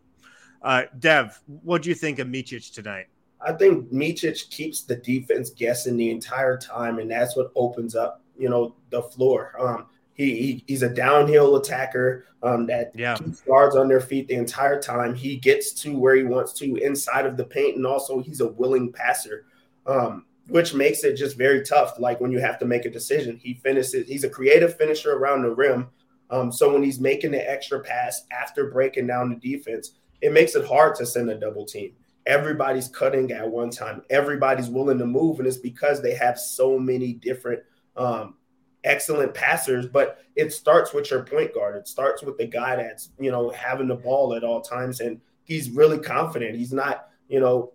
Uh, 0.61 0.83
Dev, 0.99 1.39
what 1.63 1.81
do 1.81 1.89
you 1.89 1.95
think 1.95 2.19
of 2.19 2.27
Micic 2.27 2.71
tonight? 2.73 3.07
I 3.43 3.53
think 3.53 3.91
Micic 3.91 4.49
keeps 4.51 4.83
the 4.83 4.97
defense 4.97 5.49
guessing 5.49 5.97
the 5.97 6.11
entire 6.11 6.57
time, 6.57 6.99
and 6.99 7.09
that's 7.09 7.35
what 7.35 7.51
opens 7.55 7.95
up, 7.95 8.21
you 8.37 8.49
know, 8.49 8.75
the 8.91 9.01
floor. 9.01 9.55
Um, 9.59 9.85
he, 10.13 10.35
he 10.35 10.63
he's 10.67 10.83
a 10.83 10.89
downhill 10.89 11.55
attacker 11.55 12.25
um, 12.43 12.67
that 12.67 12.91
Yeah. 12.93 13.15
keeps 13.15 13.41
guards 13.41 13.75
on 13.75 13.87
their 13.87 14.01
feet 14.01 14.27
the 14.27 14.35
entire 14.35 14.79
time. 14.79 15.15
He 15.15 15.37
gets 15.37 15.73
to 15.81 15.97
where 15.97 16.15
he 16.15 16.23
wants 16.23 16.53
to 16.53 16.75
inside 16.75 17.25
of 17.25 17.37
the 17.37 17.45
paint, 17.45 17.77
and 17.77 17.87
also 17.87 18.19
he's 18.19 18.41
a 18.41 18.47
willing 18.47 18.91
passer, 18.91 19.45
um, 19.87 20.25
which 20.51 20.73
makes 20.73 21.03
it 21.03 21.15
just 21.15 21.37
very 21.37 21.63
tough. 21.63 21.99
Like 21.99 22.21
when 22.21 22.31
you 22.31 22.39
have 22.39 22.59
to 22.59 22.65
make 22.65 22.85
a 22.85 22.89
decision, 22.89 23.37
he 23.37 23.55
finishes. 23.55 24.07
He's 24.07 24.23
a 24.23 24.29
creative 24.29 24.77
finisher 24.77 25.13
around 25.13 25.41
the 25.41 25.51
rim. 25.51 25.89
Um, 26.29 26.51
so 26.51 26.71
when 26.71 26.83
he's 26.83 26.99
making 26.99 27.31
the 27.31 27.49
extra 27.49 27.81
pass 27.81 28.23
after 28.31 28.69
breaking 28.69 29.07
down 29.07 29.29
the 29.29 29.35
defense, 29.35 29.91
it 30.21 30.31
makes 30.31 30.55
it 30.55 30.65
hard 30.65 30.95
to 30.95 31.05
send 31.05 31.29
a 31.29 31.39
double 31.39 31.65
team 31.65 31.93
everybody's 32.25 32.87
cutting 32.87 33.31
at 33.31 33.49
one 33.49 33.69
time. 33.69 34.01
Everybody's 34.09 34.69
willing 34.69 34.97
to 34.99 35.05
move, 35.05 35.39
and 35.39 35.47
it's 35.47 35.57
because 35.57 36.01
they 36.01 36.13
have 36.15 36.39
so 36.39 36.77
many 36.77 37.13
different 37.13 37.61
um, 37.95 38.35
excellent 38.83 39.33
passers. 39.33 39.87
But 39.87 40.19
it 40.35 40.53
starts 40.53 40.93
with 40.93 41.09
your 41.11 41.23
point 41.23 41.53
guard. 41.53 41.75
It 41.75 41.87
starts 41.87 42.23
with 42.23 42.37
the 42.37 42.45
guy 42.45 42.75
that's 42.75 43.09
you 43.19 43.31
know 43.31 43.49
having 43.51 43.87
the 43.87 43.95
ball 43.95 44.33
at 44.33 44.43
all 44.43 44.61
times, 44.61 44.99
and 44.99 45.19
he's 45.43 45.69
really 45.69 45.99
confident. 45.99 46.57
He's 46.57 46.73
not 46.73 47.07
you 47.27 47.39
know 47.39 47.73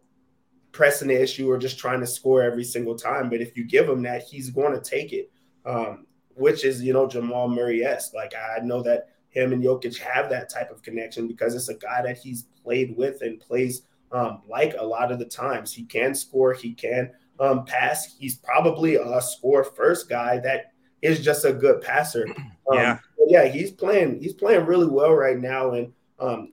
pressing 0.76 1.08
the 1.08 1.20
issue 1.20 1.50
or 1.50 1.56
just 1.56 1.78
trying 1.78 2.00
to 2.00 2.06
score 2.06 2.42
every 2.42 2.64
single 2.64 2.94
time. 2.94 3.30
But 3.30 3.40
if 3.40 3.56
you 3.56 3.64
give 3.64 3.88
him 3.88 4.02
that, 4.02 4.22
he's 4.22 4.50
going 4.50 4.74
to 4.74 4.80
take 4.80 5.12
it. 5.12 5.30
Um, 5.64 6.06
which 6.34 6.64
is 6.64 6.82
you 6.82 6.92
know 6.92 7.08
Jamal 7.08 7.48
Murray 7.48 7.82
esque. 7.82 8.14
Like 8.14 8.34
I 8.34 8.60
know 8.62 8.82
that 8.82 9.08
him 9.30 9.52
and 9.52 9.62
Jokic 9.62 9.98
have 9.98 10.30
that 10.30 10.48
type 10.48 10.70
of 10.70 10.82
connection 10.82 11.26
because 11.26 11.54
it's 11.54 11.68
a 11.68 11.74
guy 11.74 12.02
that 12.02 12.18
he's 12.18 12.44
played 12.62 12.96
with 12.96 13.22
and 13.22 13.40
plays 13.40 13.82
um, 14.12 14.42
like 14.48 14.74
a 14.78 14.84
lot 14.84 15.10
of 15.10 15.18
the 15.18 15.24
times. 15.24 15.72
He 15.72 15.84
can 15.84 16.14
score, 16.14 16.52
he 16.52 16.74
can 16.74 17.10
um, 17.40 17.64
pass. 17.64 18.14
He's 18.18 18.36
probably 18.36 18.96
a 18.96 19.20
score 19.20 19.64
first 19.64 20.08
guy 20.08 20.38
that 20.40 20.72
is 21.02 21.24
just 21.24 21.44
a 21.44 21.52
good 21.52 21.80
passer. 21.80 22.26
Um, 22.68 22.78
yeah, 22.78 22.98
yeah, 23.28 23.44
he's 23.44 23.70
playing. 23.70 24.20
He's 24.20 24.32
playing 24.32 24.66
really 24.66 24.88
well 24.88 25.12
right 25.12 25.38
now, 25.38 25.70
and 25.70 25.92
um, 26.18 26.52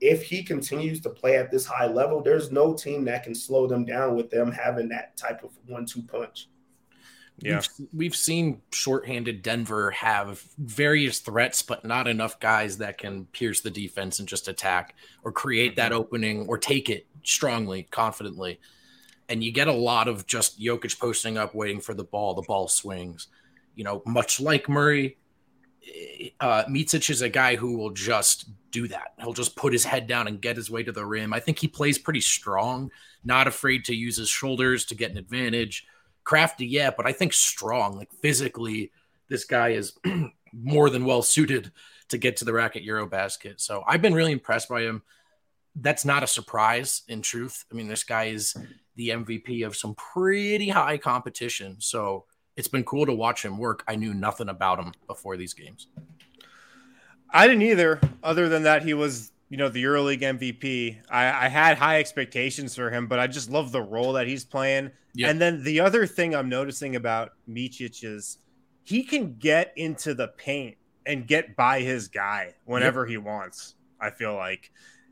if 0.00 0.22
he 0.22 0.42
continues 0.42 1.00
to 1.00 1.10
play 1.10 1.36
at 1.36 1.50
this 1.50 1.66
high 1.66 1.86
level, 1.86 2.22
there's 2.22 2.50
no 2.50 2.74
team 2.74 3.04
that 3.04 3.22
can 3.22 3.34
slow 3.34 3.66
them 3.66 3.84
down 3.84 4.16
with 4.16 4.30
them 4.30 4.50
having 4.50 4.88
that 4.88 5.16
type 5.16 5.44
of 5.44 5.50
one-two 5.66 6.02
punch. 6.02 6.48
Yeah. 7.42 7.62
We've, 7.78 7.88
we've, 7.92 8.16
seen 8.16 8.60
shorthanded 8.72 9.42
Denver 9.42 9.90
have 9.92 10.42
various 10.58 11.20
threats, 11.20 11.62
but 11.62 11.84
not 11.84 12.06
enough 12.06 12.38
guys 12.38 12.78
that 12.78 12.98
can 12.98 13.26
pierce 13.26 13.60
the 13.60 13.70
defense 13.70 14.18
and 14.18 14.28
just 14.28 14.48
attack 14.48 14.94
or 15.22 15.32
create 15.32 15.76
that 15.76 15.92
mm-hmm. 15.92 16.00
opening 16.00 16.46
or 16.48 16.58
take 16.58 16.90
it 16.90 17.06
strongly, 17.22 17.84
confidently. 17.90 18.60
And 19.28 19.42
you 19.42 19.52
get 19.52 19.68
a 19.68 19.72
lot 19.72 20.08
of 20.08 20.26
just 20.26 20.60
Jokic 20.60 20.98
posting 20.98 21.38
up, 21.38 21.54
waiting 21.54 21.80
for 21.80 21.94
the 21.94 22.04
ball. 22.04 22.34
The 22.34 22.42
ball 22.42 22.68
swings. 22.68 23.28
You 23.74 23.84
know, 23.84 24.02
much 24.04 24.40
like 24.40 24.68
Murray, 24.68 25.16
uh, 26.40 26.64
is 26.68 27.22
a 27.22 27.28
guy 27.28 27.56
who 27.56 27.76
will 27.76 27.90
just 27.90 28.48
do 28.70 28.88
that. 28.88 29.14
He'll 29.18 29.32
just 29.32 29.56
put 29.56 29.72
his 29.72 29.84
head 29.84 30.06
down 30.06 30.28
and 30.28 30.40
get 30.40 30.56
his 30.56 30.70
way 30.70 30.82
to 30.82 30.92
the 30.92 31.04
rim. 31.04 31.32
I 31.32 31.40
think 31.40 31.58
he 31.58 31.68
plays 31.68 31.98
pretty 31.98 32.20
strong, 32.20 32.90
not 33.24 33.46
afraid 33.46 33.84
to 33.86 33.94
use 33.94 34.16
his 34.16 34.28
shoulders 34.28 34.84
to 34.86 34.94
get 34.94 35.10
an 35.10 35.18
advantage 35.18 35.86
crafty, 36.24 36.66
yeah, 36.66 36.90
but 36.96 37.06
I 37.06 37.12
think 37.12 37.32
strong, 37.32 37.96
like 37.96 38.12
physically, 38.22 38.92
this 39.28 39.44
guy 39.44 39.70
is 39.70 39.98
more 40.52 40.90
than 40.90 41.04
well 41.04 41.22
suited 41.22 41.72
to 42.08 42.18
get 42.18 42.36
to 42.36 42.44
the 42.44 42.52
rack 42.52 42.76
at 42.76 42.84
Eurobasket. 42.84 43.60
So 43.60 43.82
I've 43.86 44.02
been 44.02 44.14
really 44.14 44.32
impressed 44.32 44.68
by 44.68 44.82
him. 44.82 45.02
That's 45.76 46.04
not 46.04 46.22
a 46.22 46.28
surprise 46.28 47.02
in 47.08 47.22
truth. 47.22 47.64
I 47.70 47.74
mean, 47.74 47.88
this 47.88 48.04
guy 48.04 48.26
is 48.26 48.56
the 48.96 49.08
MVP 49.08 49.66
of 49.66 49.76
some 49.76 49.94
pretty 49.94 50.68
high 50.68 50.98
competition. 50.98 51.76
So 51.80 52.26
it's 52.60 52.68
been 52.68 52.84
cool 52.84 53.06
to 53.06 53.12
watch 53.12 53.44
him 53.44 53.58
work. 53.58 53.82
I 53.88 53.96
knew 53.96 54.14
nothing 54.14 54.48
about 54.48 54.78
him 54.78 54.92
before 55.06 55.36
these 55.36 55.54
games. 55.54 55.88
I 57.32 57.46
didn't 57.48 57.62
either, 57.62 58.00
other 58.22 58.48
than 58.48 58.64
that 58.64 58.82
he 58.82 58.94
was 58.94 59.32
you 59.50 59.56
know, 59.56 59.68
the 59.68 59.82
EuroLeague 59.82 60.20
MVP. 60.20 60.98
I, 61.10 61.46
I 61.46 61.48
had 61.48 61.76
high 61.76 61.98
expectations 61.98 62.74
for 62.74 62.88
him, 62.88 63.08
but 63.08 63.18
I 63.18 63.26
just 63.26 63.50
love 63.50 63.72
the 63.72 63.82
role 63.82 64.12
that 64.12 64.28
he's 64.28 64.44
playing. 64.44 64.92
And 65.28 65.40
then 65.40 65.64
the 65.64 65.80
other 65.80 66.06
thing 66.06 66.36
I'm 66.36 66.48
noticing 66.48 66.94
about 66.94 67.32
Micic 67.48 68.04
is 68.04 68.38
he 68.84 69.02
can 69.02 69.34
get 69.38 69.72
into 69.76 70.14
the 70.14 70.28
paint 70.28 70.76
and 71.04 71.26
get 71.26 71.56
by 71.56 71.80
his 71.80 72.06
guy 72.06 72.54
whenever 72.64 73.04
he 73.06 73.16
wants. 73.16 73.74
I 74.00 74.10
feel 74.10 74.36
like 74.36 74.70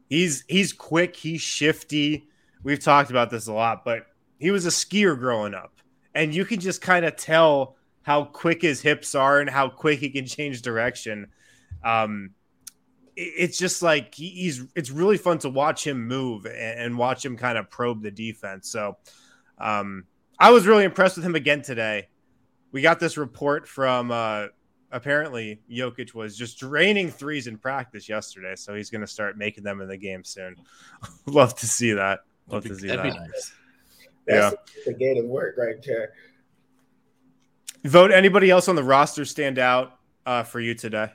he's 0.09 0.45
he's 0.49 0.73
quick, 0.73 1.17
he's 1.17 1.41
shifty. 1.41 2.29
We've 2.63 2.79
talked 2.79 3.11
about 3.11 3.31
this 3.31 3.49
a 3.49 3.53
lot, 3.53 3.85
but 3.85 4.07
he 4.39 4.53
was 4.53 4.67
a 4.67 4.71
skier 4.71 5.19
growing 5.19 5.53
up, 5.53 5.78
and 6.15 6.35
you 6.35 6.45
can 6.45 6.61
just 6.61 6.81
kind 6.81 7.05
of 7.05 7.17
tell 7.17 7.77
how 8.03 8.25
quick 8.25 8.63
his 8.63 8.81
hips 8.81 9.15
are 9.15 9.41
and 9.41 9.51
how 9.51 9.69
quick 9.69 9.99
he 9.99 10.11
can 10.11 10.27
change 10.27 10.63
direction. 10.63 11.29
Um, 11.85 12.31
it's 13.17 13.59
just 13.59 13.83
like 13.83 14.15
he's 14.15 14.65
it's 14.77 14.91
really 14.91 15.17
fun 15.17 15.39
to 15.41 15.49
watch 15.49 15.85
him 15.85 16.07
move 16.07 16.47
and, 16.47 16.97
watch 16.97 17.25
him 17.25 17.37
kind 17.37 17.59
of 17.59 17.69
probe 17.69 18.03
the 18.03 18.11
defense. 18.11 18.71
So 18.71 18.97
um, 19.59 20.05
I 20.39 20.53
was 20.53 20.67
really 20.67 20.85
impressed 20.85 21.17
with 21.17 21.27
him 21.27 21.35
again 21.35 21.63
today. 21.63 22.09
We 22.71 22.81
got 22.81 23.01
this 23.01 23.17
report 23.17 23.67
from 23.67 24.13
uh, 24.13 24.47
apparently 24.93 25.61
Jokic 25.71 26.15
was 26.15 26.37
just 26.37 26.59
draining 26.59 27.11
threes 27.11 27.47
in 27.47 27.59
practice 27.59 28.09
yesterday, 28.09 28.55
so 28.55 28.75
he's 28.75 28.91
going 28.91 29.01
to 29.01 29.07
start 29.07 29.37
making 29.37 29.65
them 29.65 29.81
in 29.81 29.89
the 29.89 29.97
game 29.97 30.23
soon. 30.23 30.57
Love 31.27 31.57
to 31.57 31.67
see 31.67 31.93
that. 31.93 32.21
Love 32.47 32.65
to 32.65 32.75
see 32.75 32.87
that. 32.89 33.03
Be 33.03 33.11
nice. 33.11 33.53
That's 34.29 34.55
yeah, 34.55 34.83
the 34.85 34.95
gate 34.95 35.19
of 35.19 35.25
work 35.25 35.57
right 35.57 35.83
there. 35.85 36.13
Vogt 37.85 38.13
anybody 38.13 38.51
else 38.51 38.69
on 38.69 38.77
the 38.77 38.83
roster 38.83 39.25
stand 39.25 39.59
out 39.59 39.99
uh, 40.27 40.43
for 40.43 40.61
you 40.61 40.75
today? 40.75 41.11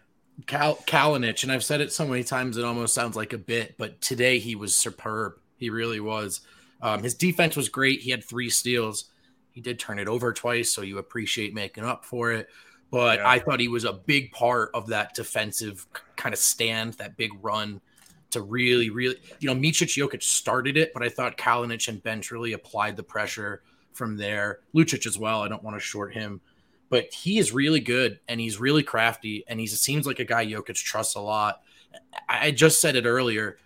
Cal- 0.47 0.77
Kalinic, 0.87 1.43
and 1.43 1.51
I've 1.51 1.63
said 1.63 1.81
it 1.81 1.91
so 1.91 2.07
many 2.07 2.23
times 2.23 2.57
it 2.57 2.65
almost 2.65 2.95
sounds 2.95 3.15
like 3.15 3.33
a 3.33 3.37
bit, 3.37 3.75
but 3.77 4.01
today 4.01 4.39
he 4.39 4.55
was 4.55 4.75
superb. 4.75 5.33
He 5.57 5.69
really 5.69 5.99
was. 5.99 6.41
Um, 6.81 7.03
his 7.03 7.13
defense 7.13 7.55
was 7.55 7.69
great. 7.69 8.01
He 8.01 8.09
had 8.09 8.23
three 8.23 8.49
steals. 8.49 9.05
He 9.51 9.61
did 9.61 9.77
turn 9.77 9.99
it 9.99 10.07
over 10.07 10.33
twice, 10.33 10.71
so 10.71 10.81
you 10.81 10.97
appreciate 10.97 11.53
making 11.53 11.85
up 11.85 12.03
for 12.03 12.31
it. 12.31 12.47
But 12.89 13.19
yeah. 13.19 13.29
I 13.29 13.39
thought 13.39 13.59
he 13.59 13.67
was 13.67 13.85
a 13.85 13.93
big 13.93 14.31
part 14.31 14.71
of 14.73 14.87
that 14.87 15.13
defensive 15.13 15.85
kind 16.15 16.33
of 16.33 16.39
stand, 16.39 16.93
that 16.93 17.17
big 17.17 17.31
run 17.41 17.79
to 18.33 18.41
really, 18.41 18.89
really, 18.89 19.15
you 19.39 19.47
know, 19.47 19.55
Micic 19.59 19.97
Jokic 19.97 20.23
started 20.23 20.77
it, 20.77 20.93
but 20.93 21.01
I 21.03 21.09
thought 21.09 21.37
Kalinic 21.37 21.87
and 21.87 22.01
Bench 22.03 22.31
really 22.31 22.53
applied 22.53 22.95
the 22.95 23.03
pressure 23.03 23.63
from 23.93 24.17
there. 24.17 24.59
Lucic 24.75 25.05
as 25.05 25.17
well. 25.17 25.41
I 25.41 25.47
don't 25.47 25.63
want 25.63 25.75
to 25.75 25.79
short 25.79 26.13
him 26.13 26.41
but 26.93 27.11
he 27.11 27.39
is 27.39 27.51
really 27.51 27.79
good 27.79 28.19
and 28.27 28.39
he's 28.39 28.59
really 28.59 28.83
crafty 28.83 29.43
and 29.47 29.59
he 29.59 29.65
seems 29.65 30.05
like 30.05 30.19
a 30.19 30.23
guy 30.23 30.45
Jokic 30.45 30.75
trusts 30.75 31.15
a 31.15 31.19
lot. 31.19 31.63
I 32.29 32.51
just 32.51 32.81
said 32.81 32.95
it 32.95 33.07
earlier. 33.07 33.57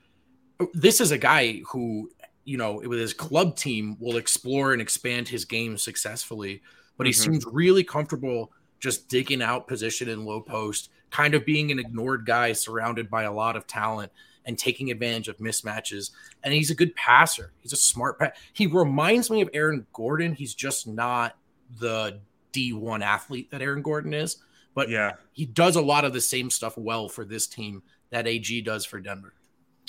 This 0.74 1.02
is 1.02 1.12
a 1.12 1.18
guy 1.18 1.62
who, 1.70 2.10
you 2.46 2.56
know, 2.56 2.76
with 2.76 2.98
his 2.98 3.14
club 3.14 3.58
team 3.58 3.98
will 4.00 4.16
explore 4.16 4.72
and 4.72 4.82
expand 4.82 5.28
his 5.28 5.44
game 5.44 5.78
successfully, 5.78 6.62
but 6.96 7.06
he 7.06 7.12
mm-hmm. 7.12 7.34
seems 7.34 7.46
really 7.46 7.84
comfortable 7.84 8.54
just 8.80 9.10
digging 9.10 9.42
out 9.42 9.68
position 9.68 10.08
in 10.08 10.24
low 10.24 10.40
post, 10.40 10.90
kind 11.10 11.34
of 11.34 11.46
being 11.46 11.70
an 11.70 11.80
ignored 11.80 12.26
guy 12.26 12.54
surrounded 12.54 13.10
by 13.10 13.24
a 13.24 13.34
lot 13.34 13.58
of 13.58 13.68
talent 13.68 14.10
and 14.48 14.58
taking 14.58 14.90
advantage 14.90 15.28
of 15.28 15.38
mismatches. 15.38 16.12
And 16.44 16.54
he's 16.54 16.72
a 16.72 16.76
good 16.76 16.96
passer. 16.96 17.52
He's 17.60 17.74
a 17.74 17.78
smart 17.78 18.18
pass. 18.18 18.32
He 18.54 18.66
reminds 18.66 19.30
me 19.30 19.42
of 19.42 19.50
Aaron 19.54 19.86
Gordon. 19.94 20.34
He's 20.34 20.56
just 20.56 20.88
not 20.88 21.38
the 21.80 22.20
D1 22.54 23.04
athlete 23.04 23.52
that 23.52 23.62
Aaron 23.62 23.84
Gordon 23.84 24.14
is, 24.14 24.38
but 24.74 24.90
yeah, 24.90 25.14
he 25.34 25.46
does 25.46 25.76
a 25.76 25.82
lot 25.82 26.06
of 26.06 26.14
the 26.14 26.22
same 26.22 26.50
stuff 26.50 26.78
well 26.78 27.10
for 27.10 27.26
this 27.26 27.46
team 27.46 27.84
that 28.10 28.26
AG 28.26 28.62
does 28.62 28.86
for 28.86 29.00
Denver. 29.00 29.34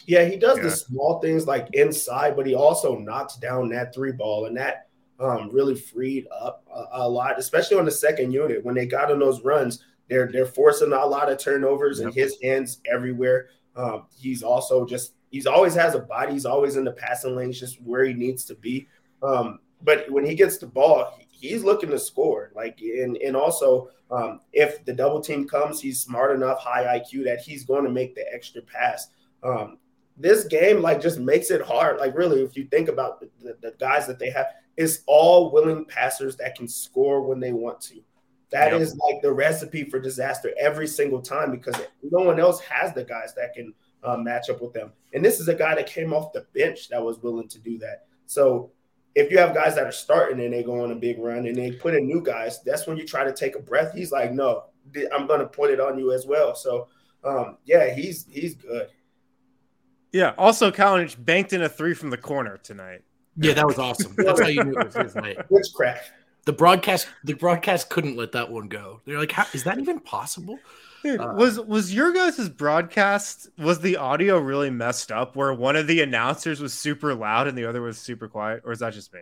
Yeah, 0.07 0.25
he 0.25 0.37
does 0.37 0.59
yeah. 0.59 0.65
the 0.65 0.71
small 0.71 1.21
things 1.21 1.47
like 1.47 1.69
inside, 1.73 2.37
but 2.37 2.47
he 2.47 2.55
also 2.55 2.99
knocks 2.99 3.37
down 3.37 3.69
that 3.71 3.95
three 3.95 4.13
ball, 4.13 4.47
and 4.47 4.57
that 4.57 4.89
um, 5.21 5.51
really 5.53 5.75
freed 5.75 6.27
up 6.33 6.65
a, 6.73 7.03
a, 7.03 7.09
lot, 7.09 7.39
especially 7.39 7.77
on 7.77 7.85
the 7.85 7.91
second 7.91 8.33
unit 8.33 8.65
when 8.65 8.75
they 8.75 8.87
got 8.87 9.11
on 9.11 9.19
those 9.19 9.43
runs. 9.45 9.85
They're 10.09 10.31
they're 10.33 10.47
forcing 10.47 10.93
a 10.93 11.05
lot 11.05 11.31
of 11.31 11.39
turnovers, 11.39 11.99
yep. 11.99 12.07
and 12.07 12.15
his 12.15 12.39
hands 12.43 12.81
everywhere. 12.91 13.51
Um, 13.79 14.07
he's 14.19 14.43
also 14.43 14.85
just 14.85 15.15
he's 15.31 15.47
always 15.47 15.75
has 15.75 15.95
a 15.95 16.01
body. 16.01 16.33
He's 16.33 16.47
always 16.47 16.77
in 16.77 16.85
the 16.85 16.93
passing 16.93 17.37
lanes, 17.37 17.59
just 17.59 17.81
where 17.81 18.05
he 18.05 18.13
needs 18.13 18.45
to 18.47 18.57
be. 18.57 18.89
Um, 19.23 19.61
but 19.83 20.11
when 20.11 20.27
he 20.27 20.35
gets 20.35 20.59
the 20.59 20.67
ball, 20.67 21.17
he's 21.31 21.63
looking 21.63 21.91
to 21.91 21.99
score. 21.99 22.51
Like 22.55 22.81
and 22.81 23.17
and 23.19 23.37
also 23.37 23.89
um, 24.11 24.41
if 24.53 24.85
the 24.85 24.93
double 24.93 25.21
team 25.21 25.47
comes, 25.47 25.81
he's 25.81 26.01
smart 26.01 26.35
enough, 26.35 26.59
high 26.59 26.99
IQ 26.99 27.25
that 27.25 27.41
he's 27.41 27.65
going 27.65 27.85
to 27.85 27.91
make 27.91 28.15
the 28.15 28.25
extra 28.33 28.63
pass. 28.63 29.09
Um, 29.43 29.79
this 30.17 30.45
game 30.45 30.83
like 30.83 31.01
just 31.01 31.21
makes 31.21 31.51
it 31.51 31.63
hard. 31.63 31.99
Like 31.99 32.17
really, 32.17 32.43
if 32.43 32.57
you 32.57 32.65
think 32.65 32.89
about 32.89 33.21
the, 33.21 33.31
the, 33.41 33.57
the, 33.61 33.75
guys 33.79 34.07
that 34.09 34.19
they 34.19 34.31
have, 34.31 34.47
it's 34.77 35.03
all 35.07 35.53
willing 35.53 35.85
passers 35.85 36.37
that 36.37 36.57
can 36.57 36.67
score 36.67 37.23
when 37.23 37.39
they 37.39 37.53
want 37.53 37.81
to. 37.83 38.01
That 38.51 38.73
yep. 38.73 38.81
is 38.81 38.97
like 38.97 39.21
the 39.23 39.33
recipe 39.33 39.85
for 39.85 39.99
disaster 39.99 40.53
every 40.59 40.87
single 40.87 41.21
time 41.21 41.51
because 41.51 41.77
no 42.03 42.25
one 42.25 42.41
else 42.41 42.61
has 42.61 42.95
the 42.95 43.05
guys 43.05 43.35
that 43.35 43.53
can 43.55 43.75
uh, 44.03 44.17
match 44.17 44.49
up 44.49 44.63
with 44.63 44.73
them. 44.73 44.93
And 45.13 45.25
this 45.25 45.41
is 45.41 45.49
a 45.49 45.55
guy 45.55 45.75
that 45.75 45.87
came 45.87 46.15
off 46.15 46.33
the 46.33 46.47
bench 46.55 46.89
that 46.89 47.03
was 47.03 47.19
willing 47.23 47.49
to 47.49 47.59
do 47.59 47.79
that. 47.79 48.07
So 48.27 48.71
if 49.15 49.31
you 49.31 49.39
have 49.39 49.55
guys 49.55 49.75
that 49.75 49.85
are 49.85 49.93
starting 49.93 50.41
and 50.41 50.53
they 50.53 50.63
go 50.63 50.83
on 50.83 50.93
a 50.93 50.95
big 50.95 51.19
run 51.19 51.47
and 51.47 51.57
they 51.57 51.73
put 51.73 51.95
in 51.95 52.07
new 52.07 52.23
guys, 52.23 52.63
that's 52.63 52.87
when 52.87 52.97
you 52.97 53.07
try 53.07 53.25
to 53.25 53.33
take 53.33 53.57
a 53.57 53.61
breath. 53.61 53.93
He's 53.95 54.13
like, 54.13 54.33
no, 54.33 54.65
I'm 55.13 55.27
going 55.27 55.41
to 55.41 55.47
put 55.47 55.71
it 55.71 55.81
on 55.81 55.99
you 55.99 56.13
as 56.13 56.27
well. 56.27 56.55
So, 56.55 56.89
um, 57.25 57.59
yeah, 57.65 57.93
he's 57.93 58.27
he's 58.31 58.55
good. 58.55 58.89
Yeah. 60.13 60.35
Also, 60.39 60.71
Kalinic 60.71 61.23
banked 61.23 61.53
in 61.53 61.63
a 61.63 61.69
three 61.69 61.95
from 61.95 62.11
the 62.11 62.17
corner 62.17 62.57
tonight. 62.59 63.03
Yeah, 63.37 63.55
that 63.55 63.67
was 63.67 63.79
awesome. 63.79 64.15
That's 64.17 64.41
how 64.41 64.49
you 64.49 64.65
knew 64.65 64.79
it 64.79 64.87
was 64.87 64.95
his 64.95 65.15
night. 65.15 65.39
Witchcraft. 65.51 66.13
The 66.49 66.55
broadcast, 66.55 67.09
the 67.25 67.35
broadcast 67.35 67.91
couldn't 67.91 68.17
let 68.17 68.33
that 68.33 68.51
one 68.51 68.69
go. 68.69 69.03
They're 69.05 69.19
like, 69.19 69.35
"Is 69.55 69.65
that 69.65 69.79
even 69.79 70.01
possible?" 70.01 70.59
Uh, 71.05 71.35
was 71.37 71.61
was 71.61 71.93
your 71.93 72.11
guys' 72.11 72.49
broadcast 72.49 73.51
was 73.59 73.81
the 73.81 73.99
audio 73.99 74.39
really 74.39 74.71
messed 74.71 75.13
up 75.13 75.37
where 75.37 75.53
one 75.53 75.77
of 75.77 75.87
the 75.87 76.01
announcers 76.01 76.59
was 76.59 76.73
super 76.73 77.15
loud 77.15 77.49
and 77.49 77.59
the 77.59 77.67
other 77.67 77.83
was 77.83 77.99
super 77.99 78.29
quiet? 78.29 78.63
Or 78.65 78.73
is 78.73 78.79
that 78.79 78.95
just 78.95 79.13
me? 79.13 79.21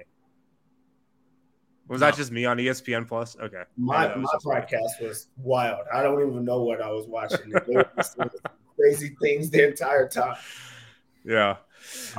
Was 1.89 2.01
no. 2.01 2.07
that 2.07 2.16
just 2.16 2.31
me 2.31 2.45
on 2.45 2.59
espn 2.59 3.09
plus? 3.09 3.37
Okay. 3.43 3.62
My, 3.77 4.14
my 4.14 4.31
broadcast 4.45 5.03
was 5.03 5.27
wild. 5.37 5.85
I 5.93 6.05
don't 6.05 6.24
even 6.24 6.45
know 6.45 6.62
what 6.62 6.81
i 6.81 6.89
was 6.89 7.09
watching. 7.09 7.53
Crazy 8.77 9.16
things 9.20 9.51
the 9.51 9.66
entire 9.66 10.09
time. 10.09 10.37
Yeah. 11.24 11.57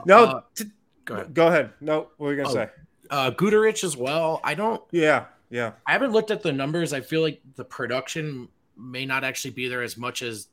No 0.05 0.26
uh, 0.26 0.41
t- 0.53 0.66
go 1.05 1.16
ahead. 1.16 1.34
go 1.34 1.47
ahead. 1.47 1.70
No 1.80 2.10
what 2.18 2.20
were 2.20 2.34
you 2.34 2.43
gonna 2.43 2.49
oh, 2.49 2.53
say 2.53 2.70
uh 3.10 3.32
Guduric 3.32 3.84
as 3.84 3.95
well 3.97 4.41
i 4.43 4.53
don't 4.53 4.82
yeah 4.91 5.26
yeah 5.49 5.72
i 5.86 5.91
haven't 5.91 6.12
looked 6.12 6.32
at 6.32 6.41
the 6.41 6.51
numbers 6.51 6.93
i 6.93 7.01
feel 7.01 7.22
like 7.22 7.41
the 7.55 7.66
production 7.66 8.47
may 8.78 9.05
not 9.05 9.24
actually 9.24 9.51
be 9.51 9.68
there 9.68 9.82
as 9.82 9.97
much 9.97 10.22
as 10.22 10.47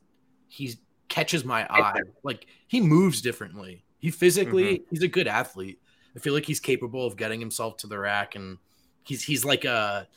he 0.47 0.75
catches 1.07 1.45
my 1.45 1.65
eye. 1.69 2.01
Like 2.23 2.47
he 2.67 2.81
moves 2.81 3.21
differently. 3.21 3.83
He 3.99 4.11
physically, 4.11 4.79
mm-hmm. 4.79 4.83
he's 4.89 5.03
a 5.03 5.07
good 5.07 5.27
athlete. 5.27 5.79
I 6.15 6.19
feel 6.19 6.33
like 6.33 6.45
he's 6.45 6.59
capable 6.59 7.05
of 7.05 7.17
getting 7.17 7.39
himself 7.39 7.77
to 7.77 7.87
the 7.87 7.97
rack, 7.97 8.35
and 8.35 8.57
he's 9.03 9.23
he's 9.23 9.43
like 9.43 9.65
a, 9.65 10.07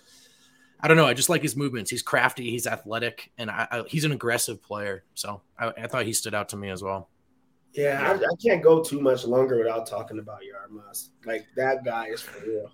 I 0.80 0.88
don't 0.88 0.96
know. 0.96 1.06
I 1.06 1.14
just 1.14 1.28
like 1.28 1.42
his 1.42 1.56
movements. 1.56 1.90
He's 1.90 2.02
crafty. 2.02 2.50
He's 2.50 2.66
athletic, 2.66 3.32
and 3.36 3.50
I, 3.50 3.66
I, 3.70 3.82
he's 3.88 4.04
an 4.04 4.12
aggressive 4.12 4.62
player. 4.62 5.04
So 5.14 5.42
I, 5.58 5.68
I, 5.68 5.86
thought 5.88 6.06
he 6.06 6.12
stood 6.12 6.34
out 6.34 6.50
to 6.50 6.56
me 6.56 6.70
as 6.70 6.82
well. 6.82 7.08
Yeah, 7.72 8.02
I, 8.02 8.14
I, 8.14 8.34
can't 8.42 8.62
go 8.62 8.82
too 8.82 9.00
much 9.00 9.24
longer 9.24 9.58
without 9.58 9.86
talking 9.86 10.18
about 10.18 10.40
Jaramaz. 10.40 11.10
Like 11.24 11.46
that 11.56 11.84
guy 11.84 12.06
is 12.06 12.22
for 12.22 12.44
real. 12.44 12.72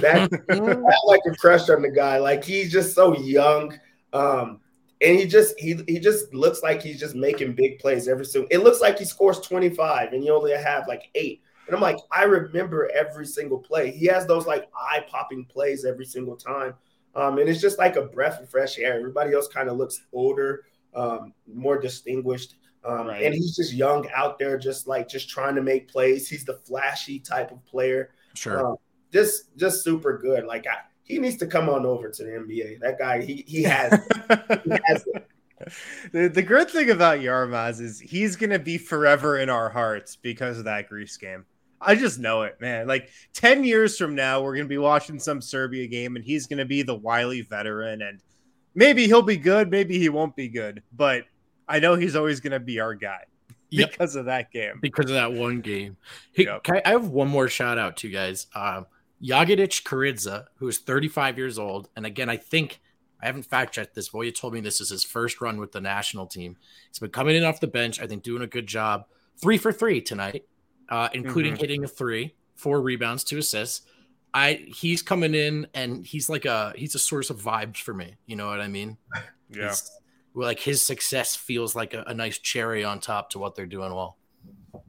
That 0.00 0.32
I 0.50 1.06
like 1.06 1.20
a 1.26 1.34
crush 1.36 1.68
on 1.70 1.82
the 1.82 1.90
guy. 1.90 2.18
Like 2.18 2.44
he's 2.44 2.70
just 2.72 2.94
so 2.94 3.16
young. 3.18 3.78
Um, 4.12 4.60
and 5.00 5.18
he 5.18 5.26
just 5.26 5.58
he 5.58 5.82
he 5.86 5.98
just 5.98 6.32
looks 6.34 6.62
like 6.62 6.82
he's 6.82 7.00
just 7.00 7.14
making 7.14 7.54
big 7.54 7.78
plays 7.78 8.08
every 8.08 8.24
single. 8.24 8.48
It 8.50 8.58
looks 8.58 8.80
like 8.80 8.98
he 8.98 9.04
scores 9.04 9.40
25 9.40 10.12
and 10.12 10.24
you 10.24 10.34
only 10.34 10.52
have 10.52 10.86
like 10.86 11.10
eight. 11.14 11.42
And 11.66 11.74
I'm 11.74 11.82
like, 11.82 11.98
I 12.10 12.24
remember 12.24 12.90
every 12.94 13.26
single 13.26 13.58
play. 13.58 13.90
He 13.90 14.06
has 14.06 14.26
those 14.26 14.46
like 14.46 14.68
eye 14.76 15.04
popping 15.08 15.44
plays 15.44 15.84
every 15.84 16.04
single 16.04 16.36
time. 16.36 16.74
Um, 17.14 17.38
and 17.38 17.48
it's 17.48 17.60
just 17.60 17.78
like 17.78 17.96
a 17.96 18.02
breath 18.02 18.40
of 18.40 18.50
fresh 18.50 18.78
air. 18.78 18.94
Everybody 18.94 19.34
else 19.34 19.48
kind 19.48 19.68
of 19.68 19.76
looks 19.76 20.02
older, 20.12 20.64
um, 20.94 21.34
more 21.52 21.78
distinguished. 21.78 22.56
Um, 22.84 23.06
right. 23.06 23.22
And 23.22 23.34
he's 23.34 23.54
just 23.54 23.72
young 23.72 24.08
out 24.14 24.38
there, 24.38 24.58
just 24.58 24.86
like 24.86 25.08
just 25.08 25.28
trying 25.28 25.54
to 25.54 25.62
make 25.62 25.88
plays. 25.88 26.28
He's 26.28 26.44
the 26.44 26.54
flashy 26.54 27.18
type 27.18 27.52
of 27.52 27.64
player. 27.64 28.10
Sure. 28.34 28.66
Um, 28.66 28.76
just 29.12 29.56
just 29.56 29.84
super 29.84 30.18
good. 30.18 30.44
Like 30.44 30.66
I, 30.66 30.78
he 31.04 31.18
needs 31.18 31.36
to 31.38 31.46
come 31.46 31.68
on 31.68 31.86
over 31.86 32.08
to 32.08 32.24
the 32.24 32.30
NBA. 32.30 32.80
That 32.80 32.98
guy, 32.98 33.22
he 33.22 33.44
he 33.46 33.62
has, 33.62 33.92
he 34.64 34.70
has. 34.86 35.04
The, 36.12 36.28
the 36.28 36.42
great 36.42 36.70
thing 36.70 36.90
about 36.90 37.20
Jaramaz 37.20 37.80
is 37.80 38.00
he's 38.00 38.34
gonna 38.34 38.58
be 38.58 38.78
forever 38.78 39.38
in 39.38 39.48
our 39.48 39.68
hearts 39.68 40.16
because 40.16 40.58
of 40.58 40.64
that 40.64 40.88
Greece 40.88 41.16
game. 41.16 41.44
I 41.84 41.94
just 41.94 42.18
know 42.18 42.42
it, 42.42 42.60
man. 42.60 42.86
Like 42.86 43.10
10 43.34 43.64
years 43.64 43.98
from 43.98 44.14
now, 44.14 44.40
we're 44.40 44.54
going 44.54 44.66
to 44.66 44.68
be 44.68 44.78
watching 44.78 45.18
some 45.18 45.40
Serbia 45.40 45.86
game 45.86 46.16
and 46.16 46.24
he's 46.24 46.46
going 46.46 46.58
to 46.58 46.64
be 46.64 46.82
the 46.82 46.94
wily 46.94 47.42
veteran. 47.42 48.02
And 48.02 48.20
maybe 48.74 49.06
he'll 49.06 49.22
be 49.22 49.36
good, 49.36 49.70
maybe 49.70 49.98
he 49.98 50.08
won't 50.08 50.36
be 50.36 50.48
good. 50.48 50.82
But 50.92 51.24
I 51.72 51.78
know 51.78 51.94
he's 51.94 52.14
always 52.16 52.40
going 52.40 52.52
to 52.52 52.60
be 52.60 52.80
our 52.80 52.94
guy 52.94 53.24
because 53.70 54.14
yep. 54.14 54.20
of 54.20 54.26
that 54.26 54.52
game. 54.52 54.78
Because 54.82 55.06
of 55.06 55.14
that 55.14 55.32
one 55.32 55.62
game. 55.62 55.96
Hey, 56.32 56.44
yep. 56.44 56.60
I, 56.68 56.82
I, 56.84 56.90
have 56.90 57.08
one 57.08 57.28
more 57.28 57.48
shout 57.48 57.78
out 57.78 57.96
to 57.98 58.08
you 58.08 58.12
guys. 58.12 58.46
Um, 58.54 58.84
Jagodic 59.22 59.82
Kuridza, 59.82 60.44
who 60.56 60.68
is 60.68 60.78
35 60.78 61.38
years 61.38 61.58
old. 61.58 61.88
And 61.96 62.04
again, 62.04 62.28
I 62.28 62.36
think 62.36 62.80
I 63.22 63.26
haven't 63.26 63.44
fact 63.44 63.72
checked 63.72 63.94
this. 63.94 64.10
Voya 64.10 64.34
told 64.34 64.52
me 64.52 64.60
this 64.60 64.82
is 64.82 64.90
his 64.90 65.02
first 65.02 65.40
run 65.40 65.58
with 65.58 65.72
the 65.72 65.80
national 65.80 66.26
team. 66.26 66.58
He's 66.88 66.98
been 66.98 67.08
coming 67.08 67.36
in 67.36 67.44
off 67.44 67.60
the 67.60 67.66
bench, 67.66 67.98
I 68.00 68.06
think 68.06 68.22
doing 68.22 68.42
a 68.42 68.46
good 68.46 68.66
job. 68.66 69.06
Three 69.38 69.56
for 69.56 69.72
three 69.72 70.02
tonight, 70.02 70.44
uh, 70.90 71.08
including 71.14 71.54
mm-hmm. 71.54 71.60
hitting 71.60 71.84
a 71.84 71.88
three, 71.88 72.34
four 72.54 72.82
rebounds, 72.82 73.24
two 73.24 73.38
assists. 73.38 73.86
I 74.34 74.64
he's 74.66 75.00
coming 75.00 75.34
in 75.34 75.68
and 75.74 76.06
he's 76.06 76.28
like 76.28 76.44
a 76.44 76.72
he's 76.76 76.94
a 76.94 76.98
source 76.98 77.30
of 77.30 77.40
vibes 77.40 77.78
for 77.78 77.94
me. 77.94 78.16
You 78.26 78.36
know 78.36 78.48
what 78.48 78.60
I 78.60 78.68
mean? 78.68 78.98
Yeah. 79.54 79.68
He's, 79.68 79.90
like 80.34 80.60
his 80.60 80.84
success 80.84 81.36
feels 81.36 81.74
like 81.74 81.94
a, 81.94 82.02
a 82.06 82.14
nice 82.14 82.38
cherry 82.38 82.84
on 82.84 83.00
top 83.00 83.30
to 83.30 83.38
what 83.38 83.54
they're 83.54 83.66
doing 83.66 83.94
well. 83.94 84.16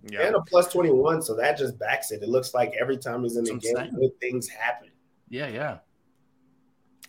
Yeah. 0.09 0.27
And 0.27 0.35
a 0.35 0.41
plus 0.41 0.71
21. 0.71 1.21
So 1.21 1.35
that 1.35 1.57
just 1.57 1.77
backs 1.79 2.11
it. 2.11 2.21
It 2.21 2.29
looks 2.29 2.53
like 2.53 2.73
every 2.79 2.97
time 2.97 3.23
he's 3.23 3.37
in 3.37 3.43
the 3.43 3.55
game, 3.55 3.95
good 3.95 4.19
things 4.19 4.47
happen. 4.47 4.89
Yeah, 5.29 5.47
yeah. 5.47 5.77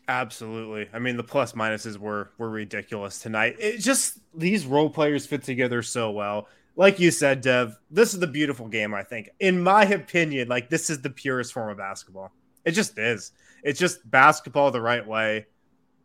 Absolutely. 0.08 0.88
I 0.92 0.98
mean, 0.98 1.16
the 1.16 1.24
plus 1.24 1.52
minuses 1.52 1.96
were 1.96 2.30
were 2.36 2.50
ridiculous 2.50 3.20
tonight. 3.20 3.56
It 3.58 3.78
just 3.78 4.18
these 4.34 4.66
role 4.66 4.90
players 4.90 5.26
fit 5.26 5.42
together 5.42 5.82
so 5.82 6.10
well. 6.10 6.48
Like 6.76 6.98
you 6.98 7.10
said, 7.10 7.40
Dev, 7.40 7.78
this 7.90 8.12
is 8.14 8.20
the 8.20 8.26
beautiful 8.26 8.68
game, 8.68 8.94
I 8.94 9.02
think. 9.02 9.30
In 9.40 9.62
my 9.62 9.84
opinion, 9.84 10.48
like 10.48 10.68
this 10.68 10.90
is 10.90 11.00
the 11.00 11.10
purest 11.10 11.52
form 11.52 11.70
of 11.70 11.78
basketball. 11.78 12.32
It 12.64 12.72
just 12.72 12.98
is. 12.98 13.32
It's 13.62 13.78
just 13.78 14.08
basketball 14.10 14.70
the 14.70 14.80
right 14.80 15.06
way. 15.06 15.46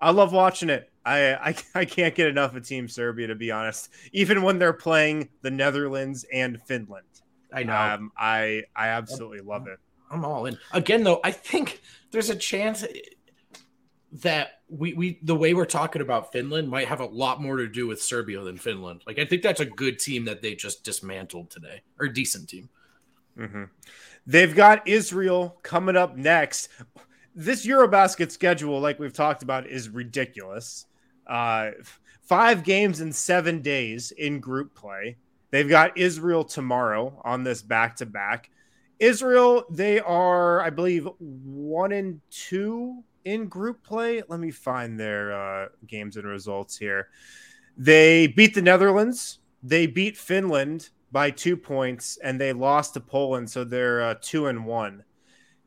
I 0.01 0.11
love 0.11 0.31
watching 0.31 0.69
it. 0.69 0.91
I, 1.05 1.33
I, 1.33 1.55
I 1.75 1.85
can't 1.85 2.15
get 2.15 2.27
enough 2.27 2.55
of 2.55 2.67
Team 2.67 2.87
Serbia 2.87 3.27
to 3.27 3.35
be 3.35 3.51
honest. 3.51 3.89
Even 4.11 4.41
when 4.41 4.59
they're 4.59 4.73
playing 4.73 5.29
the 5.41 5.51
Netherlands 5.51 6.25
and 6.31 6.61
Finland, 6.63 7.05
I 7.53 7.63
know. 7.63 7.75
Um, 7.75 8.11
I 8.17 8.63
I 8.75 8.89
absolutely 8.89 9.41
love 9.41 9.67
it. 9.67 9.79
I'm 10.11 10.25
all 10.25 10.45
in. 10.45 10.57
Again, 10.71 11.03
though, 11.03 11.19
I 11.23 11.31
think 11.31 11.81
there's 12.11 12.29
a 12.29 12.35
chance 12.35 12.85
that 14.11 14.61
we 14.69 14.93
we 14.93 15.19
the 15.23 15.35
way 15.35 15.53
we're 15.53 15.65
talking 15.65 16.01
about 16.01 16.31
Finland 16.31 16.69
might 16.69 16.87
have 16.87 16.99
a 16.99 17.05
lot 17.05 17.41
more 17.41 17.57
to 17.57 17.67
do 17.67 17.87
with 17.87 18.01
Serbia 18.01 18.41
than 18.41 18.57
Finland. 18.57 19.01
Like 19.05 19.19
I 19.19 19.25
think 19.25 19.41
that's 19.41 19.59
a 19.59 19.65
good 19.65 19.99
team 19.99 20.25
that 20.25 20.41
they 20.41 20.55
just 20.55 20.83
dismantled 20.83 21.49
today, 21.49 21.81
or 21.99 22.07
decent 22.07 22.49
team. 22.49 22.69
Mm-hmm. 23.37 23.63
They've 24.25 24.55
got 24.55 24.87
Israel 24.87 25.57
coming 25.63 25.95
up 25.95 26.15
next. 26.17 26.69
This 27.35 27.65
EuroBasket 27.65 28.31
schedule, 28.31 28.79
like 28.79 28.99
we've 28.99 29.13
talked 29.13 29.43
about, 29.43 29.67
is 29.67 29.89
ridiculous. 29.89 30.85
Uh, 31.27 31.71
five 32.23 32.63
games 32.63 33.01
in 33.01 33.11
seven 33.11 33.61
days 33.61 34.11
in 34.11 34.39
group 34.39 34.73
play. 34.73 35.17
They've 35.51 35.69
got 35.69 35.97
Israel 35.97 36.43
tomorrow 36.43 37.19
on 37.23 37.43
this 37.43 37.61
back 37.61 37.95
to 37.97 38.05
back. 38.05 38.49
Israel, 38.99 39.65
they 39.69 39.99
are, 39.99 40.61
I 40.61 40.69
believe, 40.69 41.07
one 41.19 41.91
and 41.91 42.21
two 42.29 43.03
in 43.25 43.47
group 43.47 43.81
play. 43.83 44.21
Let 44.27 44.39
me 44.39 44.51
find 44.51 44.99
their 44.99 45.33
uh, 45.33 45.67
games 45.87 46.17
and 46.17 46.27
results 46.27 46.77
here. 46.77 47.07
They 47.77 48.27
beat 48.27 48.53
the 48.53 48.61
Netherlands. 48.61 49.39
They 49.63 49.87
beat 49.87 50.17
Finland 50.17 50.89
by 51.11 51.31
two 51.31 51.57
points, 51.57 52.17
and 52.23 52.39
they 52.39 52.53
lost 52.53 52.93
to 52.93 52.99
Poland, 52.99 53.49
so 53.49 53.63
they're 53.63 54.01
uh, 54.01 54.15
two 54.21 54.47
and 54.47 54.65
one. 54.65 55.03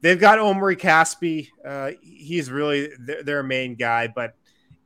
They've 0.02 0.20
got 0.20 0.38
Omri 0.38 0.76
Caspi. 0.76 1.48
Uh, 1.64 1.92
he's 2.02 2.50
really 2.50 2.90
their, 2.98 3.22
their 3.22 3.42
main 3.42 3.76
guy, 3.76 4.08
but 4.08 4.34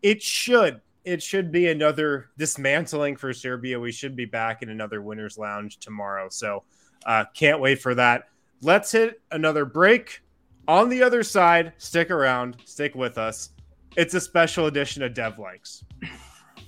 it 0.03 0.23
should 0.23 0.81
it 1.05 1.23
should 1.23 1.53
be 1.53 1.69
another 1.69 2.31
dismantling 2.37 3.17
for 3.17 3.33
Serbia. 3.33 3.79
We 3.79 3.93
should 3.93 4.17
be 4.17 4.25
back 4.25 4.63
in 4.63 4.69
another 4.69 5.01
winners 5.01 5.39
lounge 5.39 5.79
tomorrow. 5.79 6.29
So 6.29 6.65
uh, 7.07 7.25
can't 7.33 7.61
wait 7.61 7.81
for 7.81 7.95
that. 7.95 8.25
Let's 8.61 8.91
hit 8.93 9.23
another 9.31 9.65
break. 9.65 10.21
On 10.69 10.89
the 10.89 11.05
other 11.05 11.23
side, 11.23 11.75
stick 11.79 12.11
around, 12.11 12.57
stick 12.65 12.97
with 12.97 13.19
us. 13.19 13.51
It's 13.97 14.15
a 14.15 14.21
special 14.21 14.67
edition 14.67 15.05
of 15.05 15.15
Dev 15.15 15.39
Likes. 15.39 15.85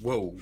Whoa, 0.01 0.37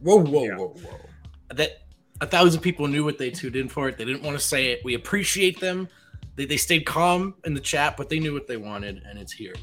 whoa, 0.00 0.20
whoa, 0.20 0.44
yeah. 0.44 0.56
whoa, 0.56 0.68
whoa! 0.68 1.00
That 1.48 1.82
a 2.20 2.26
thousand 2.26 2.60
people 2.60 2.86
knew 2.86 3.04
what 3.04 3.18
they 3.18 3.30
tuned 3.30 3.56
in 3.56 3.68
for. 3.68 3.88
It. 3.88 3.98
They 3.98 4.04
didn't 4.04 4.22
want 4.22 4.38
to 4.38 4.44
say 4.44 4.68
it. 4.68 4.80
We 4.84 4.94
appreciate 4.94 5.58
them. 5.58 5.88
They, 6.36 6.44
they 6.44 6.56
stayed 6.56 6.86
calm 6.86 7.34
in 7.44 7.54
the 7.54 7.60
chat, 7.60 7.96
but 7.96 8.08
they 8.08 8.18
knew 8.18 8.32
what 8.32 8.46
they 8.46 8.56
wanted, 8.56 9.02
and 9.08 9.18
it's 9.18 9.32
here. 9.32 9.54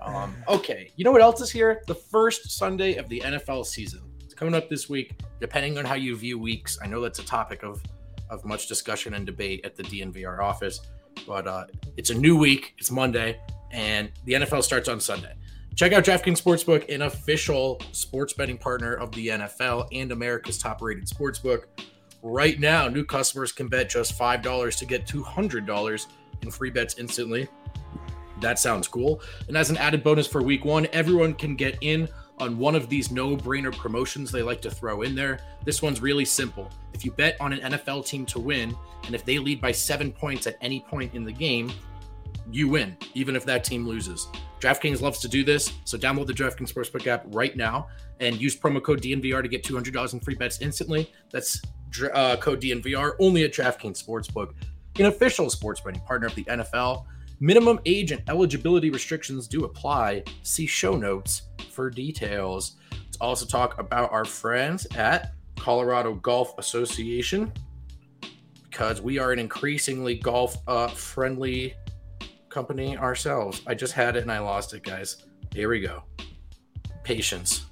Um, 0.00 0.34
okay, 0.48 0.90
you 0.96 1.04
know 1.04 1.12
what 1.12 1.22
else 1.22 1.40
is 1.40 1.50
here? 1.50 1.82
The 1.86 1.94
first 1.94 2.50
Sunday 2.50 2.96
of 2.96 3.08
the 3.08 3.20
NFL 3.24 3.66
season. 3.66 4.02
It's 4.20 4.34
coming 4.34 4.54
up 4.54 4.68
this 4.68 4.88
week. 4.88 5.20
Depending 5.40 5.78
on 5.78 5.84
how 5.84 5.94
you 5.94 6.16
view 6.16 6.38
weeks, 6.38 6.78
I 6.82 6.86
know 6.86 7.00
that's 7.00 7.18
a 7.18 7.24
topic 7.24 7.62
of 7.62 7.82
of 8.30 8.44
much 8.44 8.68
discussion 8.68 9.14
and 9.14 9.26
debate 9.26 9.60
at 9.64 9.76
the 9.76 9.82
DNVR 9.82 10.40
office. 10.40 10.80
But 11.26 11.46
uh, 11.46 11.66
it's 11.96 12.10
a 12.10 12.14
new 12.14 12.38
week. 12.38 12.74
It's 12.78 12.90
Monday, 12.90 13.40
and 13.72 14.10
the 14.24 14.34
NFL 14.34 14.62
starts 14.62 14.88
on 14.88 15.00
Sunday. 15.00 15.34
Check 15.74 15.92
out 15.92 16.04
DraftKings 16.04 16.40
Sportsbook, 16.42 16.92
an 16.92 17.02
official 17.02 17.80
sports 17.92 18.32
betting 18.32 18.58
partner 18.58 18.94
of 18.94 19.12
the 19.12 19.28
NFL 19.28 19.88
and 19.92 20.12
America's 20.12 20.58
top-rated 20.58 21.06
sportsbook. 21.06 21.64
Right 22.22 22.60
now, 22.60 22.88
new 22.88 23.04
customers 23.04 23.52
can 23.52 23.68
bet 23.68 23.88
just 23.88 24.14
five 24.14 24.42
dollars 24.42 24.76
to 24.76 24.86
get 24.86 25.06
two 25.06 25.22
hundred 25.22 25.66
dollars 25.66 26.08
in 26.42 26.50
free 26.50 26.70
bets 26.70 26.98
instantly. 26.98 27.48
That 28.40 28.58
sounds 28.58 28.88
cool. 28.88 29.20
And 29.48 29.56
as 29.56 29.70
an 29.70 29.76
added 29.76 30.02
bonus 30.02 30.26
for 30.26 30.42
week 30.42 30.64
one, 30.64 30.86
everyone 30.92 31.34
can 31.34 31.56
get 31.56 31.78
in 31.80 32.08
on 32.38 32.58
one 32.58 32.74
of 32.74 32.88
these 32.88 33.10
no 33.10 33.36
brainer 33.36 33.74
promotions 33.76 34.32
they 34.32 34.42
like 34.42 34.62
to 34.62 34.70
throw 34.70 35.02
in 35.02 35.14
there. 35.14 35.40
This 35.64 35.82
one's 35.82 36.00
really 36.00 36.24
simple. 36.24 36.70
If 36.94 37.04
you 37.04 37.10
bet 37.10 37.36
on 37.38 37.52
an 37.52 37.72
NFL 37.72 38.06
team 38.06 38.24
to 38.26 38.40
win, 38.40 38.74
and 39.04 39.14
if 39.14 39.24
they 39.24 39.38
lead 39.38 39.60
by 39.60 39.72
seven 39.72 40.10
points 40.10 40.46
at 40.46 40.56
any 40.60 40.80
point 40.80 41.14
in 41.14 41.24
the 41.24 41.32
game, 41.32 41.70
you 42.50 42.68
win, 42.68 42.96
even 43.14 43.36
if 43.36 43.44
that 43.44 43.62
team 43.62 43.86
loses. 43.86 44.28
DraftKings 44.60 45.00
loves 45.00 45.20
to 45.20 45.28
do 45.28 45.44
this, 45.44 45.72
so 45.84 45.96
download 45.96 46.26
the 46.26 46.32
DraftKings 46.32 46.72
Sportsbook 46.72 47.06
app 47.06 47.24
right 47.28 47.56
now 47.56 47.88
and 48.20 48.40
use 48.40 48.58
promo 48.58 48.82
code 48.82 49.00
DNVR 49.00 49.42
to 49.42 49.48
get 49.48 49.62
$200 49.62 50.12
in 50.12 50.20
free 50.20 50.34
bets 50.34 50.60
instantly. 50.60 51.12
That's 51.30 51.62
uh, 52.12 52.36
code 52.36 52.60
DNVR 52.60 53.12
only 53.18 53.44
at 53.44 53.52
DraftKings 53.52 54.02
Sportsbook, 54.02 54.52
an 54.98 55.06
official 55.06 55.50
sports 55.50 55.80
betting 55.80 56.00
partner 56.02 56.26
of 56.26 56.34
the 56.34 56.44
NFL. 56.44 57.04
Minimum 57.40 57.80
age 57.86 58.12
and 58.12 58.22
eligibility 58.28 58.90
restrictions 58.90 59.48
do 59.48 59.64
apply. 59.64 60.22
See 60.42 60.66
show 60.66 60.96
notes 60.96 61.42
for 61.70 61.88
details. 61.88 62.76
Let's 62.92 63.16
also 63.18 63.46
talk 63.46 63.78
about 63.78 64.12
our 64.12 64.24
friends 64.24 64.86
at 64.96 65.32
Colorado 65.56 66.14
Golf 66.14 66.58
Association 66.58 67.52
because 68.68 69.00
we 69.00 69.18
are 69.18 69.32
an 69.32 69.38
increasingly 69.38 70.14
golf 70.14 70.56
uh, 70.68 70.88
friendly 70.88 71.74
company 72.50 72.96
ourselves. 72.96 73.62
I 73.66 73.74
just 73.74 73.94
had 73.94 74.16
it 74.16 74.22
and 74.22 74.32
I 74.32 74.40
lost 74.40 74.74
it, 74.74 74.82
guys. 74.82 75.24
Here 75.54 75.68
we 75.68 75.80
go. 75.80 76.02
Patience. 77.04 77.69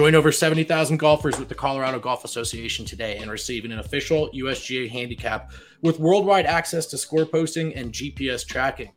Join 0.00 0.14
over 0.14 0.32
70,000 0.32 0.96
golfers 0.96 1.38
with 1.38 1.50
the 1.50 1.54
Colorado 1.54 1.98
Golf 1.98 2.24
Association 2.24 2.86
today 2.86 3.18
and 3.18 3.30
receive 3.30 3.66
an 3.66 3.72
official 3.80 4.30
USGA 4.30 4.88
handicap 4.88 5.52
with 5.82 6.00
worldwide 6.00 6.46
access 6.46 6.86
to 6.86 6.96
score 6.96 7.26
posting 7.26 7.74
and 7.74 7.92
GPS 7.92 8.46
tracking. 8.46 8.92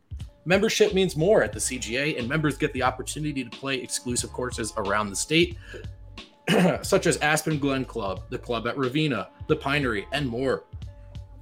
Membership 0.46 0.94
means 0.94 1.14
more 1.14 1.42
at 1.42 1.52
the 1.52 1.58
CGA, 1.58 2.18
and 2.18 2.26
members 2.26 2.56
get 2.56 2.72
the 2.72 2.82
opportunity 2.82 3.44
to 3.44 3.50
play 3.50 3.74
exclusive 3.74 4.32
courses 4.32 4.72
around 4.78 5.10
the 5.10 5.16
state, 5.16 5.58
such 6.80 7.06
as 7.06 7.18
Aspen 7.18 7.58
Glen 7.58 7.84
Club, 7.84 8.22
the 8.30 8.38
club 8.38 8.66
at 8.66 8.78
Ravenna, 8.78 9.28
the 9.46 9.56
Pinery, 9.56 10.06
and 10.12 10.26
more. 10.26 10.64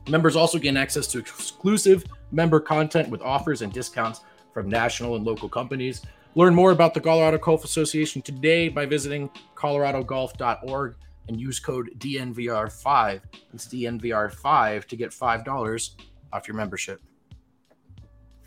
Members 0.09 0.35
also 0.35 0.59
gain 0.59 0.77
access 0.77 1.07
to 1.07 1.19
exclusive 1.19 2.05
member 2.33 2.59
content 2.59 3.09
with 3.11 3.23
offers 3.23 3.63
and 3.63 3.73
discounts 3.73 4.23
from 4.53 4.69
national 4.69 5.15
and 5.15 5.25
local 5.25 5.49
companies. 5.49 6.03
Learn 6.35 6.55
more 6.55 6.71
about 6.71 6.95
the 6.95 7.01
Colorado 7.01 7.37
Golf 7.37 7.63
Association 7.63 8.23
today 8.23 8.71
by 8.71 8.87
visiting 8.87 9.29
coloradogolf.org 9.55 10.97
and 11.29 11.39
use 11.39 11.61
code 11.61 11.91
DNVR5. 11.99 13.21
It's 13.53 13.67
DNVR5 13.67 14.87
to 14.87 14.97
get 14.97 15.11
$5 15.11 15.91
off 16.33 16.49
your 16.49 16.57
membership. 16.57 17.03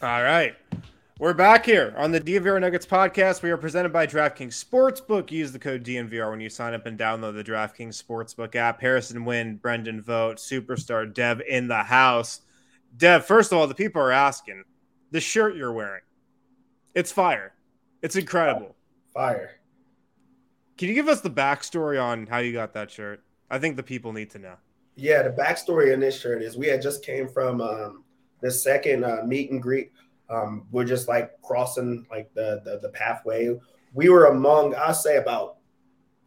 All 0.01 0.23
right. 0.23 0.55
We're 1.19 1.35
back 1.35 1.63
here 1.63 1.93
on 1.95 2.11
the 2.11 2.19
DNVR 2.19 2.59
Nuggets 2.59 2.87
podcast. 2.87 3.43
We 3.43 3.51
are 3.51 3.57
presented 3.57 3.93
by 3.93 4.07
DraftKings 4.07 4.61
Sportsbook. 4.61 5.31
Use 5.31 5.51
the 5.51 5.59
code 5.59 5.83
DNVR 5.83 6.31
when 6.31 6.41
you 6.41 6.49
sign 6.49 6.73
up 6.73 6.87
and 6.87 6.99
download 6.99 7.35
the 7.35 7.43
DraftKings 7.43 8.03
Sportsbook 8.03 8.55
app. 8.55 8.81
Harrison 8.81 9.23
Wind, 9.25 9.61
Brendan 9.61 10.01
Vogt, 10.01 10.39
Superstar 10.39 11.13
Dev 11.13 11.39
in 11.47 11.67
the 11.67 11.83
house. 11.83 12.41
Dev, 12.97 13.25
first 13.25 13.51
of 13.51 13.59
all, 13.59 13.67
the 13.67 13.75
people 13.75 14.01
are 14.01 14.11
asking 14.11 14.63
the 15.11 15.21
shirt 15.21 15.55
you're 15.55 15.71
wearing. 15.71 16.01
It's 16.95 17.11
fire. 17.11 17.54
It's 18.05 18.15
incredible. 18.15 18.75
Fire. 19.13 19.51
Can 20.77 20.89
you 20.89 20.93
give 20.93 21.07
us 21.07 21.21
the 21.21 21.29
backstory 21.29 22.01
on 22.01 22.27
how 22.27 22.37
you 22.37 22.53
got 22.53 22.73
that 22.73 22.91
shirt? 22.91 23.23
I 23.49 23.59
think 23.59 23.75
the 23.75 23.83
people 23.83 24.13
need 24.13 24.29
to 24.31 24.39
know. 24.39 24.55
Yeah, 24.95 25.23
the 25.23 25.29
backstory 25.29 25.93
in 25.93 25.99
this 25.99 26.19
shirt 26.19 26.41
is 26.41 26.57
we 26.57 26.67
had 26.67 26.81
just 26.81 27.03
came 27.03 27.27
from 27.27 27.61
um, 27.61 28.03
the 28.41 28.51
second 28.51 29.03
uh, 29.03 29.23
meet 29.25 29.51
and 29.51 29.61
greet 29.61 29.91
um, 30.29 30.65
we're 30.71 30.85
just 30.85 31.07
like 31.07 31.39
crossing 31.41 32.05
like 32.09 32.33
the, 32.33 32.61
the 32.63 32.79
the 32.81 32.89
pathway. 32.89 33.57
We 33.93 34.09
were 34.09 34.25
among, 34.25 34.75
I 34.75 34.91
say, 34.91 35.17
about 35.17 35.57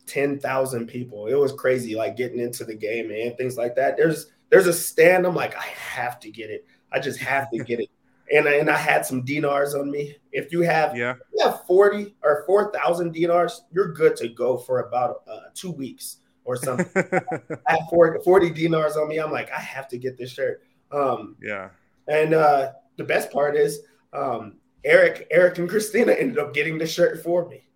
ten 0.06 0.38
thousand 0.38 0.86
people. 0.86 1.26
It 1.26 1.34
was 1.34 1.52
crazy, 1.52 1.94
like 1.94 2.16
getting 2.16 2.38
into 2.38 2.64
the 2.64 2.74
game 2.74 3.10
and 3.10 3.36
things 3.36 3.56
like 3.56 3.74
that. 3.76 3.96
There's 3.96 4.26
there's 4.50 4.66
a 4.66 4.72
stand. 4.72 5.26
I'm 5.26 5.34
like, 5.34 5.56
I 5.56 5.66
have 5.66 6.20
to 6.20 6.30
get 6.30 6.50
it. 6.50 6.66
I 6.92 7.00
just 7.00 7.18
have 7.20 7.50
to 7.50 7.58
get 7.58 7.80
it. 7.80 7.90
And 8.34 8.46
and 8.46 8.70
I 8.70 8.76
had 8.76 9.06
some 9.06 9.24
dinars 9.24 9.74
on 9.74 9.90
me. 9.90 10.16
If 10.32 10.52
you 10.52 10.60
have 10.62 10.96
yeah, 10.96 11.14
you 11.34 11.44
have 11.44 11.64
forty 11.66 12.14
or 12.22 12.44
four 12.46 12.72
thousand 12.72 13.14
dinars, 13.14 13.62
you're 13.72 13.92
good 13.92 14.16
to 14.16 14.28
go 14.28 14.56
for 14.56 14.80
about 14.80 15.22
uh, 15.26 15.48
two 15.54 15.70
weeks 15.70 16.18
or 16.48 16.56
something. 16.56 16.86
I 17.66 17.72
have 17.72 17.88
40, 17.90 18.24
40 18.24 18.50
dinars 18.50 18.96
on 18.96 19.06
me. 19.08 19.18
I'm 19.18 19.30
like, 19.30 19.52
I 19.52 19.60
have 19.60 19.86
to 19.88 19.98
get 19.98 20.16
this 20.16 20.32
shirt. 20.32 20.62
Um, 20.90 21.36
yeah. 21.42 21.68
And 22.08 22.32
uh, 22.32 22.72
the 22.96 23.04
best 23.04 23.30
part 23.30 23.54
is 23.54 23.80
um, 24.14 24.54
Eric, 24.82 25.26
Eric, 25.30 25.58
and 25.58 25.68
Christina 25.68 26.12
ended 26.12 26.38
up 26.38 26.54
getting 26.54 26.78
the 26.78 26.86
shirt 26.86 27.22
for 27.22 27.46
me. 27.48 27.68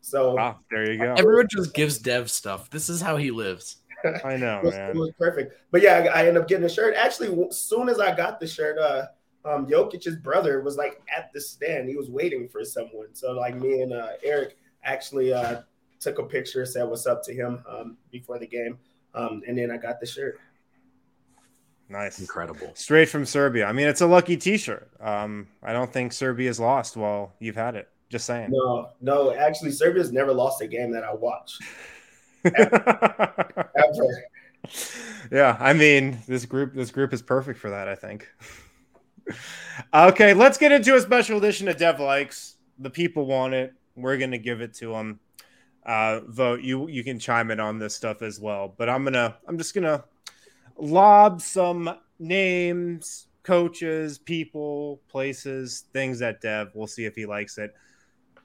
So 0.00 0.34
wow, 0.34 0.60
there 0.70 0.92
you 0.92 0.98
go. 0.98 1.14
Everyone 1.18 1.48
just 1.50 1.74
gives 1.74 1.98
Dev 1.98 2.30
stuff. 2.30 2.70
This 2.70 2.88
is 2.88 3.00
how 3.00 3.16
he 3.16 3.32
lives. 3.32 3.78
I 4.24 4.36
know, 4.36 4.58
it, 4.62 4.64
was, 4.64 4.74
man. 4.74 4.90
it 4.90 4.96
was 4.96 5.10
perfect. 5.18 5.54
But 5.72 5.82
yeah, 5.82 6.08
I, 6.14 6.20
I 6.22 6.26
ended 6.26 6.40
up 6.40 6.48
getting 6.48 6.64
a 6.64 6.68
shirt. 6.68 6.94
Actually, 6.94 7.36
as 7.48 7.60
soon 7.60 7.88
as 7.88 7.98
I 7.98 8.14
got 8.14 8.38
the 8.38 8.46
shirt, 8.46 8.78
uh, 8.78 9.06
um, 9.44 9.66
Jokic's 9.66 10.16
brother 10.16 10.60
was 10.60 10.76
like 10.76 11.00
at 11.14 11.32
the 11.32 11.40
stand. 11.40 11.88
He 11.88 11.96
was 11.96 12.10
waiting 12.10 12.48
for 12.48 12.64
someone. 12.64 13.08
So 13.14 13.32
like 13.32 13.56
me 13.56 13.82
and 13.82 13.92
uh, 13.92 14.10
Eric 14.22 14.56
actually 14.84 15.32
uh, 15.32 15.62
took 16.00 16.18
a 16.18 16.24
picture, 16.24 16.64
said 16.66 16.84
what's 16.84 17.06
up 17.06 17.22
to 17.24 17.34
him 17.34 17.64
um, 17.68 17.96
before 18.10 18.38
the 18.38 18.46
game, 18.46 18.78
um, 19.14 19.42
and 19.46 19.56
then 19.56 19.70
I 19.70 19.76
got 19.76 20.00
the 20.00 20.06
shirt. 20.06 20.40
Nice. 21.88 22.20
Incredible. 22.20 22.70
Straight 22.74 23.08
from 23.08 23.24
Serbia. 23.24 23.66
I 23.66 23.72
mean, 23.72 23.88
it's 23.88 24.02
a 24.02 24.06
lucky 24.06 24.36
t-shirt. 24.36 24.90
Um, 25.00 25.48
I 25.62 25.72
don't 25.72 25.90
think 25.90 26.12
Serbia's 26.12 26.60
lost 26.60 26.96
while 26.96 27.32
you've 27.38 27.56
had 27.56 27.76
it. 27.76 27.88
Just 28.10 28.26
saying. 28.26 28.50
No, 28.50 28.90
no, 29.00 29.32
actually 29.32 29.70
Serbia's 29.70 30.12
never 30.12 30.32
lost 30.32 30.62
a 30.62 30.66
game 30.66 30.90
that 30.92 31.04
I 31.04 31.14
watched. 31.14 31.62
Ever. 32.44 33.70
Ever. 33.76 34.24
Yeah, 35.30 35.56
I 35.60 35.72
mean, 35.72 36.18
this 36.26 36.44
group 36.44 36.74
this 36.74 36.90
group 36.90 37.12
is 37.12 37.22
perfect 37.22 37.58
for 37.58 37.70
that, 37.70 37.86
I 37.86 37.94
think. 37.94 38.28
Okay, 39.94 40.34
let's 40.34 40.58
get 40.58 40.72
into 40.72 40.94
a 40.94 41.00
special 41.00 41.38
edition 41.38 41.68
of 41.68 41.76
Dev 41.76 42.00
Likes. 42.00 42.56
The 42.78 42.90
people 42.90 43.26
want 43.26 43.54
it. 43.54 43.74
We're 43.96 44.16
going 44.16 44.30
to 44.30 44.38
give 44.38 44.60
it 44.60 44.74
to 44.74 44.92
them. 44.92 45.20
Uh, 45.84 46.20
Vogt. 46.26 46.62
You 46.62 46.86
you 46.88 47.02
can 47.02 47.18
chime 47.18 47.50
in 47.50 47.60
on 47.60 47.78
this 47.78 47.94
stuff 47.94 48.20
as 48.20 48.38
well, 48.38 48.74
but 48.76 48.90
I'm 48.90 49.04
gonna 49.04 49.38
I'm 49.46 49.56
just 49.56 49.74
gonna 49.74 50.04
lob 50.76 51.40
some 51.40 51.96
names, 52.18 53.28
coaches, 53.42 54.18
people, 54.18 55.00
places, 55.08 55.84
things 55.94 56.20
at 56.20 56.42
Dev. 56.42 56.72
We'll 56.74 56.88
see 56.88 57.06
if 57.06 57.14
he 57.14 57.24
likes 57.24 57.56
it. 57.56 57.74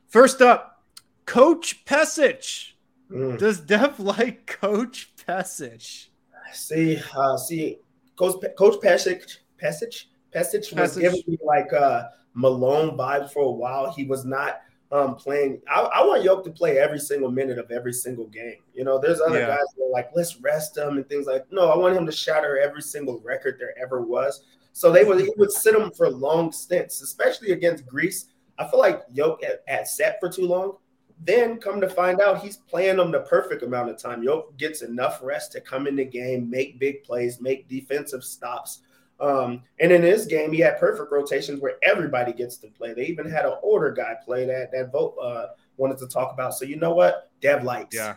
First 0.08 0.42
up, 0.42 0.84
Coach 1.26 1.84
Pesic. 1.86 2.74
Mm. 3.12 3.38
Does 3.38 3.60
Dev 3.60 4.00
like 4.00 4.46
Coach 4.48 5.14
Pesic? 5.28 6.08
See, 6.54 7.00
uh, 7.16 7.38
see, 7.38 7.80
Coach 8.16 8.42
Coach 8.58 8.80
Pesic, 8.82 9.40
Pesic, 9.62 10.06
Pesic 10.36 10.74
was 10.80 10.98
Pesic. 10.98 11.02
giving 11.02 11.24
me 11.28 11.38
like 11.44 11.72
uh, 11.74 12.06
Malone 12.34 12.98
vibes 12.98 13.32
for 13.32 13.44
a 13.44 13.52
while. 13.52 13.92
He 13.92 14.06
was 14.06 14.26
not 14.26 14.62
um, 14.92 15.16
playing. 15.16 15.62
I, 15.70 15.82
I 15.82 16.06
want 16.06 16.24
Yoke 16.24 16.44
to 16.46 16.52
play 16.52 16.78
every 16.78 17.00
single 17.00 17.32
minute 17.32 17.58
of 17.58 17.72
every 17.72 17.94
single 17.94 18.28
game. 18.28 18.58
You 18.74 18.84
know, 18.84 19.00
there's 19.00 19.22
other 19.22 19.40
Yeah. 19.40 19.48
guys 19.48 19.66
that 19.78 19.84
are 19.86 19.92
like, 19.92 20.10
let's 20.16 20.40
rest 20.42 20.78
him 20.78 20.98
and 20.98 21.08
things 21.10 21.26
like. 21.26 21.46
No, 21.52 21.70
I 21.70 21.78
want 21.78 21.96
him 21.96 22.06
to 22.06 22.12
shatter 22.12 22.58
every 22.60 22.82
single 22.82 23.20
record 23.22 23.58
there 23.60 23.74
ever 23.82 24.02
was. 24.02 24.44
So 24.72 24.92
they 24.92 25.04
would 25.04 25.20
he 25.22 25.32
would 25.38 25.52
sit 25.52 25.76
him 25.76 25.92
for 25.92 26.10
long 26.10 26.52
stints, 26.52 27.02
especially 27.02 27.52
against 27.52 27.86
Greece. 27.86 28.26
I 28.58 28.68
feel 28.68 28.80
like 28.80 29.04
Yoke 29.12 29.44
had, 29.44 29.60
had 29.68 29.88
set 29.88 30.20
for 30.20 30.30
too 30.30 30.48
long. 30.48 30.78
Then 31.26 31.58
come 31.58 31.80
to 31.80 31.90
find 31.90 32.20
out, 32.20 32.42
he's 32.42 32.58
playing 32.58 32.98
them 32.98 33.12
the 33.12 33.22
perfect 33.22 33.64
amount 33.64 33.90
of 33.90 33.98
time. 33.98 34.24
Yoke 34.24 34.58
gets 34.58 34.82
enough 34.82 35.20
rest 35.24 35.52
to 35.54 35.62
come 35.62 35.88
in 35.88 35.96
the 35.96 36.04
game, 36.04 36.50
make 36.50 36.80
big 36.80 37.04
plays, 37.04 37.40
make 37.40 37.68
defensive 37.70 38.24
stops. 38.24 38.80
Um, 39.20 39.64
and 39.80 39.92
in 39.92 40.02
this 40.02 40.26
game, 40.26 40.52
he 40.52 40.60
had 40.60 40.80
perfect 40.80 41.12
rotations 41.12 41.62
where 41.62 41.76
everybody 41.84 42.34
gets 42.34 42.58
to 42.58 42.68
play. 42.68 42.94
They 42.94 43.06
even 43.06 43.30
had 43.30 43.46
an 43.46 43.54
older 43.62 43.92
guy 43.92 44.16
play 44.26 44.46
that 44.46 44.72
that 44.72 44.92
Vogt 44.92 45.18
uh, 45.22 45.48
wanted 45.78 45.98
to 46.00 46.08
talk 46.08 46.34
about. 46.34 46.56
So 46.56 46.66
you 46.66 46.76
know 46.76 46.94
what? 46.94 47.30
Dev 47.42 47.64
likes. 47.64 47.96
Yeah, 47.96 48.16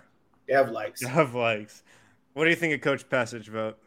Dev 0.49 0.71
likes. 0.71 1.01
Dev 1.05 1.35
likes. 1.35 1.83
What 2.33 2.45
do 2.45 2.51
you 2.51 2.57
think 2.57 2.75
of 2.75 2.81
Coach 2.81 3.09
Pesic 3.09 3.47
Vogt? 3.47 3.79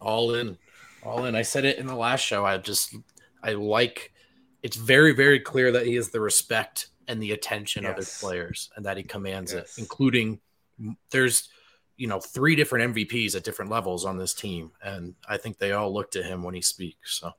All 0.00 0.34
in. 0.34 0.56
All 1.04 1.24
in. 1.26 1.34
I 1.34 1.42
said 1.42 1.64
it 1.64 1.78
in 1.78 1.86
the 1.86 1.94
last 1.96 2.20
show. 2.20 2.44
I 2.44 2.56
just 2.58 2.96
I 3.42 3.52
like 3.52 4.12
it's 4.62 4.76
very, 4.76 5.12
very 5.12 5.40
clear 5.40 5.72
that 5.72 5.86
he 5.86 5.96
has 5.96 6.10
the 6.10 6.20
respect 6.20 6.88
and 7.08 7.20
the 7.20 7.32
attention 7.32 7.84
of 7.84 7.96
his 7.96 8.16
players 8.20 8.70
and 8.76 8.86
that 8.86 8.96
he 8.96 9.02
commands 9.02 9.52
Yes. 9.52 9.76
it, 9.76 9.80
including 9.80 10.38
there's 11.10 11.48
you 11.96 12.06
know 12.06 12.20
three 12.20 12.56
different 12.56 12.94
MVPs 12.94 13.34
at 13.36 13.44
different 13.44 13.70
levels 13.70 14.04
on 14.04 14.18
this 14.18 14.34
team. 14.34 14.72
And 14.82 15.14
I 15.28 15.36
think 15.36 15.58
they 15.58 15.72
all 15.72 15.92
look 15.92 16.10
to 16.12 16.22
him 16.22 16.42
when 16.42 16.54
he 16.54 16.62
speaks. 16.62 17.18
So 17.20 17.32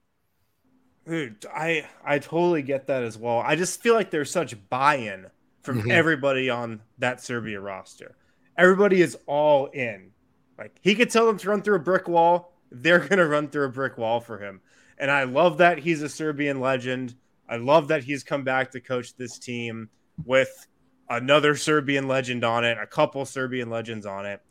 Dude, 1.06 1.46
I 1.54 1.86
I 2.06 2.20
totally 2.20 2.62
get 2.62 2.88
that 2.88 3.04
as 3.04 3.18
well. 3.18 3.40
I 3.40 3.56
just 3.56 3.82
feel 3.82 3.94
like 3.94 4.10
there's 4.10 4.32
such 4.32 4.56
buy-in 4.70 5.28
from 5.62 5.82
Mhm. 5.84 5.92
everybody 5.92 6.50
on 6.50 6.82
that 7.00 7.22
Serbia 7.22 7.60
roster. 7.60 8.16
Everybody 8.58 9.02
is 9.02 9.18
all 9.26 9.68
in. 9.68 10.12
Like 10.58 10.78
he 10.82 10.96
could 10.96 11.10
tell 11.10 11.26
them 11.26 11.38
to 11.40 11.50
run 11.50 11.62
through 11.62 11.76
a 11.76 11.80
brick 11.80 12.08
wall, 12.08 12.54
they're 12.72 13.00
gonna 13.08 13.28
run 13.28 13.50
through 13.50 13.66
a 13.66 13.70
brick 13.72 13.98
wall 13.98 14.22
for 14.22 14.38
him. 14.38 14.62
And 14.98 15.12
I 15.12 15.24
love 15.24 15.58
that 15.58 15.80
he's 15.80 16.02
a 16.02 16.10
Serbian 16.10 16.60
legend. 16.62 17.16
I 17.50 17.58
love 17.58 17.90
that 17.90 18.04
he's 18.04 18.24
come 18.24 18.44
back 18.46 18.72
to 18.72 18.80
coach 18.80 19.16
this 19.16 19.38
team 19.38 19.90
with 20.24 20.68
another 21.10 21.56
Serbian 21.56 22.08
legend 22.08 22.44
on 22.44 22.64
it, 22.66 22.78
a 22.82 22.88
couple 22.88 23.26
Serbian 23.26 23.70
legends 23.70 24.06
on 24.06 24.26
it. 24.26 24.42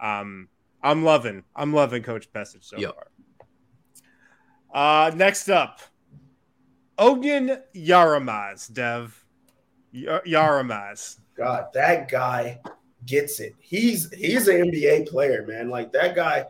Um, 0.00 0.48
I'm 0.82 1.04
loving, 1.04 1.44
I'm 1.54 1.72
loving 1.72 2.02
Coach 2.02 2.30
Pesic 2.32 2.62
so 2.64 2.78
Yep. 2.78 2.94
far. 2.94 3.06
Uh, 4.72 5.10
next 5.14 5.48
up, 5.48 5.80
Ognjen 6.98 7.62
Jaramaz, 7.74 8.72
Dev. 8.72 9.24
Y- 9.92 10.20
Jaramaz. 10.26 11.18
God, 11.36 11.66
that 11.74 12.08
guy 12.08 12.60
gets 13.06 13.40
it. 13.40 13.54
He's 13.58 14.10
he's 14.12 14.48
an 14.48 14.70
NBA 14.70 15.08
player, 15.08 15.44
man. 15.46 15.68
Like 15.70 15.92
that 15.92 16.14
guy. 16.14 16.44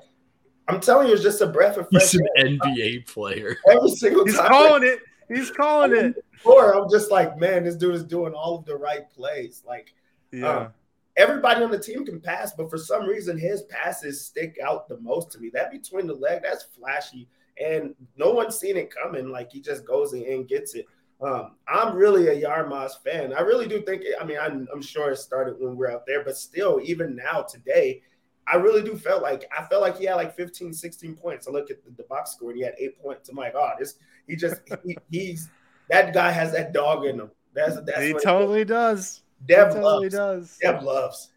I'm 0.68 0.80
telling 0.80 1.06
you, 1.08 1.14
it's 1.14 1.22
just 1.22 1.40
a 1.42 1.46
breath 1.46 1.76
of 1.76 1.88
fresh 1.90 2.10
He's 2.10 2.20
an 2.20 2.26
air. 2.36 2.46
NBA 2.46 3.06
player. 3.06 3.56
Every 3.70 3.90
single 3.90 4.24
He's 4.24 4.36
time. 4.36 4.48
calling 4.48 4.82
it. 4.84 4.98
He's 5.28 5.50
calling 5.50 5.96
it. 5.96 6.24
Before, 6.32 6.74
I'm 6.74 6.90
just 6.90 7.10
like, 7.10 7.38
man, 7.38 7.64
this 7.64 7.76
dude 7.76 7.94
is 7.94 8.04
doing 8.04 8.32
all 8.32 8.58
of 8.58 8.64
the 8.64 8.76
right 8.76 9.10
plays. 9.10 9.62
Like 9.66 9.94
Yeah. 10.32 10.48
Um, 10.48 10.68
everybody 11.16 11.64
on 11.64 11.70
the 11.70 11.78
team 11.78 12.04
can 12.04 12.20
pass, 12.20 12.52
but 12.52 12.70
for 12.70 12.78
some 12.78 13.06
reason 13.06 13.38
his 13.38 13.62
passes 13.62 14.24
stick 14.24 14.58
out 14.62 14.88
the 14.88 14.98
most 14.98 15.30
to 15.32 15.38
me. 15.38 15.50
That 15.52 15.70
between 15.70 16.06
the 16.06 16.14
leg, 16.14 16.42
that's 16.42 16.64
flashy, 16.64 17.28
and 17.62 17.94
no 18.16 18.32
one's 18.32 18.58
seen 18.58 18.76
it 18.76 18.94
coming. 18.94 19.30
Like 19.30 19.50
he 19.50 19.60
just 19.60 19.86
goes 19.86 20.12
in 20.12 20.24
and 20.24 20.48
gets 20.48 20.74
it. 20.74 20.86
Um, 21.20 21.52
I'm 21.66 21.96
really 21.96 22.28
a 22.28 22.46
Jaramaz 22.46 23.02
fan. 23.02 23.32
I 23.32 23.40
really 23.40 23.66
do 23.66 23.80
think. 23.80 24.02
I 24.20 24.24
mean, 24.24 24.38
I'm, 24.38 24.68
I'm 24.72 24.82
sure 24.82 25.10
it 25.10 25.16
started 25.16 25.56
when 25.58 25.76
we 25.76 25.86
are 25.86 25.92
out 25.92 26.04
there, 26.06 26.22
but 26.22 26.36
still, 26.36 26.78
even 26.84 27.16
now 27.16 27.42
today, 27.42 28.02
I 28.46 28.56
really 28.56 28.82
do 28.82 28.96
felt 28.96 29.22
like 29.22 29.48
I 29.56 29.64
felt 29.64 29.80
like 29.80 29.98
he 29.98 30.04
had 30.04 30.16
like 30.16 30.36
15, 30.36 30.72
16 30.72 31.16
points. 31.16 31.48
I 31.48 31.50
look 31.50 31.70
at 31.70 31.82
the, 31.84 31.90
the 31.90 32.04
box 32.04 32.32
score 32.32 32.50
and 32.50 32.58
he 32.58 32.64
had 32.64 32.74
eight 32.78 33.00
points. 33.02 33.28
I'm 33.28 33.36
like, 33.36 33.54
oh, 33.56 33.70
this 33.78 33.94
he 34.26 34.36
just 34.36 34.56
he, 34.84 34.96
he's 35.10 35.48
that 35.90 36.12
guy 36.14 36.30
has 36.30 36.52
that 36.52 36.72
dog 36.72 37.04
in 37.06 37.20
him. 37.20 37.30
That's 37.54 37.76
that's 37.82 38.02
he 38.02 38.12
what 38.12 38.22
totally 38.22 38.64
does. 38.64 39.22
Dev 39.46 39.68
he 39.68 39.74
totally 39.74 40.08
loves. 40.08 40.14
does. 40.14 40.58
Dev 40.60 40.82
loves. 40.82 41.30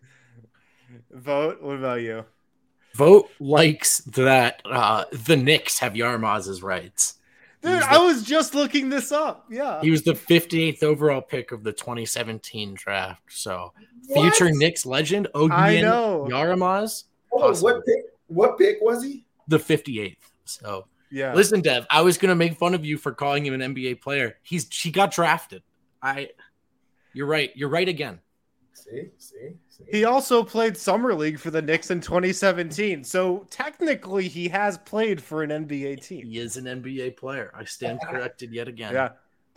Vogt. 1.12 1.62
What 1.62 1.78
about 1.78 2.02
you? 2.02 2.26
Vogt 2.96 3.30
likes 3.40 4.00
that 4.02 4.62
uh, 4.66 5.06
the 5.12 5.38
Knicks 5.38 5.80
have 5.80 5.94
Jaramaz's 5.94 6.64
rights. 6.64 7.16
Dude, 7.62 7.74
He's 7.74 7.84
I 7.84 7.98
was 7.98 8.24
just 8.24 8.56
looking 8.56 8.90
this 8.90 9.12
up. 9.12 9.46
Yeah. 9.50 9.82
He 9.82 9.92
was 9.92 10.04
the 10.04 10.14
58th 10.14 10.82
overall 10.82 11.22
pick 11.22 11.52
of 11.52 11.64
the 11.64 11.74
2017 11.74 12.74
draft. 12.76 13.22
So, 13.30 13.74
What? 14.08 14.22
future 14.34 14.52
Knicks 14.54 14.86
legend 14.86 15.28
I 15.36 15.40
Ognjen 15.40 15.82
know. 15.82 16.28
Jaramaz, 16.30 17.04
Hold 17.32 17.62
what 17.62 17.86
pick? 17.86 17.96
What 18.28 18.58
pick 18.58 18.78
was 18.82 19.04
he? 19.04 19.26
the 19.48 19.58
58th. 19.60 20.16
So, 20.46 20.88
yeah. 21.12 21.34
listen, 21.34 21.62
Dev, 21.62 21.86
I 21.89 22.01
was 22.01 22.18
gonna 22.18 22.36
make 22.36 22.57
fun 22.57 22.74
of 22.74 22.86
you 22.86 22.97
for 22.97 23.12
calling 23.12 23.45
him 23.45 23.60
an 23.60 23.76
NBA 23.76 24.01
player. 24.01 24.38
He's 24.43 24.68
she 24.70 24.91
got 24.91 25.12
drafted. 25.12 25.64
I, 26.01 26.30
you're 27.14 27.28
right. 27.28 27.51
You're 27.55 27.70
right 27.70 27.88
again. 27.88 28.20
See, 28.74 29.10
see, 29.18 29.51
see. 29.68 29.84
He 29.91 30.05
also 30.05 30.43
played 30.43 30.78
summer 30.78 31.14
league 31.14 31.39
for 31.39 31.51
the 31.51 31.62
Knicks 31.62 31.91
in 31.91 31.99
2017. 32.01 33.03
So 33.03 33.45
technically, 33.49 34.28
he 34.28 34.47
has 34.49 34.78
played 34.78 35.22
for 35.22 35.43
an 35.43 35.49
NBA 35.49 36.05
team. 36.05 36.26
He 36.26 36.38
is 36.38 36.57
an 36.57 36.66
NBA 36.66 37.18
player. 37.18 37.51
I 37.55 37.66
stand 37.66 37.99
corrected 38.05 38.53
yet 38.53 38.68
again. 38.68 38.93
Yeah. 38.93 39.10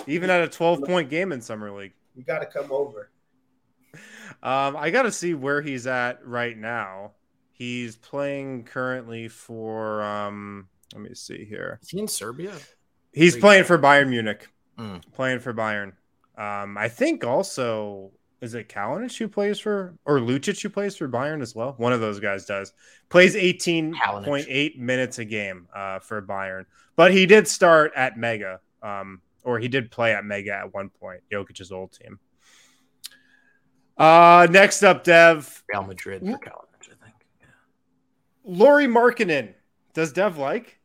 Even 0.06 0.30
at 0.30 0.42
a 0.42 0.48
12 0.48 0.84
point 0.84 1.10
game 1.10 1.32
in 1.32 1.40
summer 1.40 1.70
league. 1.70 1.92
You 2.16 2.24
got 2.24 2.40
to 2.40 2.46
come 2.46 2.72
over. 2.72 3.10
Um, 4.42 4.76
I 4.76 4.90
got 4.90 5.02
to 5.02 5.12
see 5.12 5.34
where 5.34 5.62
he's 5.62 5.86
at 5.86 6.26
right 6.26 6.56
now. 6.56 7.12
He's 7.52 7.96
playing 7.96 8.64
currently 8.64 9.28
for, 9.28 10.02
um, 10.02 10.68
let 10.92 11.02
me 11.02 11.14
see 11.14 11.44
here. 11.44 11.78
Is 11.82 11.90
he 11.90 11.98
in 11.98 12.08
Serbia? 12.08 12.52
He's 13.12 13.36
playing 13.36 13.64
for 13.64 13.78
Bayern 13.78 14.08
Munich. 14.08 14.48
Mm. 14.78 15.02
Playing 15.12 15.40
for 15.40 15.52
Bayern. 15.52 15.92
Um, 16.36 16.78
I 16.78 16.88
think 16.88 17.24
also 17.24 18.12
is 18.40 18.54
it 18.54 18.68
Kalinic 18.68 19.16
who 19.16 19.28
plays 19.28 19.60
for 19.60 19.94
or 20.04 20.18
Lucic 20.18 20.60
who 20.60 20.68
plays 20.68 20.96
for 20.96 21.08
Bayern 21.08 21.42
as 21.42 21.54
well? 21.54 21.74
One 21.76 21.92
of 21.92 22.00
those 22.00 22.18
guys 22.18 22.44
does. 22.44 22.72
Plays 23.08 23.36
18.8 23.36 24.78
minutes 24.78 25.18
a 25.18 25.24
game 25.24 25.68
uh, 25.74 26.00
for 26.00 26.20
Bayern. 26.20 26.64
But 26.96 27.12
he 27.12 27.24
did 27.24 27.46
start 27.46 27.92
at 27.94 28.18
Mega. 28.18 28.60
Um, 28.82 29.20
or 29.44 29.60
he 29.60 29.68
did 29.68 29.90
play 29.90 30.12
at 30.12 30.24
Mega 30.24 30.54
at 30.54 30.74
one 30.74 30.88
point, 30.88 31.22
Jokic's 31.30 31.70
old 31.70 31.92
team. 31.92 32.18
Uh 33.96 34.46
next 34.50 34.82
up, 34.82 35.04
Dev. 35.04 35.62
Real 35.72 35.84
Madrid 35.84 36.22
for 36.22 36.26
Kalinic, 36.26 36.82
I 36.82 37.04
think. 37.04 37.14
Yeah. 37.40 37.46
Lauri 38.44 38.86
Markkanen. 38.86 39.54
Does 39.92 40.12
Dev 40.12 40.38
like? 40.38 40.78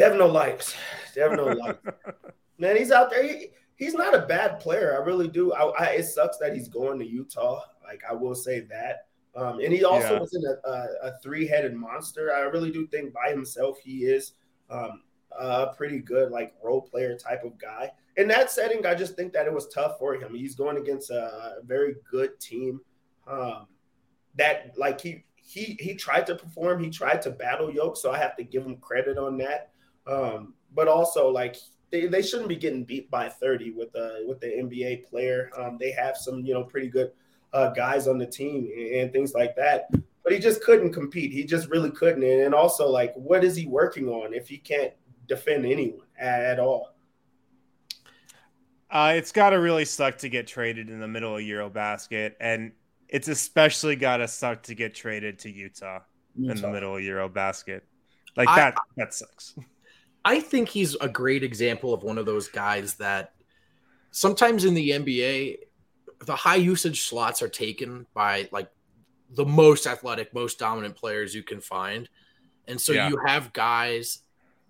Dev 0.00 0.16
no 0.16 0.26
likes. 0.26 0.74
Dev 1.14 1.32
no 1.32 1.44
likes. 1.48 1.78
Man, 2.58 2.74
he's 2.74 2.90
out 2.90 3.10
there. 3.10 3.22
He, 3.22 3.48
he's 3.76 3.92
not 3.92 4.14
a 4.14 4.20
bad 4.26 4.58
player. 4.58 4.94
I 4.98 5.04
really 5.04 5.28
do. 5.28 5.52
I, 5.52 5.64
I, 5.78 5.84
it 5.90 6.04
sucks 6.04 6.38
that 6.38 6.54
he's 6.54 6.68
going 6.68 6.98
to 7.00 7.06
Utah. 7.06 7.60
Like 7.84 8.00
I 8.08 8.14
will 8.14 8.34
say 8.34 8.60
that. 8.60 9.08
Um, 9.36 9.60
and 9.60 9.74
he 9.74 9.84
also 9.84 10.14
Yeah. 10.14 10.20
wasn't 10.20 10.46
a, 10.46 10.68
a, 10.68 11.08
a 11.08 11.18
three-headed 11.22 11.74
monster. 11.74 12.32
I 12.32 12.40
really 12.40 12.70
do 12.70 12.86
think 12.86 13.12
by 13.12 13.28
himself 13.28 13.78
he 13.84 14.04
is 14.06 14.32
um, 14.70 15.02
a 15.38 15.66
pretty 15.76 15.98
good 15.98 16.30
like 16.32 16.54
role 16.64 16.80
player 16.80 17.14
type 17.14 17.44
of 17.44 17.58
guy. 17.58 17.90
In 18.16 18.26
that 18.28 18.50
setting, 18.50 18.86
I 18.86 18.94
just 18.94 19.16
think 19.16 19.34
that 19.34 19.46
it 19.46 19.52
was 19.52 19.68
tough 19.68 19.98
for 19.98 20.14
him. 20.14 20.34
He's 20.34 20.54
going 20.54 20.78
against 20.78 21.10
a 21.10 21.56
very 21.64 21.96
good 22.10 22.40
team. 22.40 22.80
Um, 23.26 23.66
that 24.36 24.72
like 24.78 24.98
he 25.00 25.24
he 25.36 25.76
he 25.80 25.94
tried 25.94 26.26
to 26.28 26.36
perform. 26.36 26.82
He 26.82 26.90
tried 26.90 27.20
to 27.22 27.30
battle 27.30 27.70
Yoke, 27.70 27.96
so 27.96 28.12
I 28.12 28.18
have 28.18 28.36
to 28.36 28.44
give 28.44 28.64
him 28.64 28.76
credit 28.76 29.18
on 29.18 29.36
that. 29.38 29.69
Um, 30.06 30.54
but 30.74 30.88
also 30.88 31.28
like 31.28 31.56
they, 31.90 32.06
they 32.06 32.22
shouldn't 32.22 32.48
be 32.48 32.56
getting 32.56 32.84
beat 32.84 33.10
by 33.10 33.28
30 33.28 33.72
with 33.72 33.92
the 33.92 34.24
with 34.26 34.40
the 34.40 34.46
NBA 34.46 35.08
player. 35.08 35.50
Um, 35.56 35.76
they 35.78 35.90
have 35.92 36.16
some 36.16 36.44
you 36.44 36.54
know 36.54 36.64
pretty 36.64 36.88
good 36.88 37.12
uh, 37.52 37.70
guys 37.70 38.06
on 38.06 38.18
the 38.18 38.26
team 38.26 38.70
and, 38.76 38.94
and 38.94 39.12
things 39.12 39.34
like 39.34 39.56
that. 39.56 39.90
But 40.22 40.32
he 40.32 40.38
just 40.38 40.62
couldn't 40.62 40.92
compete. 40.92 41.32
He 41.32 41.44
just 41.44 41.68
really 41.68 41.90
couldn't. 41.90 42.22
And, 42.22 42.42
and 42.42 42.54
also 42.54 42.88
like 42.88 43.12
what 43.14 43.44
is 43.44 43.56
he 43.56 43.66
working 43.66 44.08
on 44.08 44.34
if 44.34 44.48
he 44.48 44.58
can't 44.58 44.92
defend 45.26 45.66
anyone 45.66 46.06
at, 46.18 46.42
at 46.42 46.60
all? 46.60 46.94
Uh, 48.90 49.12
it's 49.14 49.30
got 49.30 49.50
to 49.50 49.56
really 49.60 49.84
suck 49.84 50.18
to 50.18 50.28
get 50.28 50.48
traded 50.48 50.90
in 50.90 50.98
the 50.98 51.06
middle 51.06 51.36
of 51.36 51.42
Eurobasket, 51.42 52.32
and 52.40 52.72
it's 53.08 53.28
especially 53.28 53.94
got 53.94 54.16
to 54.16 54.26
suck 54.26 54.64
to 54.64 54.74
get 54.74 54.94
traded 54.94 55.38
to 55.38 55.50
Utah, 55.50 56.00
in 56.36 56.60
the 56.60 56.68
middle 56.68 56.96
of 56.96 57.02
Eurobasket. 57.02 57.82
Like 58.36 58.48
I- 58.48 58.56
that, 58.56 58.74
that 58.96 59.14
sucks. 59.14 59.54
I 60.24 60.40
think 60.40 60.68
he's 60.68 60.94
a 60.96 61.08
great 61.08 61.42
example 61.42 61.94
of 61.94 62.02
one 62.02 62.18
of 62.18 62.26
those 62.26 62.48
guys 62.48 62.94
that 62.94 63.34
sometimes 64.10 64.64
in 64.64 64.74
the 64.74 64.90
NBA, 64.90 65.58
the 66.26 66.36
high 66.36 66.56
usage 66.56 67.02
slots 67.02 67.40
are 67.42 67.48
taken 67.48 68.06
by 68.12 68.48
like 68.52 68.70
the 69.30 69.44
most 69.44 69.86
athletic, 69.86 70.34
most 70.34 70.58
dominant 70.58 70.96
players 70.96 71.34
you 71.34 71.42
can 71.42 71.60
find. 71.60 72.08
And 72.66 72.80
so 72.80 72.92
Yeah. 72.92 73.08
you 73.08 73.16
have 73.24 73.52
guys 73.52 74.20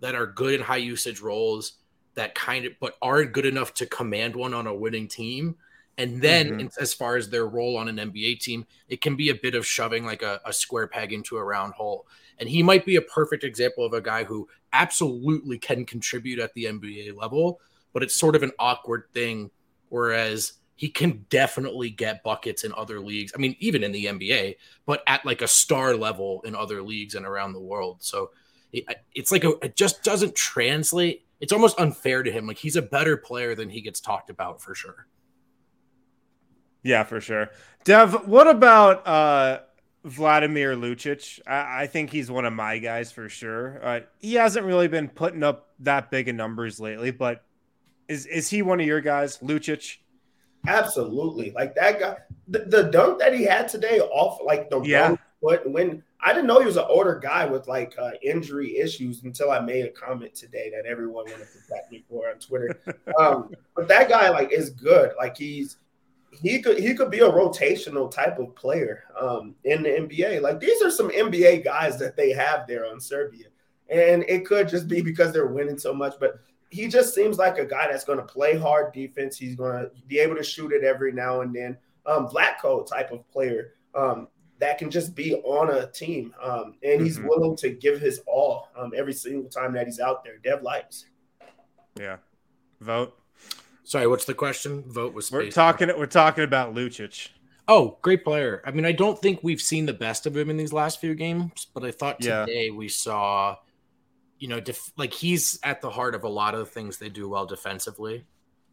that 0.01 0.15
are 0.15 0.27
good 0.27 0.55
in 0.55 0.61
high 0.61 0.77
usage 0.77 1.21
roles 1.21 1.75
that 2.15 2.35
kind 2.35 2.65
of, 2.67 2.73
but 2.81 2.97
aren't 3.03 3.33
good 3.33 3.47
enough 3.47 3.75
to 3.75 3.87
command 3.87 4.37
one 4.37 4.55
on 4.55 4.67
a 4.67 4.75
winning 4.75 5.09
team. 5.09 5.57
And 5.99 6.23
then, 6.23 6.49
Mhm. 6.51 6.61
in- 6.61 6.71
as 6.79 6.95
far 6.95 7.17
as 7.17 7.29
their 7.29 7.47
role 7.47 7.77
on 7.77 7.89
an 7.89 7.99
NBA 7.99 8.37
team, 8.37 8.67
it 8.89 9.01
can 9.01 9.17
be 9.17 9.29
a 9.31 9.35
bit 9.35 9.55
of 9.55 9.67
shoving 9.67 10.05
like 10.07 10.23
a, 10.23 10.41
a 10.47 10.53
square 10.53 10.87
peg 10.87 11.13
into 11.13 11.37
a 11.37 11.45
round 11.45 11.75
hole. 11.75 12.07
And 12.41 12.49
he 12.49 12.63
might 12.63 12.85
be 12.85 12.97
a 12.97 13.03
perfect 13.03 13.45
example 13.45 13.85
of 13.85 13.93
a 13.93 14.01
guy 14.01 14.25
who 14.25 14.49
absolutely 14.73 15.59
can 15.59 15.85
contribute 15.85 16.39
at 16.39 16.53
the 16.55 16.65
NBA 16.65 17.17
level, 17.17 17.61
but 17.93 18.03
it's 18.03 18.15
sort 18.15 18.35
of 18.35 18.43
an 18.43 18.53
awkward 18.59 19.05
thing. 19.13 19.51
Whereas 19.91 20.55
he 20.81 20.89
can 20.89 21.27
definitely 21.29 21.91
get 21.91 22.23
buckets 22.23 22.65
in 22.65 22.73
other 22.75 23.01
leagues. 23.01 23.33
I 23.35 23.39
mean, 23.39 23.55
even 23.61 23.85
in 23.85 23.93
the 23.93 24.07
NBA, 24.07 24.57
but 24.87 25.03
at 25.07 25.27
like 25.27 25.43
a 25.43 25.49
star 25.49 25.95
level 25.95 26.41
in 26.47 26.57
other 26.57 26.83
leagues 26.83 27.15
and 27.15 27.27
around 27.27 27.53
the 27.53 27.61
world. 27.61 27.99
So 28.01 28.31
it, 28.73 28.85
it's 29.15 29.31
like 29.31 29.45
a, 29.45 29.51
it 29.63 29.77
just 29.77 30.03
doesn't 30.03 30.35
translate. 30.35 31.27
It's 31.39 31.53
almost 31.53 31.79
unfair 31.79 32.23
to 32.23 32.33
him. 32.33 32.47
Like 32.47 32.57
he's 32.57 32.77
a 32.77 32.83
better 32.83 33.19
player 33.19 33.55
than 33.55 33.69
he 33.69 33.83
gets 33.83 34.01
talked 34.01 34.31
about 34.31 34.63
for 34.63 34.75
sure. 34.75 35.07
Yeah, 36.83 37.05
for 37.05 37.21
sure. 37.21 37.51
Dev, 37.85 38.27
what 38.27 38.49
about 38.49 39.07
uh, 39.07 39.61
Vladimir 40.05 40.75
Lucic? 40.77 41.41
I, 41.47 41.83
I 41.83 41.87
think 41.87 42.11
he's 42.11 42.31
one 42.31 42.45
of 42.45 42.53
my 42.53 42.79
guys 42.79 43.13
for 43.13 43.29
sure. 43.29 43.81
Uh, 43.85 44.01
he 44.19 44.35
hasn't 44.35 44.65
really 44.67 44.89
been 44.89 45.09
putting 45.09 45.43
up 45.43 45.69
that 45.81 46.11
big 46.11 46.29
of 46.29 46.35
numbers 46.35 46.81
lately, 46.81 47.11
but 47.11 47.45
is 48.09 48.27
is 48.27 48.49
he 48.51 48.63
one 48.63 48.81
of 48.81 48.87
your 48.87 49.01
guys, 49.01 49.39
Lucic? 49.39 49.99
Absolutely. 50.67 51.53
Like 51.53 51.75
that 51.77 52.01
guy, 52.01 52.17
the, 52.49 52.61
the 52.61 52.83
dunk 52.85 53.19
that 53.21 53.35
he 53.35 53.45
had 53.45 53.69
today 53.69 54.01
off 54.01 54.39
like 54.45 54.69
the 54.71 54.81
Yeah. 54.83 55.17
foot 55.41 55.69
when 55.71 56.03
I 56.23 56.33
didn't 56.35 56.49
know 56.49 56.59
he 56.61 56.67
was 56.67 56.77
an 56.77 56.85
older 56.89 57.19
guy 57.19 57.47
with 57.47 57.67
like 57.67 57.95
uh, 57.99 58.11
injury 58.23 58.77
issues 58.77 59.23
until 59.23 59.51
I 59.51 59.61
made 59.61 59.87
a 59.87 59.91
comment 59.91 60.35
today 60.35 60.71
that 60.75 60.85
everyone 60.85 61.25
wanted 61.31 61.47
to 61.47 61.59
attack 61.67 61.91
me 61.91 62.05
for 62.09 62.29
on 62.29 62.39
Twitter. 62.39 62.79
um, 63.19 63.51
but 63.75 63.89
that 63.89 64.11
guy 64.11 64.29
like 64.29 64.53
is 64.53 64.71
good. 64.71 65.13
Like 65.17 65.37
he's 65.37 65.79
he 66.33 66.63
could 66.63 66.79
he 66.79 66.95
could 66.95 67.11
be 67.11 67.19
a 67.21 67.31
rotational 67.31 68.11
type 68.11 68.39
of 68.39 68.55
player 68.55 69.05
um, 69.19 69.55
in 69.65 69.83
the 69.83 69.89
NBA. 69.91 70.41
Like 70.41 70.61
these 70.61 70.81
are 70.83 70.91
some 70.91 71.11
NBA 71.11 71.65
guys 71.65 71.99
that 71.99 72.17
they 72.17 72.31
have 72.33 72.67
there 72.67 72.87
on 72.87 73.01
Serbia, 73.01 73.47
and 73.89 74.25
it 74.29 74.47
could 74.47 74.69
just 74.69 74.87
be 74.89 75.01
because 75.03 75.33
they're 75.33 75.47
winning 75.49 75.79
so 75.79 75.93
much. 75.93 76.15
But 76.21 76.41
he 76.71 76.87
just 76.87 77.15
seems 77.15 77.37
like 77.37 77.59
a 77.59 77.65
guy 77.65 77.89
that's 77.91 78.05
going 78.05 78.19
to 78.19 78.25
play 78.25 78.57
hard 78.57 78.93
defense. 78.93 79.37
He's 79.37 79.57
going 79.57 79.73
to 79.83 79.91
be 80.07 80.21
able 80.21 80.37
to 80.37 80.43
shoot 80.45 80.73
it 80.73 80.85
every 80.85 81.13
now 81.13 81.41
and 81.41 81.55
then. 81.55 81.77
Um, 82.07 82.29
Vlatko 82.29 82.87
type 82.87 83.11
of 83.11 83.29
player 83.31 83.75
um, 83.95 84.29
that 84.61 84.79
can 84.79 84.89
just 84.91 85.15
be 85.15 85.35
on 85.35 85.71
a 85.71 85.91
team, 85.91 86.33
um, 86.43 86.77
and 86.83 87.03
he's 87.03 87.19
Mhm. 87.19 87.29
willing 87.29 87.57
to 87.57 87.71
give 87.71 88.01
his 88.01 88.21
all 88.27 88.69
um, 88.77 88.93
every 88.97 89.13
single 89.13 89.51
time 89.51 89.73
that 89.73 89.87
he's 89.87 90.01
out 90.01 90.23
there. 90.25 90.39
Dev 90.39 90.63
likes. 90.63 91.07
Yeah. 91.99 92.19
Vogt. 92.81 93.20
Sorry, 93.91 94.07
what's 94.07 94.25
the 94.25 94.35
question? 94.35 94.85
Vogt 94.87 95.15
was 95.15 95.33
We're 95.33 95.51
talking. 95.51 95.89
We're 95.89 96.07
talking 96.07 96.45
about 96.45 96.77
Lucic. 96.77 97.31
Oh, 97.67 97.99
great 98.03 98.23
player. 98.23 98.63
I 98.65 98.71
mean, 98.71 98.85
I 98.85 98.93
don't 98.93 99.19
think 99.21 99.41
we've 99.43 99.61
seen 99.61 99.85
the 99.85 99.93
best 99.93 100.27
of 100.27 100.37
him 100.37 100.49
in 100.49 100.57
these 100.57 100.73
last 100.73 101.01
few 101.01 101.17
games, 101.17 101.67
but 101.75 101.83
I 101.85 101.91
thought 101.91 102.23
Yeah. 102.23 102.47
today 102.47 102.71
we 102.71 102.87
saw, 102.89 103.57
you 104.39 104.47
know, 104.47 104.61
def- 104.61 104.93
like 104.97 105.13
he's 105.13 105.59
at 105.65 105.81
the 105.81 105.91
heart 105.91 106.15
of 106.15 106.23
a 106.23 106.29
lot 106.29 106.55
of 106.55 106.61
the 106.61 106.67
things 106.67 106.99
they 106.99 107.09
do 107.09 107.29
well 107.29 107.47
defensively. 107.47 108.27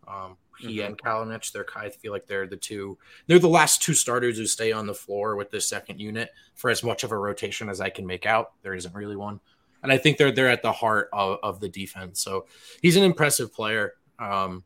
Um, 0.07 0.37
he 0.59 0.77
Mhm. 0.77 0.85
and 0.85 0.97
Kalinic, 1.01 1.51
they're 1.51 1.63
kind 1.63 1.87
I 1.87 1.89
feel 1.89 2.11
like 2.11 2.27
they're 2.27 2.45
the 2.45 2.55
two. 2.55 2.99
They're 3.25 3.39
the 3.39 3.49
last 3.49 3.81
two 3.81 3.95
starters 3.95 4.37
who 4.37 4.45
stay 4.45 4.71
on 4.71 4.85
the 4.85 4.93
floor 4.93 5.35
with 5.35 5.49
this 5.49 5.67
second 5.67 5.99
unit 5.99 6.29
for 6.53 6.69
as 6.69 6.83
much 6.83 7.03
of 7.03 7.11
a 7.11 7.17
rotation 7.17 7.69
as 7.69 7.81
I 7.81 7.89
can 7.89 8.05
make 8.05 8.27
out. 8.27 8.51
There 8.61 8.75
isn't 8.75 8.93
really 8.93 9.15
one, 9.15 9.39
and 9.81 9.91
I 9.91 9.97
think 9.97 10.19
they're 10.19 10.31
they're 10.31 10.47
at 10.47 10.61
the 10.61 10.73
heart 10.73 11.09
of, 11.11 11.39
of 11.41 11.59
the 11.59 11.69
defense. 11.69 12.21
So 12.21 12.45
he's 12.83 12.97
an 12.97 13.03
impressive 13.03 13.51
player. 13.51 13.95
Um, 14.19 14.63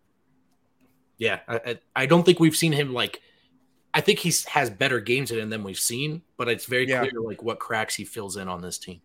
yeah, 1.22 1.40
I, 1.48 1.78
I, 1.96 2.06
don't 2.08 2.24
think 2.26 2.40
we've 2.40 2.56
seen 2.56 2.72
him 2.72 2.94
like. 2.94 3.22
I 3.94 4.02
think 4.02 4.18
he 4.20 4.34
has 4.48 4.72
better 4.72 5.00
games 5.00 5.30
in 5.30 5.38
him 5.38 5.52
than 5.52 5.64
we've 5.64 5.78
seen, 5.78 6.24
but 6.36 6.50
it's 6.50 6.66
very 6.66 6.90
Yeah. 6.90 7.02
clear 7.02 7.22
like 7.22 7.44
what 7.44 7.60
cracks 7.60 7.94
he 7.94 8.06
fills 8.06 8.38
in 8.38 8.48
on 8.48 8.62
this 8.62 8.80
team. 8.80 9.02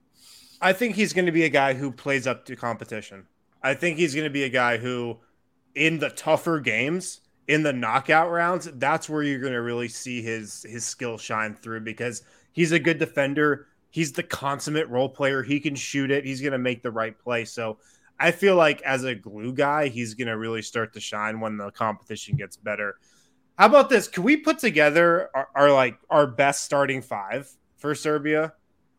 I 0.62 0.72
think 0.72 0.96
he's 0.96 1.12
going 1.12 1.26
to 1.26 1.32
be 1.32 1.44
a 1.44 1.50
guy 1.50 1.74
who 1.74 1.92
plays 1.92 2.26
up 2.26 2.46
to 2.46 2.56
competition. 2.56 3.26
I 3.62 3.74
think 3.74 3.98
he's 3.98 4.14
going 4.14 4.24
to 4.24 4.30
be 4.30 4.44
a 4.44 4.48
guy 4.48 4.78
who, 4.78 5.18
in 5.74 5.98
the 5.98 6.08
tougher 6.08 6.58
games, 6.58 7.20
in 7.48 7.62
the 7.62 7.72
knockout 7.72 8.30
rounds, 8.30 8.70
that's 8.74 9.10
where 9.10 9.22
you're 9.22 9.40
going 9.40 9.52
to 9.52 9.60
really 9.60 9.88
see 9.88 10.22
his 10.22 10.62
his 10.62 10.86
skill 10.86 11.18
shine 11.18 11.54
through 11.54 11.80
because 11.80 12.22
he's 12.52 12.72
a 12.72 12.78
good 12.78 12.98
defender. 12.98 13.66
He's 13.90 14.12
the 14.12 14.22
consummate 14.22 14.88
role 14.88 15.10
player. 15.10 15.42
He 15.42 15.60
can 15.60 15.74
shoot 15.74 16.10
it. 16.10 16.24
He's 16.24 16.40
going 16.40 16.52
to 16.52 16.58
make 16.58 16.82
the 16.82 16.90
right 16.90 17.18
play. 17.18 17.44
So 17.44 17.76
I 18.18 18.30
feel 18.30 18.56
like 18.56 18.80
as 18.82 19.04
a 19.04 19.14
glue 19.14 19.52
guy, 19.52 19.88
he's 19.88 20.14
going 20.14 20.28
to 20.28 20.36
really 20.36 20.62
start 20.62 20.94
to 20.94 21.00
shine 21.00 21.40
when 21.40 21.56
the 21.56 21.70
competition 21.70 22.36
gets 22.36 22.56
better. 22.56 22.96
How 23.58 23.66
about 23.66 23.88
this? 23.88 24.08
Can 24.08 24.22
we 24.22 24.36
put 24.36 24.58
together 24.58 25.30
our, 25.34 25.48
our 25.54 25.72
like 25.72 25.98
our 26.10 26.26
best 26.26 26.64
starting 26.64 27.02
five 27.02 27.50
for 27.76 27.94
Serbia? 27.94 28.52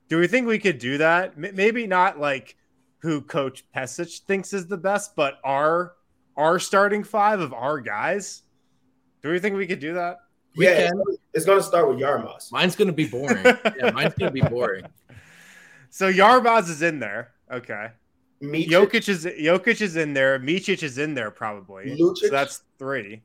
Do 0.10 0.20
we 0.20 0.28
think 0.28 0.48
we 0.48 0.60
could 0.60 0.80
do 0.80 0.98
that? 1.00 1.34
M- 1.36 1.56
maybe 1.56 1.86
not 1.88 2.20
like 2.20 2.56
who 3.00 3.22
Coach 3.22 3.66
Pesic 3.76 4.22
thinks 4.22 4.54
is 4.54 4.68
the 4.68 4.78
best, 4.78 5.16
but 5.16 5.40
our 5.44 5.94
our 6.36 6.60
starting 6.60 7.04
five 7.04 7.40
of 7.40 7.54
our 7.54 7.80
guys. 7.80 8.44
Do 9.22 9.30
we 9.30 9.40
think 9.40 9.58
we 9.58 9.68
could 9.68 9.80
do 9.80 9.94
that? 9.96 10.18
We 10.56 10.66
yeah, 10.66 10.88
can. 10.88 11.02
it's, 11.08 11.18
it's 11.34 11.46
going 11.46 11.60
to 11.60 11.64
start 11.64 11.88
with 11.88 12.00
Jaramaz. 12.00 12.52
Mine's 12.52 12.76
gonna 12.76 12.92
be 12.92 13.06
boring. 13.06 13.44
yeah, 13.80 13.92
mine's 13.92 14.14
gonna 14.16 14.32
be 14.32 14.42
boring. 14.42 14.86
So 15.90 16.12
Jaramaz 16.12 16.70
is 16.70 16.82
in 16.82 17.00
there. 17.00 17.32
Okay. 17.52 17.90
Mitic, 18.42 18.68
Jokic 18.68 19.10
is 19.10 19.26
Jokic 19.26 19.82
is 19.82 19.96
in 19.96 20.14
there. 20.14 20.40
Micic 20.40 20.84
is 20.84 20.98
in 20.98 21.14
there 21.16 21.32
probably. 21.32 21.98
Lucic? 22.00 22.18
So 22.18 22.30
that's 22.30 22.64
three. 22.78 23.24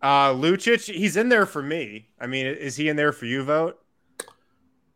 Uh 0.00 0.32
Lucic, 0.32 0.92
he's 0.92 1.16
in 1.16 1.28
there 1.28 1.46
for 1.46 1.62
me. 1.62 2.08
I 2.18 2.26
mean, 2.26 2.46
is 2.46 2.76
he 2.76 2.88
in 2.88 2.96
there 2.96 3.12
for 3.12 3.26
you 3.26 3.42
Vogt? 3.44 3.76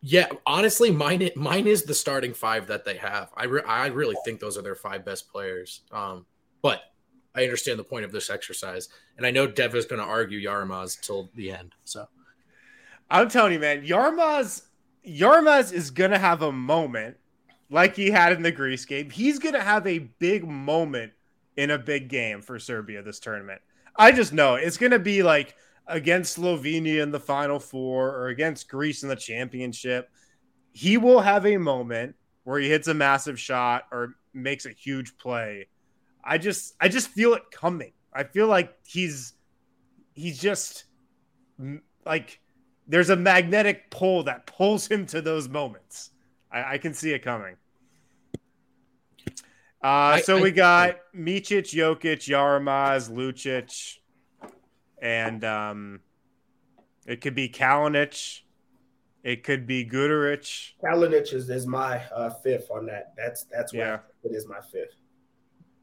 Yeah, 0.00 0.28
honestly, 0.46 0.90
mine 0.90 1.30
mine 1.36 1.66
is 1.66 1.82
the 1.82 1.94
starting 1.94 2.32
five 2.32 2.66
that 2.68 2.84
they 2.84 2.96
have. 2.96 3.30
I 3.36 3.44
re- 3.44 3.62
I 3.66 3.86
really 3.86 4.16
think 4.24 4.40
those 4.40 4.56
are 4.56 4.62
their 4.62 4.74
five 4.74 5.04
best 5.04 5.30
players. 5.30 5.82
Um, 5.92 6.26
but 6.62 6.80
I 7.34 7.42
understand 7.42 7.78
the 7.78 7.84
point 7.84 8.04
of 8.04 8.12
this 8.12 8.30
exercise, 8.30 8.88
and 9.16 9.26
I 9.26 9.30
know 9.30 9.46
Dev 9.46 9.74
is 9.74 9.86
going 9.86 10.00
to 10.00 10.06
argue 10.06 10.40
Jaramaz 10.40 11.00
till 11.00 11.30
the 11.34 11.50
end. 11.50 11.74
So 11.84 12.06
I'm 13.10 13.28
telling 13.28 13.54
you, 13.54 13.58
man, 13.58 13.84
Jaramaz 13.84 14.62
Jaramaz 15.06 15.72
is 15.72 15.90
gonna 15.90 16.18
have 16.18 16.42
a 16.42 16.52
moment 16.52 17.16
like 17.70 17.96
he 17.96 18.10
had 18.10 18.32
in 18.32 18.42
the 18.42 18.52
Greece 18.52 18.84
game. 18.84 19.10
He's 19.10 19.38
gonna 19.38 19.62
have 19.62 19.86
a 19.86 19.98
big 19.98 20.46
moment 20.46 21.12
in 21.56 21.70
a 21.70 21.78
big 21.78 22.08
game 22.08 22.42
for 22.42 22.58
Serbia 22.58 23.02
this 23.02 23.20
tournament. 23.20 23.60
I 23.96 24.12
just 24.12 24.32
know 24.32 24.54
it's 24.56 24.76
gonna 24.76 24.98
be 24.98 25.22
like 25.22 25.54
against 25.86 26.38
Slovenia 26.38 27.02
in 27.02 27.10
the 27.10 27.20
final 27.20 27.58
four 27.58 28.10
or 28.10 28.28
against 28.28 28.68
Greece 28.68 29.02
in 29.02 29.08
the 29.08 29.16
championship. 29.16 30.10
He 30.72 30.96
will 30.96 31.20
have 31.20 31.46
a 31.46 31.56
moment 31.56 32.16
where 32.44 32.58
he 32.58 32.68
hits 32.68 32.88
a 32.88 32.94
massive 32.94 33.38
shot 33.38 33.84
or 33.92 34.16
makes 34.32 34.66
a 34.66 34.70
huge 34.70 35.16
play. 35.16 35.68
I 36.22 36.38
just 36.38 36.74
I 36.80 36.88
just 36.88 37.08
feel 37.08 37.34
it 37.34 37.42
coming. 37.52 37.92
I 38.12 38.24
feel 38.24 38.46
like 38.46 38.74
he's 38.86 39.34
he's 40.14 40.38
just 40.38 40.84
like 42.04 42.40
there's 42.86 43.10
a 43.10 43.16
magnetic 43.16 43.90
pull 43.90 44.24
that 44.24 44.46
pulls 44.46 44.86
him 44.86 45.06
to 45.06 45.20
those 45.20 45.48
moments. 45.48 46.10
I, 46.54 46.74
I 46.74 46.78
can 46.78 46.94
see 46.94 47.12
it 47.12 47.18
coming. 47.22 47.56
Uh, 49.82 50.16
I- 50.16 50.20
so 50.22 50.38
I- 50.38 50.42
we 50.42 50.50
got 50.50 50.96
Micic, 51.14 51.74
Jokic, 51.74 52.20
Jaramaz, 52.26 53.10
Lucic, 53.10 53.98
and 55.02 55.44
um, 55.44 56.00
it 57.06 57.20
could 57.20 57.34
be 57.34 57.48
Kalinic. 57.48 58.40
It 59.22 59.42
could 59.42 59.66
be 59.66 59.84
Guduric. 59.86 60.72
Kalinic 60.82 61.32
is, 61.32 61.48
is 61.48 61.66
my 61.66 62.02
uh, 62.14 62.30
fifth 62.30 62.70
on 62.70 62.86
that. 62.86 63.14
That's 63.16 63.44
that's 63.44 63.72
why 63.72 63.78
Yeah. 63.80 63.98
it 64.22 64.32
is 64.32 64.46
my 64.46 64.60
fifth. 64.70 64.94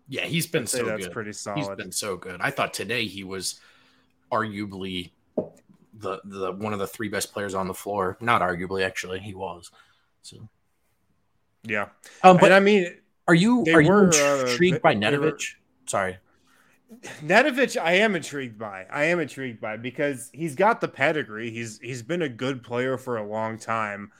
yeah, 0.07 0.25
he's 0.25 0.45
been 0.47 0.67
so 0.67 0.83
that's 0.85 1.05
good. 1.05 1.13
pretty 1.13 1.29
He's 1.29 1.39
solid. 1.39 1.77
been 1.77 1.91
so 1.91 2.17
good. 2.17 2.39
I 2.41 2.51
thought 2.51 2.73
today 2.73 3.05
he 3.05 3.23
was 3.23 3.59
arguably 4.31 5.11
the 5.93 6.21
the 6.23 6.51
one 6.51 6.73
of 6.73 6.79
the 6.79 6.85
three 6.87 7.09
best 7.09 7.33
players 7.33 7.53
on 7.55 7.67
the 7.67 7.73
floor. 7.73 8.15
Not 8.21 8.41
arguably, 8.41 8.83
actually, 8.85 9.19
he 9.19 9.33
was. 9.33 9.71
So, 10.21 10.47
Yeah, 11.63 11.89
um, 12.23 12.37
but 12.37 12.45
and 12.45 12.53
I 12.53 12.59
mean, 12.59 12.95
are 13.27 13.35
you 13.35 13.63
are 13.73 13.81
you 13.81 13.89
were, 13.89 14.11
uh, 14.13 14.45
intrigued 14.49 14.81
by 14.81 14.93
they- 14.95 14.99
they 15.11 15.17
were- 15.17 15.37
Sorry. 15.85 16.17
Nedovic, 17.23 17.77
I 17.81 17.93
am 17.93 18.15
intrigued 18.15 18.57
by. 18.59 18.85
I 18.89 19.05
am 19.05 19.19
intrigued 19.19 19.61
by 19.61 19.77
because 19.77 20.29
he's 20.33 20.55
got 20.55 20.81
the 20.81 20.87
pedigree. 20.87 21.49
He's 21.49 21.79
he's 21.79 22.01
been 22.03 22.21
a 22.21 22.29
good 22.29 22.63
player 22.63 22.97
for 22.97 23.17
a 23.17 23.23
long 23.25 23.57
time. 23.57 24.11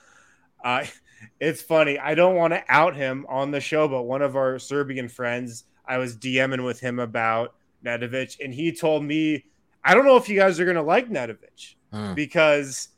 Uh, 0.64 0.84
it's 1.40 1.60
funny. 1.62 1.98
I 1.98 2.14
don't 2.14 2.34
want 2.36 2.52
to 2.54 2.62
out 2.68 2.96
him 2.96 3.26
on 3.28 3.50
the 3.50 3.60
show, 3.60 3.88
but 3.88 4.02
one 4.04 4.22
of 4.22 4.36
our 4.36 4.58
Serbian 4.58 5.08
friends, 5.08 5.64
I 5.86 5.98
was 5.98 6.16
DMing 6.16 6.64
with 6.64 6.80
him 6.80 6.98
about 6.98 7.54
Nedovic, 7.84 8.38
and 8.42 8.54
he 8.54 8.72
told 8.72 9.04
me, 9.04 9.44
I 9.84 9.94
don't 9.94 10.04
know 10.06 10.16
if 10.16 10.28
you 10.28 10.38
guys 10.38 10.58
are 10.60 10.64
gonna 10.64 10.82
like 10.82 11.10
Nedovic 11.10 11.76
Hmm. 11.92 12.14
because 12.14 12.88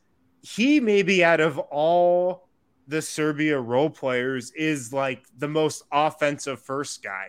he 0.42 0.78
maybe 0.78 1.24
out 1.24 1.40
of 1.40 1.58
all 1.58 2.43
the 2.86 3.00
Serbia 3.02 3.58
role 3.58 3.90
players 3.90 4.50
is 4.52 4.92
like 4.92 5.24
the 5.38 5.48
most 5.48 5.82
offensive 5.92 6.60
first 6.60 7.02
guy 7.02 7.28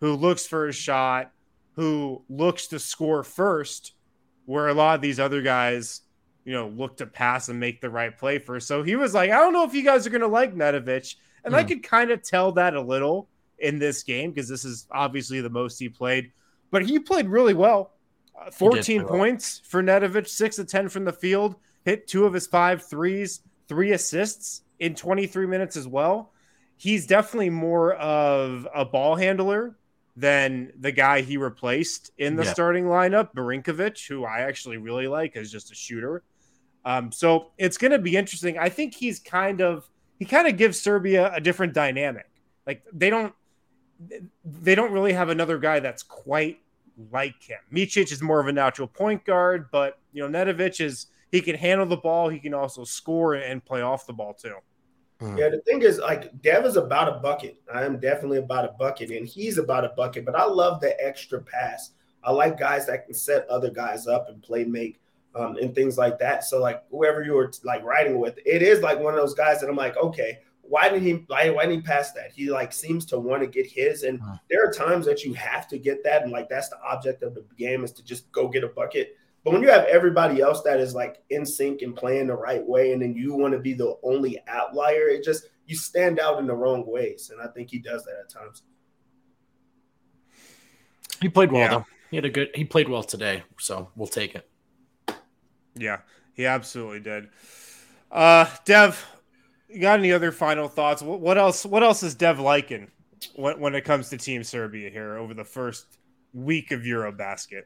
who 0.00 0.14
looks 0.14 0.46
for 0.46 0.68
a 0.68 0.72
shot, 0.72 1.30
who 1.72 2.22
looks 2.28 2.68
to 2.68 2.78
score 2.78 3.22
first, 3.22 3.92
where 4.46 4.68
a 4.68 4.74
lot 4.74 4.94
of 4.94 5.00
these 5.02 5.20
other 5.20 5.42
guys, 5.42 6.02
you 6.44 6.52
know, 6.52 6.68
look 6.68 6.96
to 6.98 7.06
pass 7.06 7.48
and 7.48 7.58
make 7.60 7.80
the 7.80 7.90
right 7.90 8.16
play 8.16 8.38
first. 8.38 8.68
So 8.68 8.82
he 8.82 8.96
was 8.96 9.14
like, 9.14 9.30
I 9.30 9.36
don't 9.36 9.52
know 9.52 9.64
if 9.64 9.74
you 9.74 9.82
guys 9.82 10.06
are 10.06 10.10
going 10.10 10.20
to 10.22 10.28
like 10.28 10.54
Nedovic. 10.54 11.14
And 11.44 11.54
I 11.54 11.62
Hmm. 11.62 11.68
could 11.68 11.82
kind 11.82 12.10
of 12.10 12.22
tell 12.22 12.52
that 12.52 12.74
a 12.74 12.80
little 12.80 13.28
in 13.58 13.78
this 13.78 14.02
game 14.02 14.30
because 14.32 14.48
this 14.48 14.64
is 14.64 14.86
obviously 14.90 15.40
the 15.40 15.50
most 15.50 15.78
he 15.78 15.88
played, 15.88 16.32
but 16.70 16.84
he 16.84 16.98
played 16.98 17.28
really 17.28 17.54
well. 17.54 17.92
Uh, 18.38 18.50
14 18.50 19.00
play 19.00 19.04
well. 19.04 19.18
points 19.18 19.60
for 19.64 19.82
Nedovic, 19.82 20.28
6 20.28 20.58
of 20.58 20.66
10 20.68 20.88
from 20.88 21.04
the 21.04 21.12
field, 21.12 21.56
hit 21.84 22.06
two 22.06 22.26
of 22.26 22.34
his 22.34 22.46
five 22.46 22.82
threes, 22.88 23.40
three 23.68 23.92
assists 23.92 24.62
in 24.78 24.94
23 24.94 25.46
minutes 25.46 25.76
as 25.76 25.86
well. 25.86 26.32
He's 26.76 27.06
definitely 27.06 27.50
more 27.50 27.94
of 27.94 28.66
a 28.74 28.84
ball 28.84 29.16
handler 29.16 29.76
than 30.14 30.72
the 30.78 30.92
guy 30.92 31.20
he 31.22 31.36
replaced 31.36 32.10
in 32.18 32.36
the 32.36 32.44
Yeah. 32.44 32.52
starting 32.52 32.84
lineup, 32.84 33.34
Marinkovic, 33.34 34.06
who 34.06 34.24
I 34.24 34.40
actually 34.40 34.76
really 34.78 35.08
like 35.08 35.36
as 35.36 35.50
just 35.52 35.70
a 35.70 35.74
shooter. 35.74 36.22
Um, 36.84 37.10
so 37.12 37.50
it's 37.58 37.76
going 37.76 37.90
to 37.90 37.98
be 37.98 38.16
interesting. 38.16 38.58
I 38.58 38.68
think 38.68 38.94
he's 38.94 39.18
kind 39.18 39.60
of 39.60 39.88
he 40.18 40.24
kind 40.24 40.48
of 40.48 40.56
gives 40.56 40.80
Serbia 40.80 41.30
a 41.34 41.40
different 41.40 41.74
dynamic. 41.74 42.30
Like 42.66 42.82
they 42.92 43.10
don't 43.10 43.34
they 44.44 44.74
don't 44.74 44.92
really 44.92 45.12
have 45.12 45.28
another 45.28 45.58
guy 45.58 45.80
that's 45.80 46.02
quite 46.02 46.60
like 47.10 47.42
him. 47.42 47.58
Micic 47.72 48.12
is 48.12 48.22
more 48.22 48.40
of 48.40 48.46
a 48.46 48.52
natural 48.52 48.88
point 48.88 49.24
guard, 49.24 49.66
but 49.70 49.98
you 50.12 50.26
know 50.26 50.28
Nedovic 50.44 50.80
is 50.80 51.06
he 51.36 51.42
can 51.42 51.56
handle 51.56 51.86
the 51.86 51.96
ball. 51.96 52.28
He 52.28 52.38
can 52.38 52.54
also 52.54 52.84
score 52.84 53.34
and 53.34 53.64
play 53.64 53.82
off 53.82 54.06
the 54.06 54.12
ball 54.12 54.34
too. 54.34 54.54
Yeah, 55.20 55.48
the 55.48 55.60
thing 55.66 55.80
is, 55.80 55.98
like, 55.98 56.42
Dev 56.42 56.66
is 56.66 56.76
about 56.76 57.08
a 57.08 57.18
bucket. 57.20 57.58
I 57.72 57.84
am 57.84 57.98
definitely 57.98 58.36
about 58.38 58.66
a 58.66 58.72
bucket, 58.78 59.10
and 59.10 59.26
he's 59.26 59.56
about 59.56 59.84
a 59.84 59.88
bucket. 59.96 60.26
But 60.26 60.34
I 60.34 60.44
love 60.44 60.80
the 60.80 60.94
extra 61.02 61.40
pass. 61.40 61.92
I 62.22 62.32
like 62.32 62.58
guys 62.58 62.86
that 62.86 63.06
can 63.06 63.14
set 63.14 63.48
other 63.48 63.70
guys 63.70 64.06
up 64.06 64.28
and 64.28 64.42
play 64.42 64.64
make 64.64 65.00
um, 65.34 65.56
and 65.56 65.74
things 65.74 65.96
like 65.96 66.18
that. 66.18 66.44
So, 66.44 66.60
like, 66.60 66.82
whoever 66.90 67.22
you 67.22 67.32
were 67.32 67.50
like 67.64 67.82
riding 67.82 68.18
with, 68.18 68.38
it 68.44 68.60
is 68.62 68.80
like 68.80 68.98
one 68.98 69.14
of 69.14 69.20
those 69.20 69.34
guys 69.34 69.60
that 69.60 69.70
I'm 69.70 69.76
like, 69.76 69.96
okay, 69.96 70.40
why 70.60 70.88
didn't 70.88 71.04
he 71.04 71.12
why, 71.28 71.48
why 71.50 71.62
didn't 71.64 71.80
he 71.80 71.86
pass 71.86 72.12
that? 72.12 72.32
He 72.32 72.50
like 72.50 72.72
seems 72.72 73.06
to 73.06 73.18
want 73.18 73.42
to 73.42 73.46
get 73.46 73.66
his, 73.66 74.02
and 74.02 74.20
Huh. 74.20 74.36
there 74.50 74.66
are 74.66 74.72
times 74.72 75.06
that 75.06 75.24
you 75.24 75.32
have 75.34 75.66
to 75.68 75.78
get 75.78 76.04
that, 76.04 76.24
and 76.24 76.32
like 76.32 76.48
that's 76.48 76.68
the 76.68 76.80
object 76.82 77.22
of 77.22 77.34
the 77.34 77.44
game 77.56 77.84
is 77.84 77.92
to 77.92 78.04
just 78.04 78.30
go 78.32 78.48
get 78.48 78.64
a 78.64 78.68
bucket. 78.68 79.16
But 79.46 79.52
when 79.52 79.62
you 79.62 79.68
have 79.68 79.84
everybody 79.84 80.40
else 80.40 80.62
that 80.62 80.80
is 80.80 80.92
like 80.92 81.22
in 81.30 81.46
sync 81.46 81.82
and 81.82 81.94
playing 81.94 82.26
the 82.26 82.34
right 82.34 82.66
way, 82.66 82.92
and 82.92 83.00
then 83.00 83.14
you 83.14 83.32
want 83.32 83.54
to 83.54 83.60
be 83.60 83.74
the 83.74 83.96
only 84.02 84.42
outlier, 84.48 85.06
it 85.06 85.22
just 85.22 85.44
you 85.66 85.76
stand 85.76 86.18
out 86.18 86.40
in 86.40 86.48
the 86.48 86.54
wrong 86.54 86.84
ways. 86.84 87.30
And 87.30 87.40
I 87.40 87.46
think 87.52 87.70
he 87.70 87.78
does 87.78 88.02
that 88.06 88.16
at 88.24 88.28
times. 88.28 88.64
He 91.20 91.28
played 91.28 91.52
well 91.52 91.62
yeah. 91.62 91.68
though. 91.68 91.86
He 92.10 92.16
had 92.16 92.24
a 92.24 92.28
good. 92.28 92.48
He 92.56 92.64
played 92.64 92.88
well 92.88 93.04
today, 93.04 93.44
so 93.56 93.88
we'll 93.94 94.08
take 94.08 94.34
it. 94.34 94.50
Yeah, 95.76 95.98
he 96.34 96.44
absolutely 96.44 96.98
did. 96.98 97.28
Uh, 98.10 98.46
Dev, 98.64 99.06
you 99.68 99.80
got 99.80 100.00
any 100.00 100.10
other 100.10 100.32
final 100.32 100.66
thoughts? 100.66 101.02
What 101.02 101.38
else? 101.38 101.64
What 101.64 101.84
else 101.84 102.02
is 102.02 102.16
Dev 102.16 102.40
liking 102.40 102.90
when 103.36 103.60
when 103.60 103.76
it 103.76 103.84
comes 103.84 104.08
to 104.08 104.18
Team 104.18 104.42
Serbia 104.42 104.90
here 104.90 105.16
over 105.16 105.34
the 105.34 105.44
first 105.44 105.98
week 106.32 106.72
of 106.72 106.80
EuroBasket? 106.80 107.62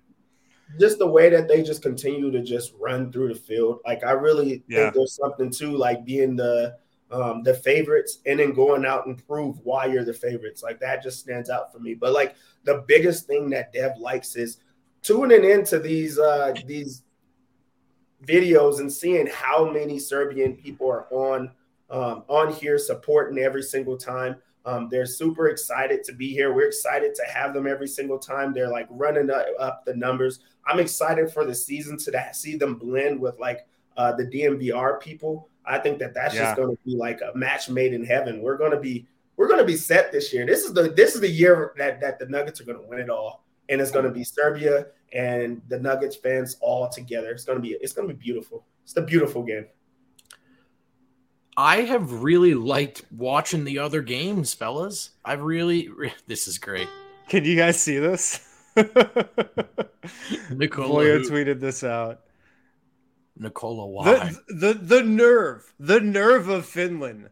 Just 0.79 0.99
the 0.99 1.07
way 1.07 1.29
that 1.31 1.49
they 1.49 1.63
just 1.63 1.83
continue 1.83 2.31
to 2.31 2.43
just 2.43 2.75
run 2.79 3.11
through 3.11 3.29
the 3.29 3.41
field. 3.41 3.81
Like 3.85 4.05
I 4.05 4.13
really 4.13 4.63
yeah. 4.69 4.83
think 4.83 4.95
there's 4.95 5.17
something 5.17 5.51
to 5.53 5.77
like 5.77 6.05
being 6.05 6.37
the 6.37 6.77
um, 7.11 7.43
the 7.43 7.55
favorites 7.55 8.19
and 8.27 8.39
then 8.39 8.53
going 8.53 8.87
out 8.87 9.07
and 9.07 9.27
prove 9.27 9.59
why 9.65 9.87
you're 9.87 10.05
the 10.05 10.15
favorites. 10.15 10.63
Like 10.63 10.79
that 10.81 11.03
just 11.03 11.19
stands 11.19 11.51
out 11.51 11.73
for 11.73 11.81
me. 11.81 11.95
But 11.95 12.13
like 12.13 12.37
the 12.65 12.85
biggest 12.87 13.27
thing 13.27 13.51
that 13.51 13.73
Dev 13.73 13.93
likes 13.99 14.37
is 14.37 14.59
tuning 15.03 15.45
into 15.45 15.79
these 15.79 16.19
uh, 16.19 16.55
these 16.67 17.03
videos 18.25 18.81
and 18.81 18.93
seeing 18.93 19.27
how 19.27 19.71
many 19.71 19.99
Serbian 19.99 20.55
people 20.55 20.91
are 20.91 21.07
on 21.11 21.51
um, 21.91 22.25
on 22.29 22.53
here 22.53 22.79
supporting 22.79 23.43
every 23.43 23.63
single 23.63 23.97
time. 23.97 24.37
Um, 24.67 24.89
they're 24.91 25.07
super 25.07 25.49
excited 25.49 26.05
to 26.05 26.13
be 26.13 26.33
here. 26.33 26.53
We're 26.53 26.69
excited 26.69 27.15
to 27.15 27.23
have 27.33 27.55
them 27.55 27.67
every 27.67 27.89
single 27.89 28.19
time. 28.19 28.53
They're 28.53 28.71
like 28.71 28.87
running 28.91 29.31
up 29.31 29.85
the 29.85 29.95
numbers. 29.95 30.41
I'm 30.67 30.79
excited 30.79 31.33
for 31.33 31.45
the 31.45 31.55
season 31.55 31.97
to 31.99 32.11
that, 32.11 32.37
see 32.37 32.57
them 32.57 32.77
blend 32.77 33.19
with 33.19 33.39
like 33.39 33.67
uh, 33.97 34.13
the 34.13 34.27
DNVR 34.27 35.01
people. 35.01 35.49
I 35.65 35.79
think 35.79 35.99
that 36.01 36.15
that's 36.15 36.35
yeah. 36.35 36.43
just 36.43 36.57
going 36.57 36.77
to 36.77 36.83
be 36.85 36.97
like 36.97 37.21
a 37.21 37.37
match 37.37 37.69
made 37.69 37.95
in 37.95 38.05
heaven. 38.05 38.43
We're 38.43 38.59
going 38.59 38.73
to 38.73 38.81
be 38.81 39.07
we're 39.37 39.49
going 39.49 39.61
to 39.61 39.65
be 39.65 39.77
set 39.77 40.13
this 40.13 40.33
year. 40.33 40.45
This 40.45 40.65
is 40.65 40.75
the 40.75 40.91
this 40.91 41.15
is 41.15 41.21
the 41.21 41.31
year 41.31 41.73
that 41.79 42.01
that 42.01 42.19
the 42.19 42.27
Nuggets 42.27 42.61
are 42.61 42.65
going 42.65 42.79
to 42.79 42.87
win 42.87 42.99
it 42.99 43.09
all, 43.09 43.45
and 43.69 43.81
it's 43.81 43.91
going 43.91 44.05
to 44.05 44.11
be 44.11 44.25
Serbia 44.25 44.87
and 45.13 45.63
the 45.69 45.79
Nuggets 45.79 46.17
fans 46.17 46.57
all 46.61 46.89
together. 46.89 47.31
It's 47.31 47.45
going 47.45 47.57
to 47.57 47.63
be 47.63 47.77
it's 47.81 47.93
going 47.93 48.09
to 48.09 48.15
be 48.15 48.19
beautiful. 48.19 48.67
It's 48.85 48.93
the 48.93 49.03
beautiful 49.03 49.43
game. 49.43 49.67
I 51.61 51.83
have 51.83 52.23
really 52.23 52.55
liked 52.55 53.05
watching 53.15 53.65
the 53.65 53.81
other 53.81 54.01
games, 54.01 54.55
fellas. 54.55 55.11
I've 55.23 55.43
really 55.43 55.91
this 56.27 56.49
is 56.49 56.57
great. 56.57 56.89
Can 57.29 57.45
you 57.45 57.55
guys 57.55 57.79
see 57.79 57.99
this? 57.99 58.41
Nicola 60.51 61.05
tweeted 61.21 61.61
this 61.61 61.85
out. 61.85 62.21
Nicola, 63.37 63.87
why? 63.87 64.33
The, 64.49 64.55
the 64.55 64.73
the 64.73 65.03
nerve, 65.03 65.71
the 65.79 66.01
nerve 66.01 66.49
of 66.49 66.65
Finland. 66.65 67.29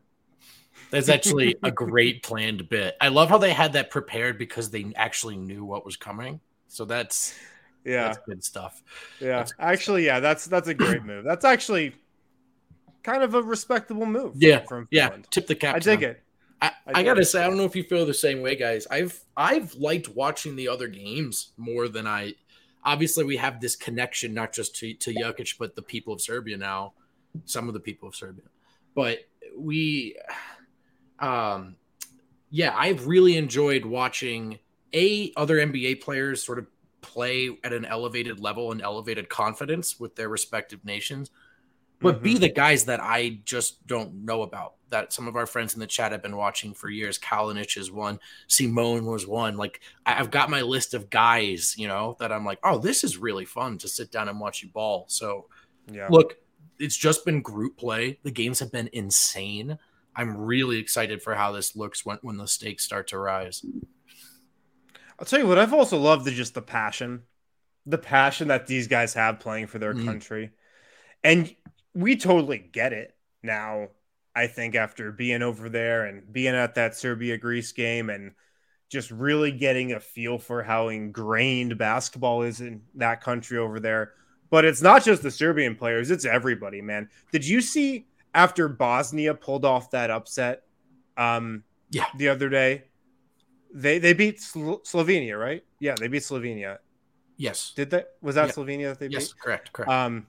That's 0.91 1.09
actually 1.09 1.57
a 1.63 1.71
great 1.71 2.23
planned 2.23 2.69
bit. 2.69 2.99
I 3.01 3.09
love 3.09 3.31
how 3.31 3.39
they 3.39 3.55
had 3.55 3.73
that 3.73 3.89
prepared 3.91 4.37
because 4.37 4.69
they 4.69 4.93
actually 4.95 5.39
knew 5.39 5.65
what 5.65 5.87
was 5.87 5.97
coming. 5.97 6.41
So 6.67 6.85
that's 6.85 7.35
yeah, 7.83 8.09
that's 8.09 8.19
good 8.27 8.45
stuff. 8.45 8.83
Yeah, 9.21 9.45
good 9.45 9.55
actually, 9.59 10.05
stuff. 10.05 10.17
yeah, 10.17 10.21
that's 10.21 10.45
that's 10.45 10.69
a 10.69 10.75
great 10.75 11.03
move. 11.03 11.25
That's 11.25 11.47
actually 11.47 11.95
kind 13.09 13.23
of 13.23 13.35
a 13.35 13.43
respectable 13.43 14.07
move. 14.07 14.35
Yeah, 14.37 14.61
from 14.61 14.87
yeah. 14.91 15.17
Tip 15.31 15.47
the 15.47 15.55
cap. 15.55 15.77
I 15.77 15.79
dig 15.79 16.03
it. 16.03 16.23
I, 16.61 16.67
I, 16.67 16.73
I 16.95 17.03
gotta 17.03 17.25
say, 17.25 17.43
I 17.43 17.47
don't 17.47 17.57
know 17.57 17.65
if 17.65 17.77
you 17.77 17.85
feel 17.85 18.05
the 18.05 18.15
same 18.15 18.43
way, 18.43 18.57
guys. 18.57 18.87
I've 18.91 19.19
I've 19.37 19.75
liked 19.75 20.09
watching 20.09 20.57
the 20.57 20.69
other 20.69 20.89
games 20.89 21.53
more 21.57 21.89
than 21.89 22.07
I 22.07 22.35
obviously 22.85 23.25
we 23.25 23.37
have 23.37 23.61
this 23.61 23.77
connection 23.77 24.35
not 24.35 24.53
just 24.53 24.77
to, 24.77 24.95
to 24.95 25.13
Jokic, 25.13 25.57
but 25.59 25.75
the 25.75 25.83
people 25.83 26.13
of 26.13 26.21
Serbia 26.21 26.57
now, 26.57 26.95
some 27.45 27.69
of 27.69 27.75
the 27.75 27.81
people 27.81 28.09
of 28.09 28.15
Serbia. 28.15 28.45
But 28.95 29.21
we 29.57 30.17
um 31.19 31.77
yeah, 32.51 32.75
I've 32.77 33.07
really 33.07 33.37
enjoyed 33.37 33.85
watching 33.85 34.59
a 34.95 35.33
other 35.37 35.57
NBA 35.57 36.03
players 36.03 36.43
sort 36.43 36.59
of 36.59 36.67
play 37.01 37.57
at 37.63 37.73
an 37.73 37.85
elevated 37.85 38.41
level 38.41 38.73
and 38.73 38.83
elevated 38.83 39.29
confidence 39.29 40.01
with 40.01 40.17
their 40.17 40.29
respective 40.29 40.85
nations 40.85 41.31
but 42.01 42.17
mm-hmm. 42.17 42.25
be 42.25 42.39
the 42.39 42.49
guys 42.49 42.85
that 42.85 43.01
I 43.03 43.41
just 43.45 43.87
don't 43.87 44.25
know 44.25 44.43
about. 44.43 44.75
That 44.91 45.13
some 45.13 45.29
of 45.29 45.37
our 45.37 45.47
friends 45.47 45.75
in 45.75 45.81
the 45.81 45.87
chat 45.87 46.13
have 46.13 46.23
been 46.23 46.37
watching 46.37 46.73
for 46.73 46.89
years. 46.89 47.19
Kalinic 47.19 47.77
is 47.77 47.93
one. 47.93 48.19
Simone 48.47 49.05
was 49.05 49.27
one. 49.27 49.59
Like 49.59 49.81
I've 50.07 50.31
got 50.31 50.49
my 50.49 50.63
list 50.63 50.95
of 50.95 51.11
guys, 51.11 51.75
you 51.77 51.89
know, 51.89 52.17
that 52.21 52.33
I'm 52.33 52.47
like, 52.47 52.59
oh, 52.65 52.79
this 52.79 53.05
is 53.05 53.19
really 53.19 53.45
fun 53.45 53.77
to 53.79 53.89
sit 53.89 54.11
down 54.11 54.31
and 54.31 54.41
watch 54.41 54.63
you 54.63 54.71
ball. 54.71 55.05
So, 55.09 55.47
yeah. 55.93 56.09
Look, 56.11 56.39
it's 56.79 56.97
just 56.97 57.27
been 57.27 57.43
group 57.43 57.77
play. 57.77 58.19
The 58.23 58.31
games 58.31 58.61
have 58.61 58.73
been 58.73 58.89
insane. 58.93 59.79
I'm 60.17 60.37
really 60.37 60.79
excited 60.79 61.23
for 61.23 61.35
how 61.35 61.53
this 61.53 61.77
looks 61.77 62.05
when 62.05 62.19
when 62.23 62.37
the 62.37 62.49
stakes 62.49 62.85
start 62.85 63.09
to 63.09 63.19
rise. 63.19 63.65
I'll 65.19 65.27
tell 65.27 65.41
you 65.41 65.47
what. 65.47 65.59
I've 65.59 65.75
also 65.75 65.99
loved 65.99 66.25
the 66.25 66.31
just 66.31 66.55
the 66.55 66.63
passion, 66.63 67.23
the 67.87 67.99
passion 67.99 68.49
that 68.49 68.67
these 68.67 68.89
guys 68.89 69.15
have 69.15 69.41
playing 69.41 69.67
for 69.67 69.79
their 69.79 69.95
mm. 69.95 70.05
country, 70.05 70.51
and 71.23 71.55
we 71.99 72.15
totally 72.17 72.59
get 72.59 72.93
it 72.93 73.17
now. 73.43 73.89
I 74.37 74.47
think 74.47 74.77
after 74.77 75.11
being 75.11 75.43
over 75.43 75.69
there 75.69 76.05
and 76.05 76.33
being 76.33 76.55
at 76.55 76.77
that 76.77 76.95
Serbia 76.95 77.37
Greece 77.37 77.73
game 77.73 78.09
and 78.09 78.33
just 78.89 79.11
really 79.11 79.51
getting 79.51 79.93
a 79.93 80.01
feel 80.01 80.39
for 80.39 80.63
how 80.63 80.89
ingrained 80.89 81.77
basketball 81.77 82.43
is 82.43 82.61
in 82.61 82.83
that 82.95 83.21
country 83.21 83.59
over 83.59 83.81
there. 83.81 84.13
But 84.49 84.65
it's 84.65 84.81
not 84.81 85.03
just 85.03 85.23
the 85.23 85.31
Serbian 85.33 85.75
players, 85.75 86.13
it's 86.13 86.25
everybody, 86.25 86.81
man. 86.81 87.09
Did 87.33 87.45
you 87.45 87.61
see 87.61 88.07
after 88.33 88.69
Bosnia 88.69 89.35
pulled 89.35 89.65
off 89.65 89.91
that 89.91 90.11
upset 90.11 90.63
um 91.17 91.65
yeah 91.91 92.07
the 92.17 92.29
other 92.29 92.49
day? 92.49 92.85
They 93.75 93.99
they 93.99 94.13
beat 94.13 94.41
Slo- 94.41 94.83
Slovenia, 94.85 95.39
right? 95.39 95.65
Yeah, 95.81 95.97
they 95.99 96.07
beat 96.07 96.23
Slovenia. 96.23 96.79
Yes. 97.37 97.73
Did 97.75 97.91
that 97.91 98.11
was 98.23 98.37
that 98.37 98.47
yeah. 98.47 98.53
Slovenia 98.53 98.89
that 98.91 99.01
they 99.01 99.09
beat? 99.09 99.15
Yes, 99.15 99.33
correct, 99.33 99.73
correct. 99.73 99.91
Um 99.91 100.29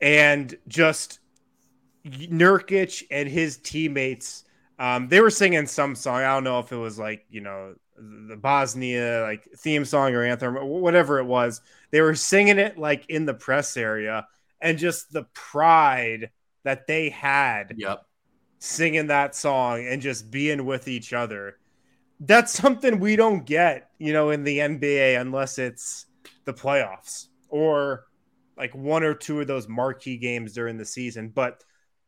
and 0.00 0.56
just 0.68 1.20
Nurkic 2.06 3.04
and 3.10 3.28
his 3.28 3.58
teammates. 3.58 4.44
Um, 4.78 5.08
they 5.08 5.20
were 5.20 5.30
singing 5.30 5.66
some 5.66 5.94
song. 5.94 6.16
I 6.16 6.34
don't 6.34 6.44
know 6.44 6.58
if 6.58 6.72
it 6.72 6.76
was 6.76 6.98
like 6.98 7.24
you 7.30 7.40
know 7.40 7.74
the 7.96 8.36
Bosnia 8.36 9.22
like 9.22 9.48
theme 9.56 9.84
song 9.84 10.14
or 10.14 10.22
anthem, 10.22 10.56
or 10.56 10.64
whatever 10.64 11.18
it 11.18 11.24
was. 11.24 11.60
They 11.90 12.00
were 12.00 12.14
singing 12.14 12.58
it 12.58 12.78
like 12.78 13.06
in 13.08 13.26
the 13.26 13.34
press 13.34 13.76
area, 13.76 14.26
and 14.60 14.78
just 14.78 15.12
the 15.12 15.24
pride 15.34 16.30
that 16.64 16.86
they 16.86 17.10
had. 17.10 17.74
Yep. 17.76 18.02
Singing 18.58 19.08
that 19.08 19.34
song 19.34 19.86
and 19.86 20.00
just 20.00 20.30
being 20.30 20.64
with 20.64 20.88
each 20.88 21.12
other. 21.12 21.58
That's 22.20 22.52
something 22.52 22.98
we 22.98 23.14
don't 23.14 23.44
get, 23.44 23.90
you 23.98 24.14
know, 24.14 24.30
in 24.30 24.44
the 24.44 24.58
NBA 24.58 25.20
unless 25.20 25.58
it's 25.58 26.06
the 26.46 26.54
playoffs 26.54 27.26
or 27.50 28.06
like 28.56 28.74
one 28.74 29.02
or 29.02 29.14
two 29.14 29.40
of 29.40 29.46
those 29.46 29.68
marquee 29.68 30.16
games 30.16 30.52
during 30.52 30.76
the 30.76 30.84
season, 30.84 31.28
but 31.28 31.62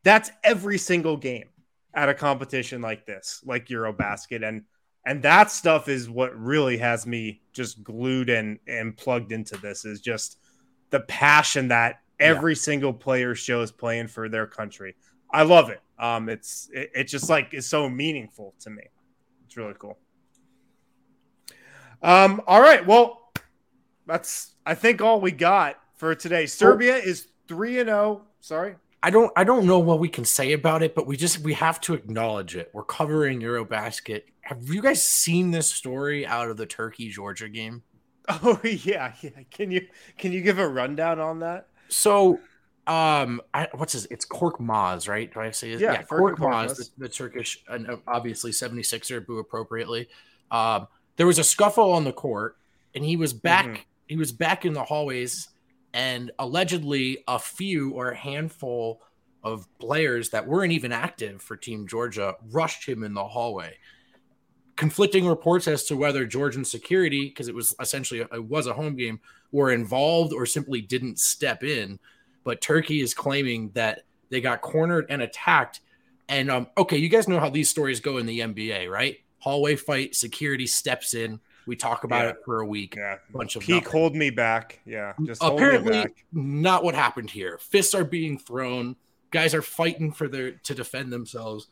that's 0.04 0.30
every 0.42 0.78
single 0.78 1.16
game 1.16 1.48
at 1.94 2.08
a 2.08 2.14
competition 2.14 2.80
like 2.80 3.06
this, 3.06 3.42
like 3.44 3.66
Eurobasket. 3.66 4.46
And 4.46 4.64
and 5.04 5.22
that 5.22 5.50
stuff 5.50 5.88
is 5.88 6.10
what 6.10 6.38
really 6.38 6.76
has 6.78 7.06
me 7.06 7.40
just 7.52 7.82
glued 7.82 8.28
and 8.30 8.58
and 8.66 8.96
plugged 8.96 9.32
into 9.32 9.56
this 9.56 9.84
is 9.84 10.00
just 10.00 10.38
the 10.90 11.00
passion 11.00 11.68
that 11.68 12.00
every 12.20 12.52
yeah. 12.52 12.60
single 12.60 12.92
player 12.92 13.34
shows 13.34 13.70
playing 13.70 14.08
for 14.08 14.28
their 14.28 14.46
country. 14.46 14.94
I 15.30 15.42
love 15.42 15.70
it. 15.70 15.80
Um, 15.98 16.28
it's 16.28 16.68
it, 16.72 16.90
it 16.94 17.04
just 17.04 17.28
like 17.28 17.54
is 17.54 17.68
so 17.68 17.88
meaningful 17.88 18.54
to 18.60 18.70
me. 18.70 18.82
It's 19.46 19.56
really 19.56 19.74
cool. 19.78 19.98
Um, 22.02 22.40
all 22.46 22.60
right, 22.60 22.86
well, 22.86 23.32
that's 24.06 24.54
I 24.64 24.74
think 24.74 25.00
all 25.00 25.20
we 25.20 25.32
got 25.32 25.76
for 25.98 26.14
today. 26.14 26.46
Serbia 26.46 26.94
oh. 26.94 27.08
is 27.08 27.28
3 27.48 27.80
and 27.80 27.88
0. 27.88 28.22
Sorry. 28.40 28.76
I 29.02 29.10
don't 29.10 29.30
I 29.36 29.44
don't 29.44 29.66
know 29.66 29.78
what 29.78 30.00
we 30.00 30.08
can 30.08 30.24
say 30.24 30.52
about 30.52 30.82
it, 30.82 30.94
but 30.94 31.06
we 31.06 31.16
just 31.16 31.40
we 31.40 31.54
have 31.54 31.80
to 31.82 31.94
acknowledge 31.94 32.56
it. 32.56 32.70
We're 32.72 32.84
covering 32.84 33.40
Eurobasket. 33.40 34.22
Have 34.40 34.68
you 34.68 34.82
guys 34.82 35.04
seen 35.04 35.50
this 35.50 35.68
story 35.68 36.26
out 36.26 36.50
of 36.50 36.56
the 36.56 36.66
Turkey 36.66 37.10
Georgia 37.10 37.48
game? 37.48 37.82
Oh 38.30 38.60
yeah, 38.62 39.14
yeah. 39.22 39.30
Can 39.50 39.70
you 39.70 39.86
can 40.18 40.32
you 40.32 40.42
give 40.42 40.58
a 40.58 40.68
rundown 40.68 41.18
on 41.18 41.38
that? 41.38 41.68
So 41.88 42.40
um 42.86 43.40
I, 43.54 43.68
what's 43.72 43.94
his 43.94 44.06
it's 44.10 44.26
Korkmaz, 44.26 45.08
right? 45.08 45.32
Do 45.32 45.40
I 45.40 45.50
say 45.50 45.70
it? 45.70 45.80
Yeah, 45.80 45.92
yeah 45.92 46.02
Korkmaz, 46.02 46.76
the, 46.76 46.90
the, 46.98 47.08
Turkish 47.08 47.64
and 47.68 47.88
obviously 48.06 48.50
76er 48.50 49.24
boo 49.24 49.38
appropriately. 49.38 50.10
Um 50.50 50.88
there 51.16 51.26
was 51.26 51.38
a 51.38 51.44
scuffle 51.44 51.90
on 51.92 52.04
the 52.04 52.12
court 52.12 52.58
and 52.94 53.02
he 53.02 53.16
was 53.16 53.32
back 53.32 53.64
mm-hmm. 53.64 53.82
he 54.08 54.16
was 54.16 54.30
back 54.30 54.66
in 54.66 54.74
the 54.74 54.84
hallways 54.84 55.48
and 55.98 56.30
allegedly 56.38 57.24
a 57.26 57.40
few 57.40 57.90
or 57.90 58.10
a 58.10 58.16
handful 58.16 59.02
of 59.42 59.66
players 59.80 60.30
that 60.30 60.46
weren't 60.46 60.72
even 60.72 60.92
active 60.92 61.42
for 61.42 61.56
Team 61.56 61.88
Georgia 61.88 62.36
rushed 62.52 62.88
him 62.88 63.02
in 63.02 63.14
the 63.14 63.24
hallway. 63.24 63.76
Conflicting 64.76 65.26
reports 65.26 65.66
as 65.66 65.82
to 65.86 65.96
whether 65.96 66.24
Georgian 66.24 66.64
security, 66.64 67.24
because 67.28 67.48
it 67.48 67.54
was 67.54 67.74
essentially 67.80 68.20
a, 68.20 68.28
it 68.32 68.44
was 68.44 68.68
a 68.68 68.72
home 68.72 68.94
game, 68.94 69.18
were 69.50 69.72
involved 69.72 70.32
or 70.32 70.46
simply 70.46 70.80
didn't 70.80 71.18
step 71.18 71.64
in. 71.64 71.98
But 72.44 72.60
Turkey 72.60 73.00
is 73.00 73.12
claiming 73.12 73.70
that 73.70 74.02
they 74.30 74.40
got 74.40 74.60
cornered 74.60 75.06
and 75.08 75.20
attacked. 75.20 75.80
And 76.28 76.48
um, 76.48 76.68
okay, 76.78 76.98
you 76.98 77.08
guys 77.08 77.26
know 77.26 77.40
how 77.40 77.50
these 77.50 77.70
stories 77.70 77.98
go 77.98 78.18
in 78.18 78.26
the 78.26 78.38
NBA, 78.38 78.88
right? 78.88 79.16
Hallway 79.40 79.74
fight, 79.74 80.14
security 80.14 80.68
steps 80.68 81.14
in, 81.14 81.40
We 81.68 81.76
talk 81.76 82.04
about 82.04 82.24
Yeah. 82.24 82.30
it 82.30 82.36
for 82.46 82.60
a 82.60 82.66
week. 82.66 82.94
Yeah. 82.96 83.18
Bunch 83.30 83.54
of 83.54 83.62
Peak 83.62 83.84
nothing. 83.84 83.90
hold 84.00 84.16
me 84.16 84.30
back. 84.30 84.80
Yeah. 84.86 85.12
Just 85.22 85.42
Apparently, 85.42 86.06
not 86.32 86.82
what 86.82 86.94
happened 86.94 87.30
here. 87.30 87.58
Fists 87.58 87.94
are 87.94 88.04
being 88.04 88.38
thrown. 88.38 88.96
Guys 89.30 89.54
are 89.54 89.60
fighting 89.62 90.10
for 90.10 90.26
their 90.28 90.52
to 90.52 90.74
defend 90.74 91.12
themselves. 91.12 91.68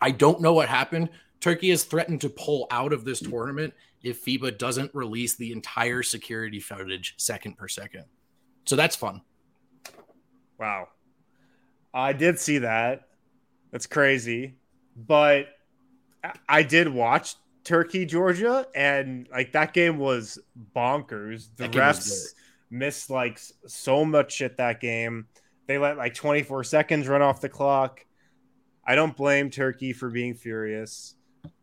I 0.00 0.10
don't 0.10 0.42
know 0.42 0.52
what 0.52 0.68
happened. 0.68 1.08
Turkey 1.40 1.70
has 1.70 1.84
threatened 1.84 2.20
to 2.20 2.28
pull 2.28 2.66
out 2.70 2.92
of 2.92 3.04
this 3.06 3.20
tournament 3.20 3.72
if 4.02 4.22
FIBA 4.24 4.58
doesn't 4.58 4.94
release 4.94 5.36
the 5.36 5.52
entire 5.52 6.02
security 6.02 6.60
footage 6.60 7.14
second 7.16 7.56
per 7.56 7.68
second. 7.68 8.04
So 8.66 8.76
that's 8.76 8.94
fun. 8.94 9.22
Wow. 10.58 10.88
I 11.94 12.12
did 12.12 12.38
see 12.38 12.58
that. 12.58 13.08
That's 13.70 13.86
crazy. 13.86 14.56
But 14.96 15.46
I 16.48 16.62
did 16.62 16.88
watch 16.88 17.36
Turkey, 17.64 18.06
Georgia, 18.06 18.66
and 18.74 19.28
like 19.30 19.52
that 19.52 19.72
game 19.72 19.98
was 19.98 20.38
bonkers. 20.74 21.48
The 21.56 21.68
was 21.68 21.76
refs 21.76 22.34
missed 22.70 23.10
like 23.10 23.38
so 23.66 24.04
much 24.04 24.32
shit 24.32 24.56
that 24.56 24.80
game. 24.80 25.26
They 25.66 25.78
let 25.78 25.96
like 25.96 26.14
24 26.14 26.64
seconds 26.64 27.06
run 27.06 27.22
off 27.22 27.40
the 27.40 27.48
clock. 27.48 28.04
I 28.84 28.94
don't 28.94 29.16
blame 29.16 29.50
Turkey 29.50 29.92
for 29.92 30.10
being 30.10 30.34
furious. 30.34 31.14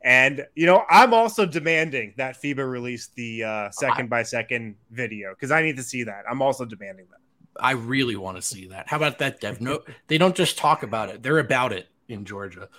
And 0.04 0.46
you 0.56 0.66
know, 0.66 0.86
I'm 0.90 1.14
also 1.14 1.46
demanding 1.46 2.14
that 2.18 2.42
FIBA 2.42 2.70
release 2.70 3.08
the 3.16 3.44
uh, 3.44 3.70
second 3.72 4.10
by 4.10 4.24
second 4.24 4.76
video 4.92 5.34
because 5.34 5.52
I 5.52 5.62
need 5.62 5.78
to 5.78 5.84
see 5.84 6.04
that. 6.04 6.24
I'm 6.30 6.42
also 6.42 6.66
demanding 6.66 7.08
that. 7.12 7.20
I 7.62 7.72
really 7.72 8.16
want 8.16 8.38
to 8.38 8.42
see 8.42 8.68
that. 8.68 8.88
How 8.88 8.98
about 8.98 9.20
that, 9.20 9.42
Dev? 9.42 9.60
No, 9.60 9.82
they 10.08 10.18
don't 10.18 10.36
just 10.36 10.58
talk 10.58 10.84
about 10.84 11.10
it; 11.10 11.24
they're 11.24 11.40
about 11.40 11.74
it 11.74 11.88
in 12.08 12.26
Georgia. 12.26 12.70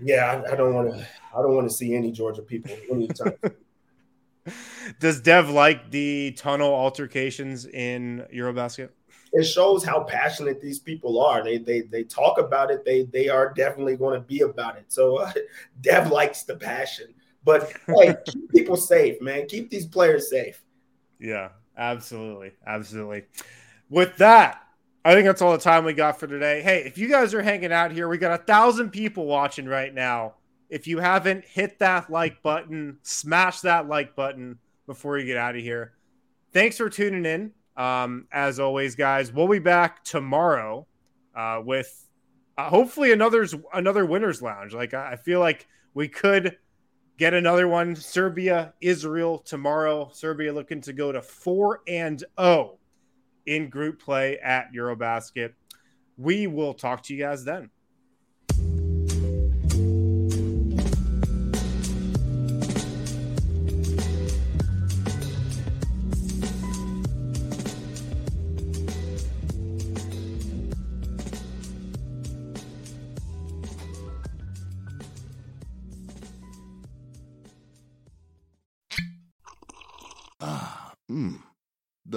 Yeah, 0.00 0.42
I, 0.46 0.52
I 0.52 0.56
don't 0.56 0.74
want 0.74 0.90
to. 0.90 1.06
I 1.36 1.42
don't 1.42 1.54
want 1.54 1.68
to 1.68 1.74
see 1.74 1.94
any 1.94 2.12
Georgia 2.12 2.42
people 2.42 2.76
anytime. 2.90 3.34
Does 5.00 5.20
Dev 5.20 5.50
like 5.50 5.90
the 5.90 6.32
tunnel 6.32 6.72
altercations 6.72 7.66
in 7.66 8.24
Eurobasket? 8.34 8.90
it 9.32 9.44
shows 9.44 9.84
how 9.84 10.02
passionate 10.04 10.60
these 10.60 10.78
people 10.78 11.20
are. 11.20 11.42
They 11.42 11.58
they 11.58 11.82
they 11.82 12.04
talk 12.04 12.38
about 12.38 12.70
it. 12.70 12.84
They 12.84 13.02
they 13.02 13.28
are 13.28 13.52
definitely 13.52 13.96
going 13.96 14.14
to 14.14 14.26
be 14.26 14.40
about 14.40 14.76
it. 14.76 14.86
So 14.88 15.16
uh, 15.16 15.32
Dev 15.80 16.10
likes 16.10 16.42
the 16.42 16.56
passion, 16.56 17.14
but 17.44 17.72
hey, 17.86 18.16
keep 18.26 18.50
people 18.50 18.76
safe, 18.76 19.20
man. 19.20 19.46
Keep 19.46 19.70
these 19.70 19.86
players 19.86 20.30
safe. 20.30 20.62
Yeah, 21.20 21.50
absolutely. 21.76 22.52
Absolutely. 22.66 23.24
With 23.90 24.16
that, 24.18 24.62
I 25.04 25.14
think 25.14 25.26
that's 25.26 25.40
all 25.40 25.52
the 25.52 25.58
time 25.58 25.84
we 25.84 25.92
got 25.92 26.18
for 26.18 26.26
today. 26.26 26.60
Hey, 26.60 26.82
if 26.84 26.98
you 26.98 27.08
guys 27.08 27.32
are 27.32 27.42
hanging 27.42 27.72
out 27.72 27.92
here, 27.92 28.08
we 28.08 28.18
got 28.18 28.40
a 28.40 28.42
thousand 28.42 28.90
people 28.90 29.26
watching 29.26 29.66
right 29.66 29.94
now. 29.94 30.34
If 30.68 30.86
you 30.86 30.98
haven't 30.98 31.44
hit 31.44 31.78
that 31.78 32.10
like 32.10 32.42
button, 32.42 32.98
smash 33.02 33.60
that 33.60 33.88
like 33.88 34.14
button 34.14 34.58
before 34.86 35.18
you 35.18 35.24
get 35.24 35.36
out 35.36 35.56
of 35.56 35.62
here. 35.62 35.92
Thanks 36.52 36.76
for 36.76 36.90
tuning 36.90 37.24
in. 37.24 37.52
Um, 37.76 38.26
as 38.32 38.58
always, 38.58 38.96
guys, 38.96 39.32
we'll 39.32 39.48
be 39.48 39.60
back 39.60 40.02
tomorrow 40.02 40.86
uh, 41.34 41.62
with 41.64 42.06
uh, 42.58 42.68
hopefully 42.68 43.12
another's 43.12 43.54
another 43.72 44.04
winners 44.04 44.42
lounge. 44.42 44.74
Like 44.74 44.94
I 44.94 45.12
I 45.12 45.16
feel 45.16 45.38
like 45.38 45.68
we 45.94 46.08
could 46.08 46.58
get 47.18 47.34
another 47.34 47.68
one. 47.68 47.94
Serbia, 47.94 48.74
Israel 48.80 49.38
tomorrow. 49.38 50.10
Serbia 50.12 50.52
looking 50.52 50.80
to 50.82 50.92
go 50.92 51.12
to 51.12 51.22
four 51.22 51.82
and 51.86 52.24
zero 52.38 52.77
in 53.48 53.70
group 53.70 54.00
play 54.00 54.38
at 54.38 54.72
Eurobasket. 54.74 55.54
We 56.16 56.46
will 56.46 56.74
talk 56.74 57.02
to 57.04 57.14
you 57.14 57.24
guys 57.24 57.44
then. 57.44 57.70